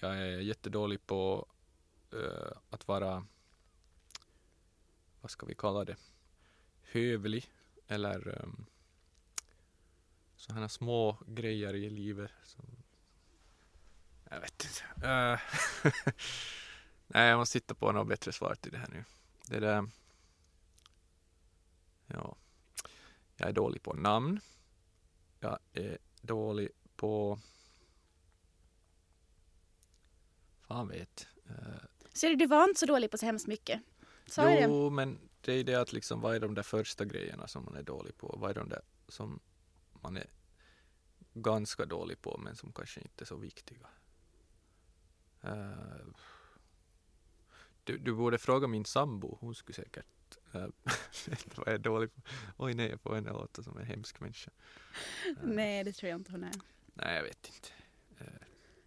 Jag 0.00 0.18
är 0.18 0.40
jättedålig 0.40 1.06
på 1.06 1.46
Eh, 2.14 2.52
att 2.70 2.88
vara, 2.88 3.26
vad 5.20 5.30
ska 5.30 5.46
vi 5.46 5.54
kalla 5.54 5.84
det, 5.84 5.96
hövlig 6.82 7.50
eller 7.86 8.42
um, 8.42 8.66
sådana 10.36 10.68
små 10.68 11.16
grejer 11.26 11.74
i 11.74 11.90
livet. 11.90 12.30
Som, 12.44 12.64
jag 14.30 14.40
vet 14.40 14.64
inte. 14.64 15.06
Uh, 15.06 15.40
nej, 17.06 17.28
jag 17.28 17.38
måste 17.38 17.58
hitta 17.58 17.74
på 17.74 17.92
något 17.92 18.08
bättre 18.08 18.32
svar 18.32 18.54
till 18.54 18.72
det 18.72 18.78
här 18.78 18.88
nu. 18.88 19.04
Det 19.46 19.60
där, 19.60 19.90
ja, 22.06 22.36
jag 23.36 23.48
är 23.48 23.52
dålig 23.52 23.82
på 23.82 23.92
namn. 23.92 24.40
Jag 25.40 25.58
är 25.72 25.98
dålig 26.20 26.68
på... 26.96 27.38
Fan 30.60 30.88
vet. 30.88 31.28
uh, 31.50 31.93
Ser 32.14 32.28
du, 32.28 32.36
du 32.36 32.46
var 32.46 32.64
inte 32.64 32.80
så 32.80 32.86
dålig 32.86 33.10
på 33.10 33.18
så 33.18 33.26
hemskt 33.26 33.46
mycket. 33.46 33.80
Sa 34.26 34.50
jag 34.50 34.62
det? 34.62 34.74
jo, 34.74 34.90
men 34.90 35.18
det 35.40 35.52
är 35.52 35.64
det 35.64 35.74
att 35.74 35.92
liksom, 35.92 36.20
vad 36.20 36.36
är 36.36 36.40
de 36.40 36.54
där 36.54 36.62
första 36.62 37.04
grejerna 37.04 37.48
som 37.48 37.64
man 37.64 37.76
är 37.76 37.82
dålig 37.82 38.16
på? 38.16 38.36
Vad 38.40 38.50
är 38.50 38.54
de 38.54 38.68
där 38.68 38.82
som 39.08 39.40
man 39.90 40.16
är 40.16 40.26
ganska 41.34 41.86
dålig 41.86 42.20
på 42.20 42.40
men 42.44 42.56
som 42.56 42.72
kanske 42.72 43.00
inte 43.00 43.24
är 43.24 43.26
så 43.26 43.36
viktiga? 43.36 43.86
Eh, 45.42 46.06
du, 47.84 47.98
du 47.98 48.14
borde 48.14 48.38
fråga 48.38 48.66
min 48.66 48.84
sambo, 48.84 49.38
hon 49.40 49.54
skulle 49.54 49.76
säkert 49.76 50.38
uh, 50.54 50.66
veta 51.26 51.54
vad 51.56 51.68
jag 51.68 51.74
är 51.74 51.78
dålig 51.78 52.14
på. 52.14 52.22
Oj 52.56 52.74
nej, 52.74 52.90
jag 52.90 53.00
får 53.00 53.14
henne 53.14 53.32
låta 53.32 53.62
som 53.62 53.78
en 53.78 53.86
hemsk 53.86 54.20
människa. 54.20 54.50
Eh, 55.26 55.32
Nej, 55.42 55.84
det 55.84 55.92
tror 55.92 56.10
jag 56.10 56.20
inte 56.20 56.32
hon 56.32 56.44
är. 56.44 56.54
Nej, 56.94 57.16
jag 57.16 57.22
vet 57.22 57.50
inte. 57.54 57.68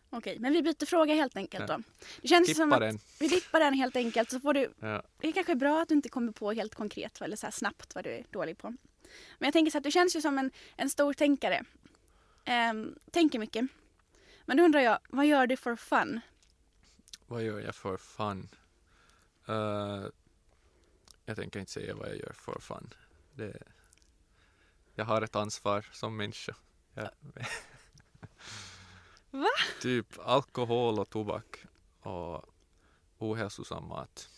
Okej, 0.10 0.40
men 0.40 0.54
vi 0.54 0.62
byter 0.62 0.86
fråga 0.86 1.14
helt 1.14 1.38
enkelt 1.38 1.68
då. 1.68 1.82
Det 2.22 2.28
känns 2.28 2.56
som 2.56 2.70
Skippa 2.70 2.76
att 2.76 2.82
den. 2.82 3.00
vi 3.20 3.28
dippar 3.28 3.60
den 3.60 3.74
helt 3.74 3.96
enkelt 3.96 4.32
så 4.32 4.40
får 4.40 4.54
du 4.54 4.74
Ja. 4.80 5.04
Det 5.18 5.28
är 5.28 5.32
kanske 5.32 5.52
är 5.52 5.56
bra 5.56 5.82
att 5.82 5.90
du 5.90 5.96
inte 5.96 6.10
kommer 6.10 6.32
på 6.32 6.52
helt 6.52 6.76
konkret 6.76 7.22
eller 7.22 7.36
så 7.36 7.46
här 7.46 7.52
snabbt 7.52 7.96
vad 7.96 8.04
du 8.04 8.10
är 8.10 8.26
dålig 8.32 8.58
på. 8.58 8.68
Men 9.38 9.48
jag 9.48 9.54
tänker 9.54 9.72
så 9.72 9.78
att 9.78 9.84
du 9.84 9.92
känns 9.92 10.16
ju 10.16 10.22
som 10.22 10.38
en, 10.38 10.52
en 10.76 10.90
stor 10.90 11.14
tänkare. 11.14 11.64
Ehm, 12.46 12.96
tänker 13.12 13.40
mycket. 13.40 13.66
Men 14.46 14.58
då 14.58 14.64
undrar 14.64 14.80
jag, 14.80 15.00
vad 15.10 15.26
gör 15.26 15.48
du 15.48 15.58
for 15.58 15.76
fun? 15.76 16.20
Vad 17.26 17.44
gör 17.44 17.60
jag 17.60 17.76
för 17.76 17.98
fun? 17.98 18.50
Eh, 19.48 20.06
jag 21.26 21.36
tänker 21.36 21.60
inte 21.60 21.72
säga 21.72 21.96
vad 21.96 22.10
jag 22.10 22.18
gör 22.18 22.34
för 22.34 22.60
fun. 22.60 22.94
Det, 23.36 23.58
jag 24.96 25.06
har 25.06 25.22
ett 25.22 25.36
ansvar 25.36 25.86
som 25.92 26.18
människa. 26.18 26.56
Jag, 26.94 27.10
Va? 29.38 29.50
Typ 29.82 30.20
alkohol 30.20 31.00
och 31.00 31.10
tobak 31.10 31.66
och 32.00 32.46
ohälsosam 33.18 33.88
mat. 33.88 34.30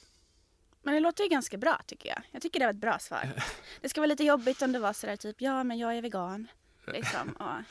Men 0.81 0.93
det 0.93 0.99
låter 0.99 1.23
ju 1.23 1.29
ganska 1.29 1.57
bra 1.57 1.81
tycker 1.85 2.09
jag. 2.09 2.21
Jag 2.31 2.41
tycker 2.41 2.59
det 2.59 2.65
var 2.65 2.73
ett 2.73 2.79
bra 2.79 2.99
svar. 2.99 3.43
Det 3.81 3.89
ska 3.89 4.01
vara 4.01 4.07
lite 4.07 4.23
jobbigt 4.23 4.61
om 4.61 4.71
det 4.71 4.79
var 4.79 4.93
sådär 4.93 5.15
typ, 5.15 5.41
ja 5.41 5.63
men 5.63 5.77
jag 5.77 5.97
är 5.97 6.01
vegan. 6.01 6.47
Liksom. 6.87 7.29
Och 7.39 7.63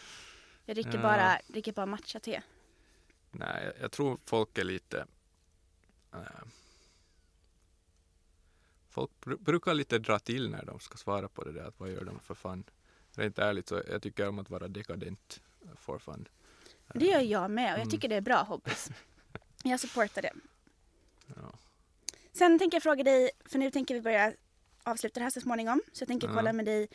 jag 0.64 0.76
dricker 0.76 0.94
Ja. 0.94 1.02
bara, 1.02 1.38
dricker 1.48 1.72
bara 1.72 1.86
matcha-te. 1.86 2.42
Nej, 3.30 3.64
jag, 3.64 3.72
jag 3.84 3.92
tror 3.92 4.18
folk 4.24 4.58
är 4.58 4.64
lite... 4.64 5.06
eh, 6.12 6.18
folk 8.88 9.10
bru- 9.20 9.38
brukar 9.42 9.74
lite 9.74 9.98
dra 9.98 10.18
till 10.18 10.50
när 10.50 10.64
de 10.64 10.80
ska 10.80 10.96
svara 10.96 11.28
på 11.28 11.44
det 11.44 11.52
där, 11.52 11.64
att 11.64 11.80
vad 11.80 11.90
gör 11.90 12.04
de 12.04 12.20
för 12.20 12.34
fun? 12.34 12.64
Rent 13.12 13.38
ärligt 13.38 13.68
så 13.68 13.82
jag 13.90 14.02
tycker 14.02 14.28
om 14.28 14.38
att 14.38 14.50
vara 14.50 14.68
dekadent 14.68 15.40
for 15.76 15.98
fun. 15.98 16.28
Det 16.94 17.04
gör 17.04 17.20
jag 17.20 17.50
med 17.50 17.64
och 17.64 17.70
jag 17.70 17.76
Mm. 17.86 17.90
tycker 17.90 18.08
det 18.08 18.14
är 18.16 18.20
bra 18.20 18.42
hobbies. 18.42 18.88
Jag 19.64 19.80
supportar 19.80 20.22
det. 20.22 20.32
Ja. 21.36 21.52
Sen 22.32 22.58
tänker 22.58 22.76
jag 22.76 22.82
fråga 22.82 23.04
dig, 23.04 23.30
för 23.44 23.58
nu 23.58 23.70
tänker 23.70 23.94
vi 23.94 24.00
börja 24.00 24.32
avsluta 24.82 25.20
det 25.20 25.24
här 25.24 25.30
så 25.30 25.40
småningom. 25.40 25.82
Så 25.92 26.02
jag 26.02 26.08
tänker 26.08 26.28
Ja. 26.28 26.34
kolla 26.34 26.52
med 26.52 26.64
dig. 26.64 26.88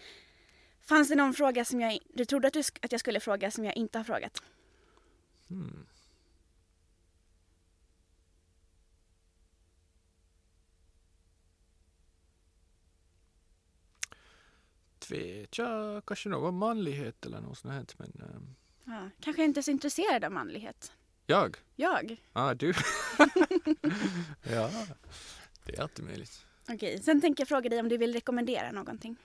Fanns 0.82 1.10
det 1.10 1.16
någon 1.16 1.34
fråga 1.34 1.66
som 1.66 1.82
jag, 1.82 2.00
du 2.14 2.26
trodde 2.26 2.48
att, 2.48 2.54
du, 2.54 2.60
att 2.82 2.92
jag 2.92 3.00
skulle 3.00 3.20
fråga 3.20 3.52
som 3.52 3.66
jag 3.66 3.76
inte 3.76 4.00
har 4.00 4.04
frågat? 4.04 4.44
Hmm. 5.50 5.86
Vet 15.10 15.58
jag, 15.58 16.06
kanske 16.06 16.30
någon 16.30 16.58
manlighet 16.58 17.26
eller 17.26 17.42
något 17.42 17.58
sånt 17.58 17.74
här. 17.74 17.86
Men 17.98 18.12
ehm, 18.30 18.56
Ja, 18.86 19.10
kanske 19.20 19.44
inte 19.44 19.60
är 19.60 19.62
så 19.62 19.72
intresserad 19.72 20.24
av 20.24 20.32
manlighet. 20.32 20.92
jag? 21.26 21.58
Jag? 21.76 22.22
Ah, 22.34 22.54
du? 22.54 22.68
ja, 24.44 24.72
det 25.66 25.78
är 25.78 25.82
alltid 25.82 26.06
möjligt. 26.06 26.46
Okej, 26.70 27.04
sen 27.04 27.22
tänker 27.22 27.42
jag 27.42 27.48
fråga 27.48 27.70
dig 27.70 27.80
om 27.80 27.90
du 27.90 27.98
vill 27.98 28.14
rekommendera 28.14 28.72
någonting. 28.72 29.16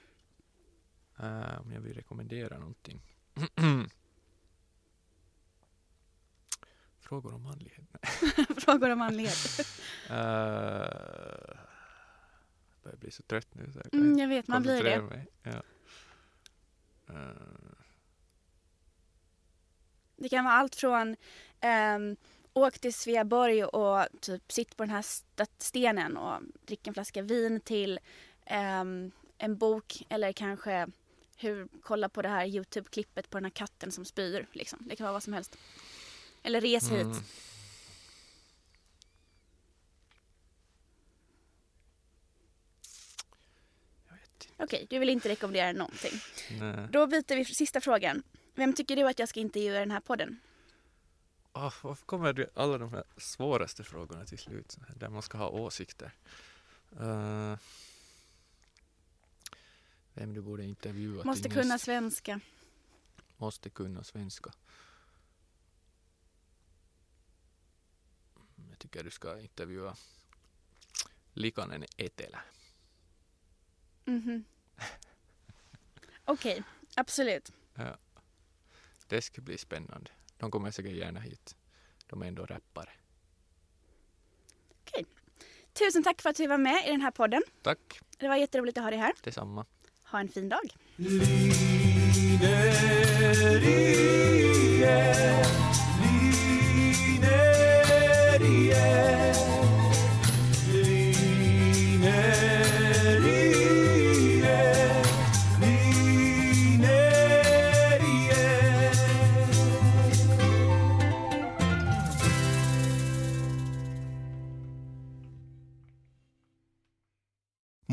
Eh, 1.18 1.60
om 1.60 1.72
jag 1.72 1.80
vill 1.80 1.94
rekommendera 1.94 2.58
någonting. 2.58 3.00
Frågor 7.00 7.34
om 7.34 7.42
manlighet? 7.42 7.84
Frågor 8.58 8.90
om 8.90 8.98
manlighet. 8.98 9.60
Eh, 10.10 10.14
jag 12.72 12.82
börjar 12.82 12.96
bli 12.96 13.10
så 13.10 13.22
trött 13.22 13.54
nu 13.54 13.72
så 13.72 13.78
jag 13.78 13.94
Mm, 13.94 14.18
jag 14.18 14.28
vet, 14.28 14.48
man 14.48 14.62
blir 14.62 14.82
det. 14.82 15.02
mig. 15.02 15.26
Ja. 15.42 15.62
Eh, 17.08 17.67
Det 20.18 20.28
kan 20.28 20.44
vara 20.44 20.54
allt 20.54 20.76
från 20.76 21.16
ehm, 21.60 22.16
åk 22.52 22.78
till 22.78 22.94
Sveaborg 22.94 23.64
och 23.64 24.06
typ 24.20 24.52
sitt 24.52 24.76
på 24.76 24.82
den 24.82 24.90
här 24.90 25.00
st- 25.00 25.46
stenen 25.58 26.16
och 26.16 26.40
drick 26.66 26.86
en 26.86 26.94
flaska 26.94 27.22
vin 27.22 27.60
till 27.60 28.00
ehm, 28.46 29.10
en 29.38 29.56
bok 29.56 30.02
eller 30.08 30.32
kanske 30.32 30.86
hur, 31.36 31.68
kolla 31.82 32.08
på 32.08 32.22
det 32.22 32.28
här 32.28 32.46
Youtube-klippet 32.46 33.30
på 33.30 33.36
den 33.38 33.44
här 33.44 33.50
katten 33.50 33.92
som 33.92 34.04
spyr. 34.04 34.46
Liksom. 34.52 34.78
Det 34.88 34.96
kan 34.96 35.04
vara 35.04 35.12
vad 35.12 35.22
som 35.22 35.32
helst. 35.32 35.56
Eller 36.42 36.60
res 36.60 36.84
hit. 36.90 36.92
mm. 37.00 37.08
Inte. 37.10 37.24
Okej, 44.56 44.86
du 44.90 44.98
vill 44.98 45.08
inte 45.08 45.28
rekommendera 45.28 45.72
någonting. 45.72 46.12
Nej. 46.60 46.88
Då 46.92 47.06
byter 47.06 47.36
vi 47.36 47.44
sista 47.44 47.80
frågan. 47.80 48.22
Vem 48.58 48.72
tycker 48.72 48.96
du 48.96 49.08
att 49.08 49.18
jag 49.18 49.28
ska 49.28 49.40
intervjua 49.40 49.76
i 49.76 49.78
den 49.78 49.90
här 49.90 50.00
podden? 50.00 50.40
Ah, 51.52 51.72
varför 51.82 52.06
kommer 52.06 52.32
det 52.32 52.50
alla 52.54 52.78
de 52.78 52.92
här 52.92 53.04
svåraste 53.16 53.84
frågorna 53.84 54.24
till 54.24 54.38
slut? 54.38 54.76
Där 54.96 55.08
man 55.08 55.22
ska 55.22 55.38
ha 55.38 55.48
åsikter. 55.48 56.12
Eh, 57.00 57.56
vem 60.14 60.34
du 60.34 60.40
borde 60.40 60.64
intervjua 60.64 61.24
Måste 61.24 61.48
kunna 61.48 61.74
näst- 61.74 61.84
svenska. 61.84 62.40
Måste 63.36 63.70
kunna 63.70 64.04
svenska. 64.04 64.52
Mm, 68.56 68.70
Jag 68.70 68.78
tycker 68.78 69.04
du 69.04 69.10
ska 69.10 69.40
intervjua 69.40 69.96
Likanen 71.32 71.84
Etelä. 71.96 72.40
Mhm. 74.04 74.44
Okej, 76.24 76.62
absolut. 76.96 77.52
Det 79.08 79.22
ska 79.22 79.40
bli 79.42 79.58
spännande. 79.58 80.10
De 80.36 80.50
kommer 80.50 80.70
säkert 80.70 80.92
gärna 80.92 81.20
hit. 81.20 81.56
De 82.06 82.22
är 82.22 82.26
ändå 82.26 82.46
rappare. 82.46 82.90
Tusen 85.72 86.02
tack 86.02 86.22
för 86.22 86.30
att 86.30 86.36
du 86.36 86.46
var 86.46 86.58
med 86.58 86.86
i 86.86 86.90
den 86.90 87.00
här 87.00 87.10
podden. 87.10 87.42
Tack, 87.62 88.00
Det 88.18 88.28
var 88.28 88.36
jätteroligt 88.36 88.78
att 88.78 88.84
ha 88.84 88.90
dig 88.90 88.98
här. 88.98 89.12
detsamma. 89.22 89.66
Ha 90.04 90.20
en 90.20 90.28
fin 90.28 90.48
dag. 90.48 90.70